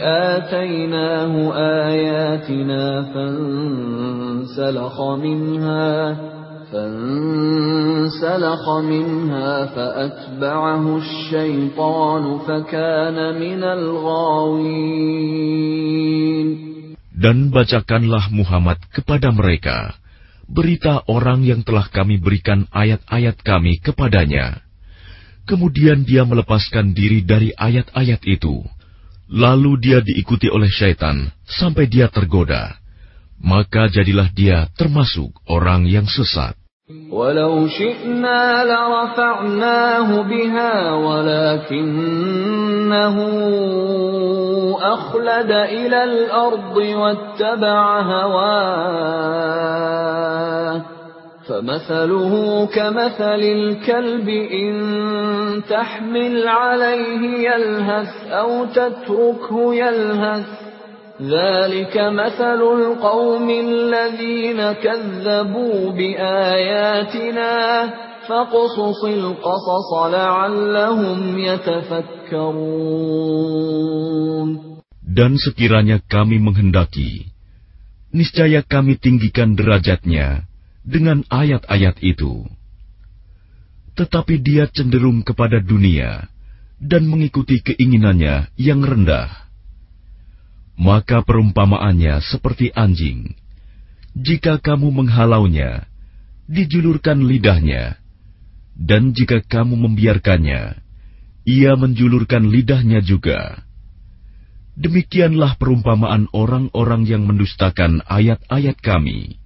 آتَيْنَاهُ 0.02 1.32
آيَاتِنَا 1.88 2.84
فَانسَلَخَ 3.14 4.96
مِنْهَا 5.00 5.92
فانسلخ 6.72 8.64
منها 8.68 9.66
فأتبعه 9.66 10.84
الشيطان 10.98 12.38
فكان 12.38 13.16
من 13.40 13.62
الغاوين 13.62 15.12
Dan 17.22 17.54
bacakanlah 17.54 18.34
Muhammad 18.34 18.82
kepada 18.90 19.30
mereka 19.30 19.94
berita 20.50 21.06
orang 21.06 21.46
yang 21.46 21.62
telah 21.62 21.86
kami 21.86 22.18
berikan 22.18 22.66
ayat-ayat 22.74 23.38
kami 23.40 23.78
kepadanya. 23.78 24.58
Kemudian 25.46 26.02
dia 26.02 26.26
melepaskan 26.26 26.94
diri 26.94 27.22
dari 27.22 27.54
ayat-ayat 27.54 28.22
itu. 28.26 28.62
Lalu 29.32 29.72
dia 29.80 29.98
diikuti 30.04 30.50
oleh 30.52 30.68
syaitan 30.68 31.30
sampai 31.48 31.88
dia 31.88 32.10
tergoda. 32.12 32.76
Maka 33.42 33.90
jadilah 33.90 34.30
dia 34.30 34.70
termasuk 34.78 35.34
orang 35.50 35.86
yang 35.90 36.06
sesat. 36.06 36.54
ولو 37.10 37.68
شئنا 37.68 38.64
لرفعناه 38.64 40.22
بها 40.22 40.92
ولكنه 40.92 41.86
أخلد 44.82 45.50
إلى 45.50 46.04
الأرض 46.04 46.76
واتبع 46.76 48.00
هواه 48.00 49.52
فمثله 51.48 52.66
كمثل 52.66 53.40
الكلب 53.40 54.28
إن 54.28 54.74
تحمل 55.70 56.48
عليه 56.48 57.50
يلهث 57.50 58.26
أو 58.30 58.64
تتركه 58.64 59.74
يلهث 59.74 60.46
ذلك 61.20 61.94
مثل 61.98 62.60
القوم 62.62 63.50
الذين 63.50 64.72
كذبوا 64.72 65.92
بآياتنا 65.92 67.54
فاقصص 68.28 69.04
القصص 69.04 69.90
لعلهم 70.12 71.38
يتفكرون 71.38 72.92
Dan 75.12 75.36
sekiranya 75.36 76.00
kami 76.00 76.40
menghendaki, 76.40 77.28
niscaya 78.16 78.64
kami 78.64 78.96
tinggikan 78.96 79.52
derajatnya 79.52 80.48
dengan 80.88 81.20
ayat-ayat 81.28 82.00
itu. 82.00 82.48
Tetapi 83.92 84.40
dia 84.40 84.72
cenderung 84.72 85.20
kepada 85.20 85.60
dunia 85.60 86.32
dan 86.80 87.12
mengikuti 87.12 87.60
keinginannya 87.60 88.56
yang 88.56 88.80
rendah. 88.80 89.45
Maka 90.77 91.25
perumpamaannya 91.25 92.21
seperti 92.21 92.69
anjing. 92.69 93.33
Jika 94.13 94.61
kamu 94.61 94.93
menghalaunya, 94.93 95.89
dijulurkan 96.45 97.25
lidahnya, 97.25 97.97
dan 98.77 99.09
jika 99.17 99.41
kamu 99.41 99.73
membiarkannya, 99.73 100.77
ia 101.49 101.73
menjulurkan 101.73 102.45
lidahnya 102.45 103.01
juga. 103.01 103.65
Demikianlah 104.77 105.57
perumpamaan 105.57 106.29
orang-orang 106.29 107.09
yang 107.09 107.25
mendustakan 107.25 108.05
ayat-ayat 108.05 108.77
kami. 108.77 109.41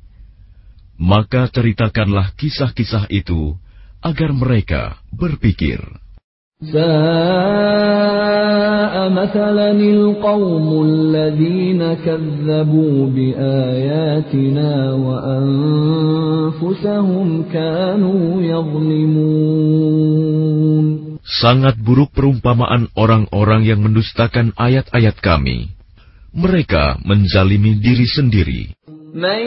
Maka 1.00 1.48
ceritakanlah 1.48 2.36
kisah-kisah 2.36 3.08
itu 3.08 3.56
agar 4.04 4.36
mereka 4.36 5.00
berpikir. 5.16 5.80
ساء 6.73 6.83
مثلا 9.13 9.71
القوم 9.77 10.69
الذين 10.89 11.95
كذبوا 11.95 13.07
بآياتنا 13.13 14.93
وأنفسهم 15.07 16.49
كانوا 17.53 18.43
يظلمون 18.43 19.77
Sangat 21.27 21.77
buruk 21.77 22.15
perumpamaan 22.17 22.89
orang-orang 22.97 23.67
yang 23.67 23.83
mendustakan 23.85 24.57
ayat-ayat 24.57 25.21
kami. 25.21 25.75
Mereka 26.33 27.05
menzalimi 27.05 27.77
diri 27.77 28.09
sendiri. 28.09 28.73
من 29.13 29.43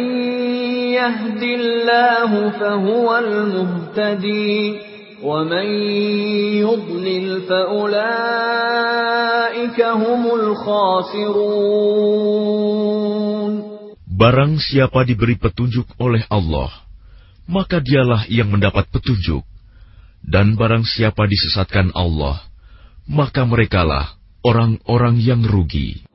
يهد 0.93 1.41
الله 1.41 2.49
فهو 2.49 3.07
المهتدي 3.17 4.89
ومن 5.23 5.67
يضلل 6.63 7.41
فأولئك 7.41 7.99
هم 9.81 10.21
الخاسرون 10.35 11.79
Barang 14.19 14.59
siapa 14.59 15.07
diberi 15.07 15.39
petunjuk 15.39 15.95
oleh 15.95 16.27
Allah, 16.27 16.67
maka 17.47 17.79
dialah 17.79 18.27
yang 18.27 18.51
mendapat 18.51 18.91
petunjuk. 18.91 19.47
Dan 20.19 20.59
barang 20.59 20.83
siapa 20.83 21.23
disesatkan 21.23 21.95
Allah, 21.95 22.43
maka 23.07 23.47
merekalah 23.47 24.19
orang-orang 24.43 25.23
yang 25.23 25.39
rugi. 25.47 26.03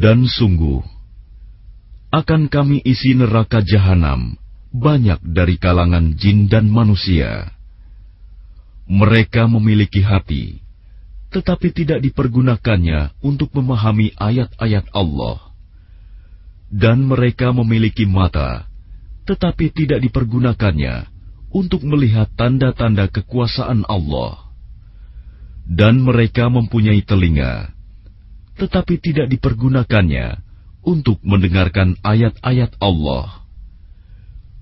Dan 0.00 0.28
sungguh, 0.28 0.80
akan 2.12 2.52
kami 2.52 2.84
isi 2.84 3.16
neraka 3.16 3.64
jahanam 3.64 4.36
banyak 4.70 5.18
dari 5.24 5.58
kalangan 5.58 6.14
jin 6.20 6.46
dan 6.46 6.70
manusia. 6.70 7.50
Mereka 8.90 9.46
memiliki 9.46 10.02
hati, 10.02 10.60
tetapi 11.30 11.70
tidak 11.70 12.02
dipergunakannya 12.02 13.16
untuk 13.22 13.54
memahami 13.54 14.14
ayat-ayat 14.18 14.90
Allah. 14.90 15.49
Dan 16.70 17.10
mereka 17.10 17.50
memiliki 17.50 18.06
mata, 18.06 18.70
tetapi 19.26 19.74
tidak 19.74 20.00
dipergunakannya 20.06 21.10
untuk 21.50 21.82
melihat 21.82 22.30
tanda-tanda 22.38 23.10
kekuasaan 23.10 23.82
Allah. 23.90 24.54
Dan 25.66 26.02
mereka 26.02 26.46
mempunyai 26.50 27.02
telinga, 27.02 27.74
tetapi 28.58 28.98
tidak 29.02 29.30
dipergunakannya 29.30 30.42
untuk 30.82 31.20
mendengarkan 31.22 31.98
ayat-ayat 32.00 32.74
Allah. 32.80 33.46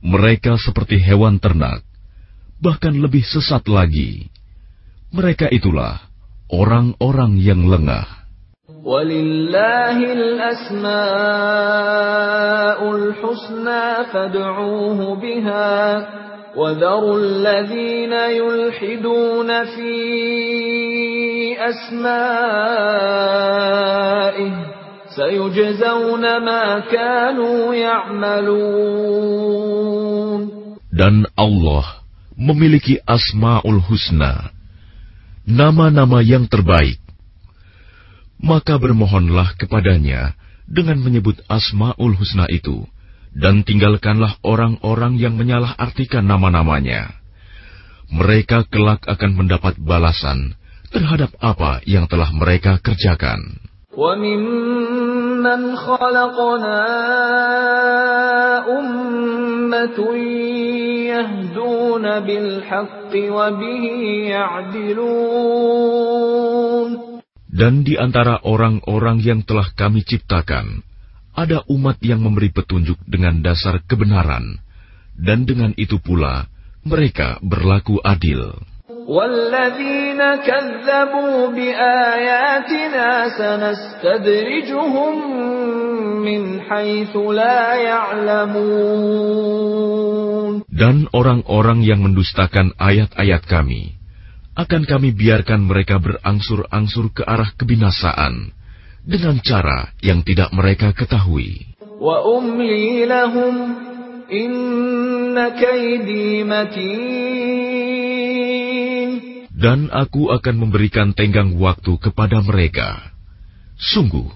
Mereka 0.04 0.56
seperti 0.60 1.00
hewan 1.02 1.42
ternak, 1.42 1.82
bahkan 2.62 2.94
lebih 2.94 3.24
sesat 3.24 3.66
lagi. 3.66 4.30
Mereka 5.10 5.48
itulah 5.50 6.04
orang-orang 6.52 7.40
yang 7.40 7.64
lengah. 7.64 8.17
ولله 8.84 9.96
الأسماء 10.12 10.90
الحسنى 12.96 14.04
فادعوه 14.12 15.20
بها 15.20 16.08
وذروا 16.56 17.18
الذين 17.18 18.12
يلحدون 18.12 19.64
في 19.64 19.94
أسمائه 21.58 22.68
سيجزون 25.16 26.24
ما 26.44 26.78
كانوا 26.78 27.74
يعملون 27.74 29.18
Dan 30.98 31.30
Allah 31.38 32.02
memiliki 32.34 32.98
Asma'ul 33.06 33.78
Husna, 33.86 34.50
nama-nama 35.46 36.18
yang 36.26 36.50
terbaik. 36.50 36.98
Maka 38.43 38.75
bermohonlah 38.75 39.55
kepadanya 39.55 40.35
dengan 40.67 40.99
menyebut 40.99 41.39
Asma'ul 41.47 42.15
Husna 42.19 42.47
itu, 42.51 42.83
dan 43.31 43.63
tinggalkanlah 43.63 44.37
orang-orang 44.43 45.15
yang 45.15 45.39
menyalahartikan 45.39 46.27
nama-namanya. 46.27 47.15
Mereka 48.13 48.69
kelak 48.69 49.07
akan 49.09 49.31
mendapat 49.33 49.79
balasan 49.79 50.53
terhadap 50.93 51.33
apa 51.41 51.81
yang 51.87 52.05
telah 52.05 52.29
mereka 52.29 52.77
kerjakan. 52.83 53.63
وممن 53.93 55.75
خلقنا 55.75 56.85
أمة 58.65 60.15
يهدون 61.13 62.19
بالحق 62.19 63.13
وبه 63.13 63.85
يعدلون 64.33 65.83
dan 67.58 67.82
di 67.82 67.98
antara 67.98 68.38
orang-orang 68.46 69.18
yang 69.18 69.42
telah 69.42 69.66
kami 69.74 70.06
ciptakan, 70.06 70.78
ada 71.34 71.66
umat 71.66 71.98
yang 72.06 72.22
memberi 72.22 72.54
petunjuk 72.54 73.02
dengan 73.02 73.42
dasar 73.42 73.82
kebenaran, 73.82 74.62
dan 75.18 75.42
dengan 75.42 75.74
itu 75.74 75.98
pula 75.98 76.46
mereka 76.86 77.42
berlaku 77.42 77.98
adil. 78.06 78.54
Dan 90.78 90.96
orang-orang 91.10 91.78
yang 91.82 92.00
mendustakan 92.06 92.70
ayat-ayat 92.78 93.42
kami, 93.50 93.97
akan 94.58 94.82
kami 94.90 95.14
biarkan 95.14 95.70
mereka 95.70 96.02
berangsur-angsur 96.02 97.14
ke 97.14 97.22
arah 97.22 97.54
kebinasaan 97.54 98.50
dengan 99.06 99.38
cara 99.38 99.94
yang 100.02 100.26
tidak 100.26 100.50
mereka 100.50 100.90
ketahui. 100.90 101.78
Dan 109.58 109.78
aku 109.94 110.22
akan 110.34 110.54
memberikan 110.58 111.14
tenggang 111.14 111.54
waktu 111.54 111.94
kepada 112.02 112.42
mereka. 112.42 113.14
Sungguh, 113.78 114.26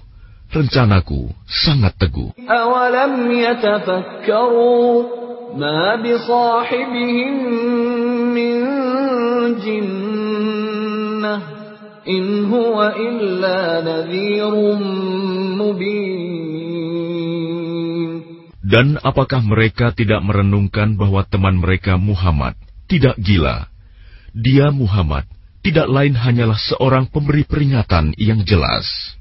rencanaku 0.55 1.35
sangat 1.51 1.99
teguh. 1.99 2.31
Awalam 2.47 3.27
yatafakkaru 3.27 4.87
ma 5.59 5.99
bisahibihim 5.99 7.35
min 8.31 8.59
dan 18.63 18.97
apakah 18.99 19.41
mereka 19.45 19.93
tidak 19.93 20.23
merenungkan 20.25 20.95
bahwa 20.97 21.23
teman 21.27 21.59
mereka 21.59 21.99
Muhammad 21.99 22.55
tidak 22.89 23.15
gila? 23.19 23.67
Dia 24.33 24.73
Muhammad 24.73 25.29
tidak 25.63 25.87
lain 25.87 26.17
hanyalah 26.17 26.59
seorang 26.59 27.07
pemberi 27.07 27.47
peringatan 27.47 28.11
yang 28.19 28.43
jelas. 28.43 29.15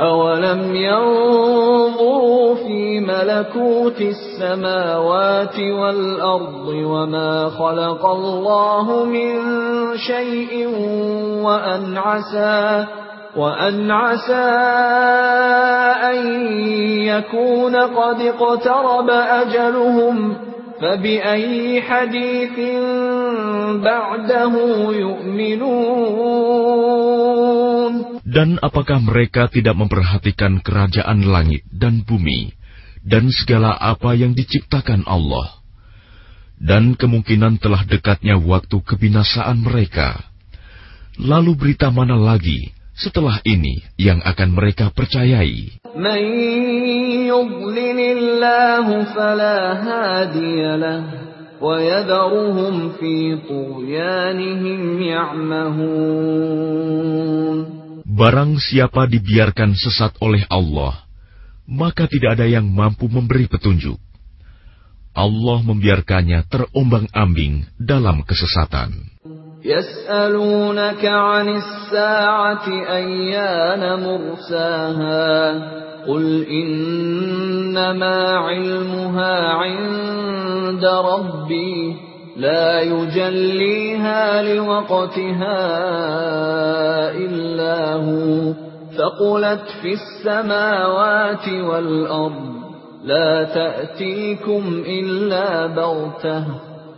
أولم 0.00 0.74
ينظروا 0.76 2.54
في 2.54 3.00
ملكوت 3.00 4.00
السماوات 4.00 5.58
والأرض 5.58 6.68
وما 6.68 7.48
خلق 7.48 8.06
الله 8.06 9.04
من 9.04 9.30
شيء 9.96 10.68
وأن 11.42 11.96
عسى 11.96 12.86
وأن 13.36 13.90
عسى 13.90 14.50
أن 16.10 16.26
يكون 17.02 17.76
قد 17.76 18.20
اقترب 18.20 19.10
أجلهم 19.10 20.36
فبأي 20.80 21.82
حديث 21.82 22.58
بعده 23.84 24.52
يؤمنون 24.90 26.34
Dan 28.33 28.57
apakah 28.61 28.99
mereka 29.01 29.47
tidak 29.49 29.75
memperhatikan 29.77 30.61
kerajaan 30.61 31.25
langit 31.25 31.65
dan 31.69 32.01
bumi 32.05 32.53
dan 33.05 33.31
segala 33.31 33.75
apa 33.77 34.13
yang 34.15 34.33
diciptakan 34.37 35.05
Allah? 35.05 35.59
Dan 36.59 36.99
kemungkinan 36.99 37.63
telah 37.63 37.87
dekatnya 37.87 38.35
waktu 38.35 38.83
kebinasaan 38.83 39.63
mereka. 39.63 40.19
Lalu 41.19 41.55
berita 41.55 41.87
mana 41.91 42.19
lagi 42.19 42.75
setelah 42.99 43.39
ini 43.47 43.79
yang 43.95 44.19
akan 44.19 44.51
mereka 44.51 44.91
percayai? 44.91 45.79
من 45.95 46.21
يضلل 47.27 47.99
الله 47.99 49.03
فلا 49.03 49.73
هادي 49.73 50.77
له 50.77 51.03
ويذرهم 51.61 52.89
في 52.99 53.37
طغيانهم 53.49 55.01
يعمهون 55.01 56.69
Barang 58.13 58.57
siapa 58.59 59.05
dibiarkan 59.09 59.73
sesat 59.73 60.17
oleh 60.21 60.45
Allah, 60.49 61.05
maka 61.65 62.05
tidak 62.09 62.37
ada 62.39 62.45
yang 62.49 62.69
mampu 62.69 63.05
memberi 63.09 63.45
petunjuk. 63.49 63.97
Allah 65.13 65.59
membiarkannya 65.65 66.45
terombang-ambing 66.47 67.65
dalam 67.77 68.21
kesesatan. 68.23 69.09
يسألونك 69.59 71.03
عن 71.05 71.47
الساعة 71.49 72.65
أيان 72.71 73.83
مرساها 73.99 75.35
قل 76.07 76.45
إنما 76.47 78.17
علمها 78.37 79.35
عند 79.53 80.85
ربي 80.85 81.95
لا 82.36 82.80
يجليها 82.80 84.42
لوقتها 84.42 85.56
إلا 87.10 87.94
هو. 87.94 88.52
ثقلت 88.98 89.64
في 89.82 89.92
السماوات 89.92 91.48
والأرض. 91.48 92.54
لا 93.04 93.44
تأتيكم 93.44 94.82
إلا 94.86 95.66
بغتة. 95.66 96.44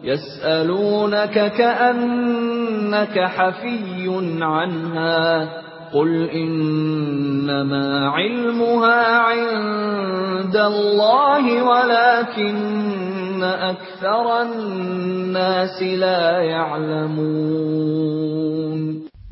يسألونك 0.05 1.53
كأنك 1.53 3.21
حفي 3.21 4.37
عنها. 4.41 5.49
قل 5.95 6.31
إنما 6.31 8.09
علمها 8.09 9.17
عند 9.17 10.57
الله 10.57 11.63
ولكن 11.63 12.57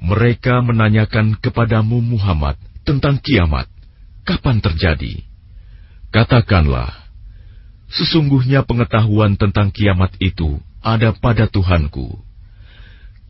Mereka 0.05 0.55
menanyakan 0.61 1.41
kepadamu 1.41 2.05
Muhammad 2.05 2.61
tentang 2.85 3.17
kiamat, 3.19 3.67
kapan 4.29 4.61
terjadi? 4.61 5.25
Katakanlah, 6.13 6.93
sesungguhnya 7.89 8.63
pengetahuan 8.69 9.35
tentang 9.41 9.73
kiamat 9.73 10.15
itu 10.21 10.61
ada 10.85 11.17
pada 11.17 11.49
Tuhanku. 11.49 12.21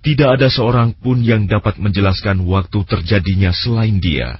Tidak 0.05 0.29
ada 0.29 0.53
seorang 0.53 0.93
pun 0.93 1.25
yang 1.25 1.49
dapat 1.49 1.81
menjelaskan 1.81 2.45
waktu 2.45 2.85
terjadinya 2.85 3.57
selain 3.57 3.97
dia. 4.03 4.37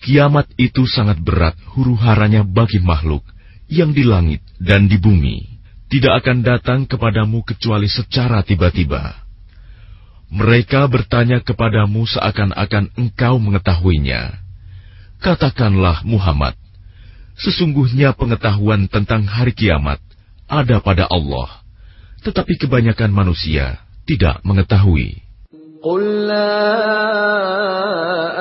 Kiamat 0.00 0.48
itu 0.56 0.88
sangat 0.88 1.20
berat 1.20 1.52
huru-haranya 1.76 2.40
bagi 2.40 2.80
makhluk, 2.80 3.20
yang 3.70 3.94
di 3.94 4.02
langit 4.02 4.42
dan 4.58 4.90
di 4.90 4.98
bumi. 4.98 5.46
Tidak 5.90 6.10
akan 6.10 6.42
datang 6.42 6.86
kepadamu 6.86 7.46
kecuali 7.46 7.86
secara 7.86 8.42
tiba-tiba. 8.42 9.14
Mereka 10.30 10.86
bertanya 10.86 11.42
kepadamu 11.42 12.06
seakan-akan 12.06 12.94
engkau 12.94 13.42
mengetahuinya. 13.42 14.38
Katakanlah 15.18 16.06
Muhammad, 16.06 16.54
sesungguhnya 17.34 18.14
pengetahuan 18.14 18.86
tentang 18.86 19.26
hari 19.26 19.50
kiamat 19.50 19.98
ada 20.46 20.78
pada 20.78 21.10
Allah, 21.10 21.62
tetapi 22.22 22.58
kebanyakan 22.58 23.10
manusia 23.10 23.82
tidak 24.06 24.38
mengetahui. 24.46 25.29
قل 25.82 26.26
لا 26.26 26.86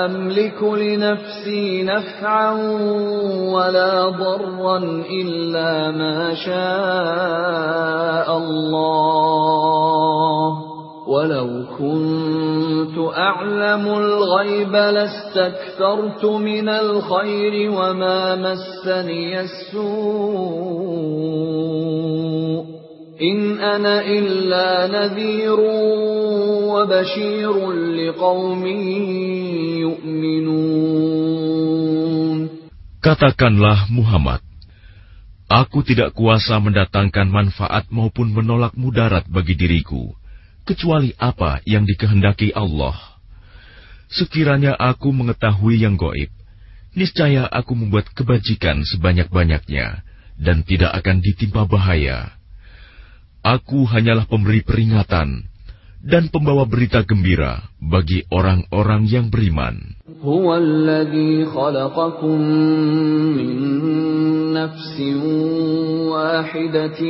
أملك 0.05 0.63
لنفسي 0.63 1.83
نفعا 1.83 2.51
ولا 3.53 4.09
ضرا 4.09 4.77
إلا 5.11 5.91
ما 5.91 6.33
شاء 6.35 8.37
الله 8.37 9.49
ولو 11.07 11.47
كنت 11.77 12.97
أعلم 13.17 13.87
الغيب 13.87 14.75
لاستكثرت 14.75 16.25
من 16.25 16.69
الخير 16.69 17.71
وما 17.71 18.35
مسني 18.35 19.39
السوء 19.39 21.19
In 23.19 23.59
ana 23.59 23.99
illa 24.07 24.87
wa. 24.87 25.75
Katakanlah 33.03 33.91
Muhammad, 33.91 34.39
Aku 35.51 35.83
tidak 35.83 36.15
kuasa 36.15 36.63
mendatangkan 36.63 37.27
manfaat 37.27 37.91
maupun 37.91 38.31
menolak 38.31 38.71
mudarat 38.79 39.27
bagi 39.27 39.59
diriku, 39.59 40.15
kecuali 40.63 41.11
apa 41.19 41.59
yang 41.67 41.83
dikehendaki 41.83 42.55
Allah. 42.55 42.95
Sekiranya 44.07 44.79
aku 44.79 45.11
mengetahui 45.11 45.83
yang 45.83 45.99
goib, 45.99 46.31
niscaya 46.95 47.51
aku 47.51 47.75
membuat 47.75 48.15
kebajikan 48.15 48.79
sebanyak-banyaknya, 48.87 50.07
dan 50.39 50.63
tidak 50.63 50.95
akan 51.03 51.19
ditimpa 51.19 51.67
bahaya. 51.67 52.38
Aku 53.44 53.84
hanyalah 53.84 54.24
pemberi 54.24 54.64
peringatan 54.64 55.44
dan 56.04 56.28
pembawa 56.28 56.68
berita 56.68 57.00
gembira 57.04 57.64
bagi 57.80 58.24
orang-orang 58.28 59.08
yang 59.08 59.32
beriman. 59.32 59.96
هو 60.24 60.56
الذي 60.56 61.44
خلقكم 61.44 62.40
من 63.36 63.56
نفس 64.52 65.00
واحدة 66.08 67.00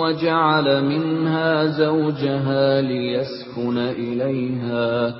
وجعل 0.00 0.84
منها 0.84 1.66
زوجها 1.66 2.80
ليسكن 2.80 3.78
إليها 3.78 5.14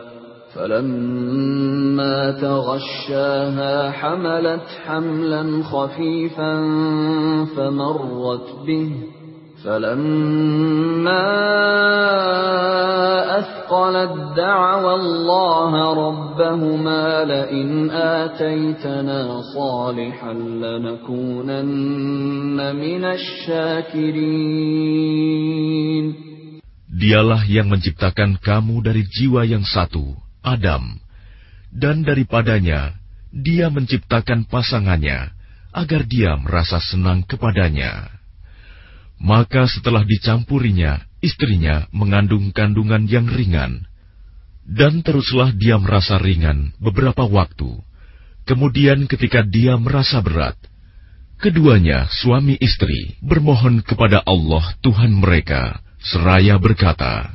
فلما 0.54 2.30
تغشاها 2.30 3.90
حملت 3.90 4.66
حملا 4.86 5.62
خفيفا 5.62 6.54
فمرت 7.56 8.48
به 8.66 8.92
فلما 9.64 11.26
أثقلت 13.38 14.14
دعوى 14.36 14.94
الله 14.94 15.72
ربهما 16.06 17.24
لئن 17.24 17.90
آتيتنا 17.90 19.40
صالحا 19.54 20.32
لنكونن 20.62 22.58
من 22.76 23.02
الشاكرين 23.04 24.36
Dialah 26.96 27.44
yang 27.44 27.68
menciptakan 27.68 28.40
kamu 28.40 28.80
dari 28.80 29.04
jiwa 29.04 29.44
yang 29.44 29.68
satu, 29.68 30.16
Adam, 30.40 30.96
dan 31.68 32.00
daripadanya 32.00 32.96
dia 33.28 33.68
menciptakan 33.68 34.48
pasangannya 34.48 35.28
agar 35.76 36.08
dia 36.08 36.40
merasa 36.40 36.80
senang 36.80 37.20
kepadanya. 37.28 38.16
Maka 39.21 39.69
setelah 39.69 40.01
dicampurinya, 40.01 40.97
istrinya 41.21 41.85
mengandung 41.93 42.49
kandungan 42.49 43.05
yang 43.05 43.29
ringan. 43.29 43.85
Dan 44.65 45.05
teruslah 45.05 45.53
dia 45.53 45.77
merasa 45.77 46.17
ringan 46.17 46.73
beberapa 46.81 47.29
waktu. 47.29 47.69
Kemudian 48.49 49.05
ketika 49.05 49.45
dia 49.45 49.77
merasa 49.77 50.25
berat, 50.25 50.57
keduanya 51.37 52.09
suami 52.09 52.57
istri 52.57 53.13
bermohon 53.21 53.85
kepada 53.85 54.25
Allah 54.25 54.73
Tuhan 54.81 55.13
mereka, 55.13 55.77
seraya 56.01 56.57
berkata, 56.57 57.29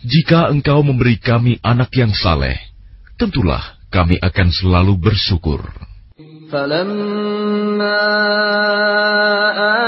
Jika 0.00 0.48
engkau 0.48 0.80
memberi 0.80 1.20
kami 1.20 1.60
anak 1.60 1.92
yang 1.92 2.16
saleh, 2.16 2.56
tentulah 3.20 3.76
kami 3.92 4.16
akan 4.20 4.48
selalu 4.48 4.96
bersyukur. 4.96 5.87
فلما 6.51 8.09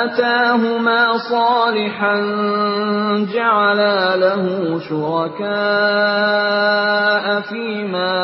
آتاهما 0.03 1.17
صالحا 1.29 2.15
جعلا 3.33 4.15
له 4.15 4.43
شركاء 4.89 5.45
فيما 7.41 8.15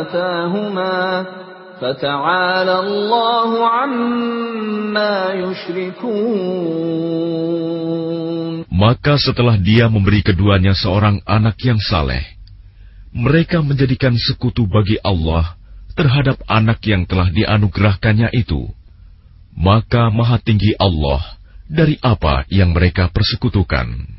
آتاهما 0.00 1.26
فتعالى 1.80 2.78
الله 2.78 3.68
عما 3.68 4.66
عما 4.96 5.36
يشركون 5.36 6.86
Maka 8.76 9.16
setelah 9.16 9.56
dia 9.56 9.88
memberi 9.88 10.20
keduanya 10.20 10.76
seorang 10.76 11.24
anak 11.24 11.56
yang 11.64 11.80
saleh, 11.80 12.20
mereka 13.08 13.64
menjadikan 13.64 14.12
sekutu 14.16 14.68
bagi 14.68 15.00
Allah 15.00 15.56
terhadap 16.01 16.41
anak 16.49 16.81
yang 16.89 17.05
telah 17.05 17.29
dianugerahkannya 17.29 18.33
itu, 18.33 18.65
maka 19.53 20.09
Maha 20.09 20.41
Tinggi 20.41 20.73
Allah 20.81 21.37
dari 21.69 22.01
apa 22.01 22.49
yang 22.49 22.73
mereka 22.73 23.13
persekutukan. 23.13 24.09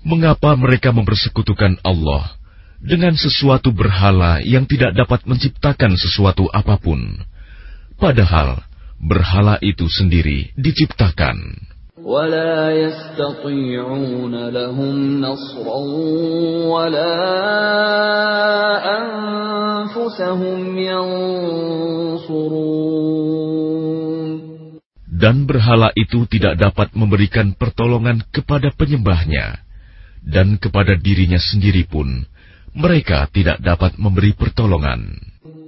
Mengapa 0.00 0.56
mereka 0.56 0.96
mempersekutukan 0.96 1.76
Allah 1.84 2.40
dengan 2.80 3.12
sesuatu 3.20 3.68
berhala 3.68 4.40
yang 4.40 4.64
tidak 4.64 4.96
dapat 4.96 5.28
menciptakan 5.28 5.92
sesuatu 6.00 6.48
apa 6.48 6.80
pun, 6.80 7.20
padahal 8.00 8.64
berhala 8.96 9.60
itu 9.60 9.84
sendiri 9.92 10.56
diciptakan? 10.56 11.68
ولا 11.99 12.75
يستطيعون 12.75 14.35
لهم 14.49 15.21
نصرا 15.21 15.79
ولا 16.67 17.15
أنفسهم 18.99 20.59
ينصرون 20.77 21.55
Dan 25.15 25.47
berhala 25.47 25.95
itu 25.95 26.27
tidak 26.27 26.59
dapat 26.59 26.91
memberikan 26.91 27.55
pertolongan 27.55 28.19
kepada 28.29 28.69
penyembahnya, 28.75 29.63
dan 30.21 30.59
kepada 30.59 30.99
dirinya 30.99 31.39
sendiri 31.39 31.87
pun 31.87 32.27
mereka 32.75 33.31
tidak 33.31 33.63
dapat 33.63 33.95
memberi 33.95 34.35
pertolongan. 34.35 35.15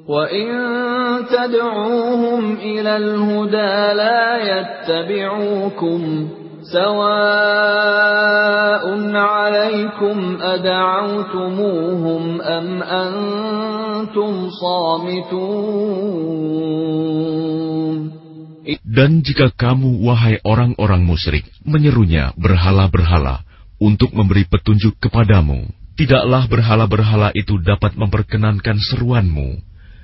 وَإِن 0.03 1.00
تَدْعُوهُمْ 1.31 2.41
إِلَى 2.55 2.97
الْهُدَى 2.97 3.75
لَا 4.01 4.37
يَتَّبِعُوكُمْ 4.51 6.01
سَوَاءٌ 6.73 8.05
عَلَيْكُمْ 9.15 10.17
أَدَعَوْتُمُوهُمْ 10.41 12.23
أَمْ 12.41 12.67
أَنْتُمْ 12.83 14.49
صَامِتُونَ 14.49 15.97
Dan 18.83 19.23
jika 19.23 19.47
kamu, 19.55 20.03
wahai 20.03 20.43
orang-orang 20.43 21.05
musyrik, 21.05 21.47
menyerunya 21.63 22.35
berhala-berhala 22.35 23.47
untuk 23.79 24.11
memberi 24.11 24.43
petunjuk 24.49 24.99
kepadamu, 24.99 25.69
tidaklah 25.95 26.49
berhala-berhala 26.51 27.31
itu 27.31 27.61
dapat 27.61 27.95
memperkenankan 27.95 28.75
seruanmu. 28.91 29.70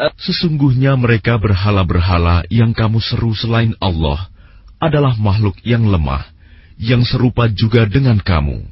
Sesungguhnya 0.00 0.96
mereka 0.96 1.36
berhala-berhala 1.36 2.48
yang 2.48 2.72
kamu 2.72 3.04
seru 3.04 3.36
selain 3.36 3.76
Allah 3.84 4.32
adalah 4.80 5.12
makhluk 5.20 5.60
yang 5.60 5.84
lemah, 5.84 6.24
yang 6.80 7.04
serupa 7.04 7.52
juga 7.52 7.84
dengan 7.84 8.16
kamu. 8.16 8.64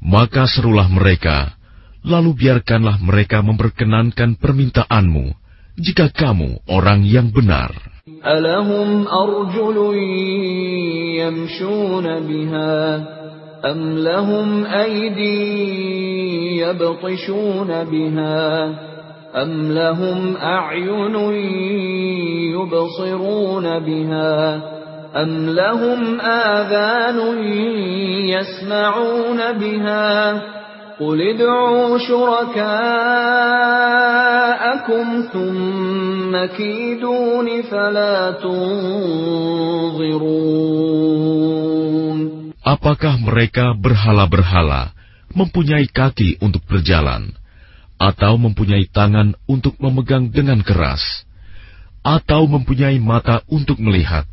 Maka 0.00 0.48
serulah 0.48 0.88
mereka, 0.88 1.52
lalu 2.00 2.40
biarkanlah 2.40 3.04
mereka 3.04 3.44
memperkenankan 3.44 4.40
permintaanmu, 4.40 5.36
jika 5.76 6.08
kamu 6.08 6.64
orang 6.72 7.04
yang 7.04 7.28
benar. 7.28 7.76
Alahum 8.24 9.04
arjulun 9.04 9.92
biha, 12.24 12.72
am 13.60 13.78
lahum 14.00 14.64
aydin 14.64 16.24
yabtishuna 16.64 17.84
biha, 17.88 18.93
أَمْ 19.35 19.71
لَهُمْ 19.71 20.37
أَعْيُنٌ 20.37 21.15
يُبْصِرُونَ 22.57 23.79
بِهَا 23.79 24.61
أَمْ 25.15 25.49
لَهُمْ 25.49 26.21
آذَانٌ 26.21 27.19
يَسْمَعُونَ 28.29 29.39
بِهَا 29.57 30.41
قُلِ 30.99 31.21
ادْعُوا 31.21 31.97
شُرَكَاءَكُمْ 31.97 32.65
ثُمَّ 35.33 36.45
كِيدُونِ 36.45 37.47
فَلَا 37.61 38.31
تُنظِرُونَ 38.43 39.39
Apakah 42.59 43.17
mereka 43.17 43.73
berhala-berhala 43.73 44.93
mempunyai 45.33 45.87
kaki 45.89 46.37
untuk 46.43 46.61
berjalan, 46.69 47.33
Atau 47.98 48.36
mempunyai 48.36 48.90
tangan 48.90 49.38
untuk 49.46 49.78
memegang 49.78 50.30
dengan 50.30 50.60
keras, 50.60 51.02
atau 52.04 52.44
mempunyai 52.50 52.98
mata 52.98 53.40
untuk 53.48 53.78
melihat, 53.80 54.26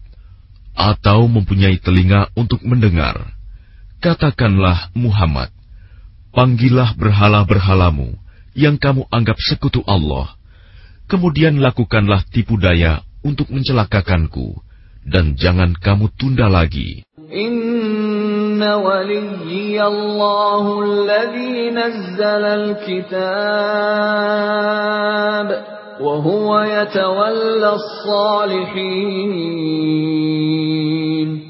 atau 0.73 1.30
mempunyai 1.30 1.77
telinga 1.80 2.31
untuk 2.33 2.61
mendengar? 2.65 3.31
Katakanlah 4.01 4.90
Muhammad, 4.98 5.53
panggillah 6.33 6.98
berhala-berhalamu 6.98 8.17
yang 8.57 8.75
kamu 8.81 9.06
anggap 9.14 9.38
sekutu 9.38 9.85
Allah, 9.85 10.33
kemudian 11.06 11.61
lakukanlah 11.61 12.25
tipu 12.33 12.57
daya 12.57 13.06
untuk 13.22 13.48
mencelakakanku, 13.53 14.57
dan 15.06 15.38
jangan 15.38 15.77
kamu 15.77 16.09
tunda 16.17 16.49
lagi. 16.49 17.06
إن 18.60 18.60
وليي 18.62 19.81
الله 19.81 20.65
الذي 20.85 21.70
نزل 21.70 22.44
الكتاب 22.60 23.17
وهو 26.01 26.49
يتولى 26.60 27.70
الصالحين 27.81 29.17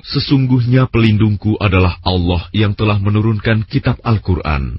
Sesungguhnya 0.07 0.86
pelindungku 0.86 1.59
adalah 1.59 1.99
Allah 2.07 2.47
yang 2.55 2.78
telah 2.78 2.97
menurunkan 3.02 3.67
kitab 3.67 3.99
Al-Quran. 4.07 4.78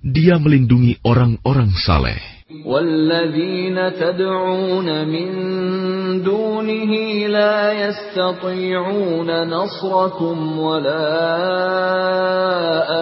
Dia 0.00 0.40
melindungi 0.40 0.96
orang-orang 1.04 1.70
saleh. 1.76 2.39
والذين 2.64 3.74
تدعون 3.98 5.08
من 5.08 5.30
دونه 6.22 6.92
لا 7.26 7.72
يستطيعون 7.72 9.30
نصركم 9.50 10.58
ولا 10.58 11.10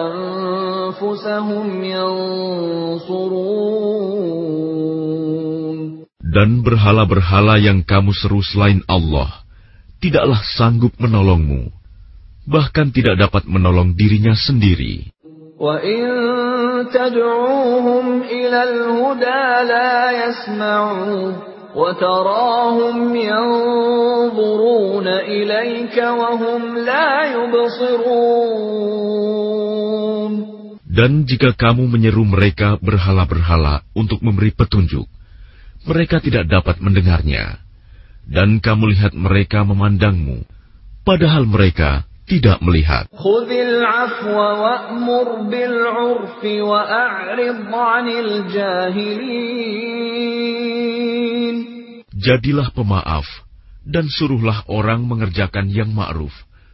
أنفسهم 0.01 1.83
ينصرون 1.83 3.45
Dan 6.35 6.67
berhala-berhala 6.67 7.55
yang 7.63 7.79
kamu 7.87 8.11
seru 8.11 8.43
selain 8.43 8.83
Allah 8.91 9.45
tidaklah 10.03 10.43
sanggup 10.43 10.91
menolongmu, 10.99 11.71
bahkan 12.43 12.91
tidak 12.91 13.15
dapat 13.23 13.47
menolong 13.47 13.95
dirinya 13.95 14.35
sendiri. 14.35 15.15
وَإِن 15.55 16.03
تَدْعُوهُمْ 16.93 18.05
إِلَى 18.21 18.59
الْهُدَى 18.69 19.45
لَا 19.71 19.95
يَسْمَعُوا 20.11 21.31
وَتَرَاهُمْ 21.75 22.97
يَنظُرُونَ 23.15 25.07
إِلَيْكَ 25.07 25.97
وَهُمْ 25.97 26.61
لَا 26.87 27.09
يُبْصِرُونَ 27.35 28.85
Dan 30.95 31.27
jika 31.27 31.51
kamu 31.51 31.91
menyeru 31.91 32.23
mereka 32.23 32.79
berhala-berhala 32.79 33.83
untuk 33.91 34.23
memberi 34.23 34.55
petunjuk, 34.55 35.03
mereka 35.83 36.23
tidak 36.23 36.47
dapat 36.47 36.79
mendengarnya. 36.79 37.59
Dan 38.25 38.63
kamu 38.63 38.95
lihat 38.95 39.11
mereka 39.11 39.67
memandangmu, 39.67 40.47
padahal 41.03 41.43
mereka 41.45 42.07
tidak 42.30 42.62
melihat. 42.62 43.10
Jadilah 52.20 52.68
pemaaf 52.70 53.26
dan 53.82 54.06
suruhlah 54.06 54.62
orang 54.70 55.10
mengerjakan 55.10 55.66
yang 55.74 55.90
ma'ruf 55.90 56.30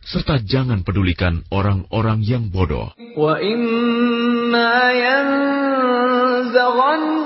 serta 0.06 0.38
jangan 0.44 0.84
pedulikan 0.86 1.42
orang-orang 1.50 2.22
yang 2.22 2.46
bodoh. 2.52 2.92
Wa 3.16 3.40
inna 3.40 4.92
yanzaghanna 4.94 7.25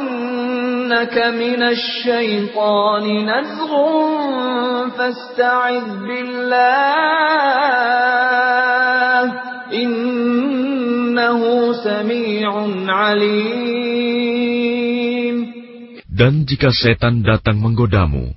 dan 16.10 16.44
jika 16.44 16.68
setan 16.74 17.22
datang 17.24 17.62
menggodamu 17.62 18.34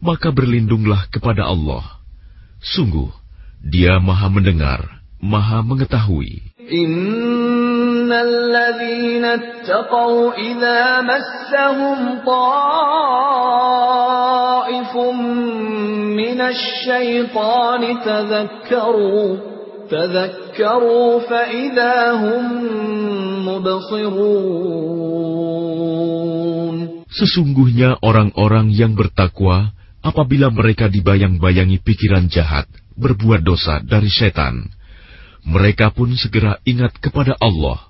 maka 0.00 0.32
berlindunglah 0.32 1.06
kepada 1.12 1.44
Allah. 1.44 2.00
Sungguh 2.60 3.12
dia 3.60 4.00
maha 4.00 4.32
mendengar 4.32 4.80
maha 5.20 5.60
mengetahui. 5.60 6.40
إن 8.09 8.09
الذين 8.11 9.25
اتقوا 9.25 10.33
إذا 10.33 11.01
مسهم 11.01 11.99
طائف 12.25 12.65
من 16.17 16.39
الشيطان 16.41 17.81
تذكروا 18.05 19.37
تذكروا 19.89 21.19
فإذا 21.29 22.11
هم 22.11 22.45
مبصرون 23.45 24.95
Sesungguhnya 27.15 28.03
orang-orang 28.03 28.75
yang 28.75 28.91
bertakwa 28.91 29.71
apabila 30.03 30.51
mereka 30.51 30.91
dibayang-bayangi 30.91 31.79
pikiran 31.79 32.27
jahat, 32.27 32.67
berbuat 32.99 33.39
dosa 33.39 33.79
dari 33.79 34.11
setan, 34.11 34.67
mereka 35.45 35.93
pun 35.93 36.11
segera 36.17 36.57
ingat 36.65 36.97
kepada 36.97 37.37
Allah. 37.37 37.88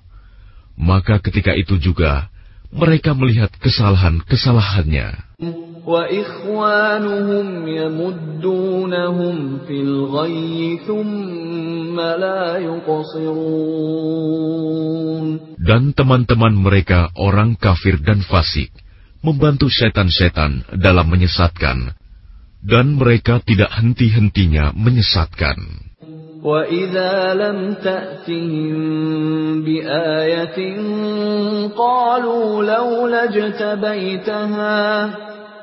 Maka 0.81 1.21
ketika 1.21 1.53
itu 1.53 1.77
juga 1.77 2.33
mereka 2.73 3.13
melihat 3.13 3.53
kesalahan-kesalahannya. 3.61 5.37
Dan 15.61 15.81
teman-teman 15.93 16.53
mereka 16.57 17.13
orang 17.13 17.53
kafir 17.61 18.01
dan 18.01 18.25
fasik 18.25 18.73
membantu 19.21 19.69
setan-setan 19.69 20.65
dalam 20.81 21.05
menyesatkan 21.05 21.93
dan 22.61 22.97
mereka 22.97 23.41
tidak 23.41 23.69
henti-hentinya 23.73 24.73
menyesatkan. 24.73 25.90
وإذا 26.43 27.33
لم 27.33 27.73
تأتهم 27.73 28.73
بآية 29.63 30.77
قالوا 31.77 32.63
لولا 32.63 33.23
اجتبيتها 33.23 35.09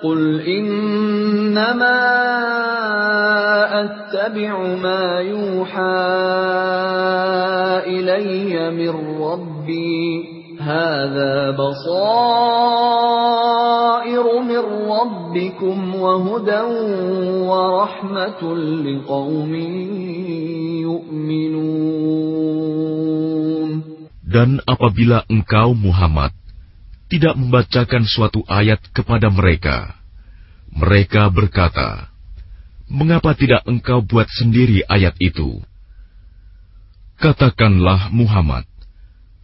قل 0.02 0.40
إنما 0.40 1.98
أتبع 3.81 4.58
ما 4.82 5.20
يوحى 5.20 6.08
إلي 7.86 8.70
من 8.70 9.20
ربي 9.23 10.38
هذا 10.67 11.51
بصائر 11.51 11.85
من 14.41 14.63
ربكم 14.91 15.95
وهدى 15.95 16.61
ورحمة 17.49 18.41
لقوم 18.85 19.53
يؤمنون 20.88 21.83
Dan 24.33 24.57
apabila 24.65 25.22
engkau 25.30 25.77
Muhammad 25.77 26.33
tidak 27.05 27.38
membacakan 27.38 28.01
suatu 28.09 28.41
ayat 28.49 28.81
kepada 28.89 29.30
mereka, 29.30 29.93
mereka 30.73 31.30
berkata, 31.30 32.09
"Mengapa 32.89 33.38
tidak 33.38 33.61
engkau 33.69 34.01
buat 34.01 34.25
sendiri 34.25 34.81
ayat 34.89 35.13
itu?" 35.22 35.61
Katakanlah 37.22 38.09
Muhammad, 38.09 38.65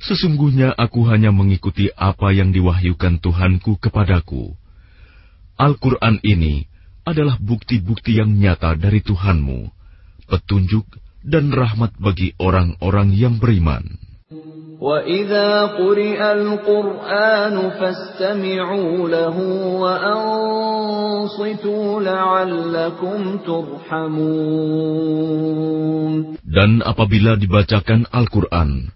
Sesungguhnya 0.03 0.71
aku 0.79 1.03
hanya 1.11 1.35
mengikuti 1.35 1.91
apa 1.91 2.31
yang 2.31 2.55
diwahyukan 2.55 3.19
Tuhanku 3.19 3.83
kepadaku. 3.83 4.55
Al-Quran 5.59 6.23
ini 6.23 6.63
adalah 7.03 7.35
bukti-bukti 7.35 8.15
yang 8.15 8.31
nyata 8.31 8.79
dari 8.79 9.03
Tuhanmu, 9.03 9.67
petunjuk 10.31 10.87
dan 11.27 11.51
rahmat 11.51 11.99
bagi 11.99 12.31
orang-orang 12.39 13.11
yang 13.11 13.35
beriman. 13.43 13.99
وَإِذَا 14.79 15.75
قُرِئَ 15.75 16.21
الْقُرْآنُ 16.23 17.55
فَاسْتَمِعُوا 17.69 19.09
لَهُ 19.11 19.37
وَأَنصِتُوا 19.83 21.21
لَعَلَّكُمْ 22.01 23.19
تُرْحَمُونَ 23.43 24.39
Dan 26.47 26.79
apabila 26.79 27.35
dibacakan 27.35 28.07
Al-Quran, 28.07 28.95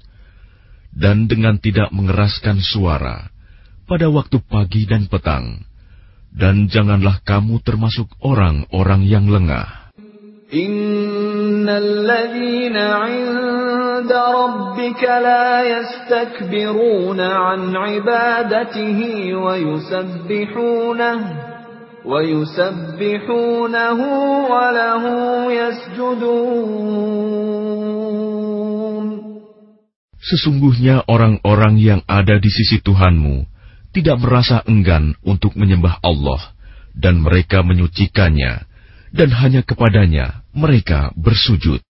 dan 0.91 1.27
dengan 1.27 1.57
tidak 1.57 1.89
mengeraskan 1.95 2.59
suara 2.59 3.31
pada 3.87 4.07
waktu 4.07 4.39
pagi 4.47 4.87
dan 4.87 5.07
petang, 5.11 5.63
dan 6.31 6.71
janganlah 6.71 7.19
kamu 7.27 7.59
termasuk 7.59 8.07
orang-orang 8.23 9.03
yang 9.03 9.27
lengah. 9.27 9.91
Sesungguhnya 30.21 31.09
orang-orang 31.09 31.81
yang 31.81 32.01
ada 32.05 32.37
di 32.37 32.49
sisi 32.53 32.77
Tuhanmu 32.79 33.49
tidak 33.91 34.21
merasa 34.21 34.61
enggan 34.69 35.17
untuk 35.25 35.57
menyembah 35.57 35.99
Allah, 36.05 36.53
dan 36.95 37.19
mereka 37.19 37.65
menyucikannya, 37.65 38.63
dan 39.11 39.29
hanya 39.35 39.65
kepadanya 39.65 40.45
mereka 40.55 41.11
bersujud. 41.17 41.83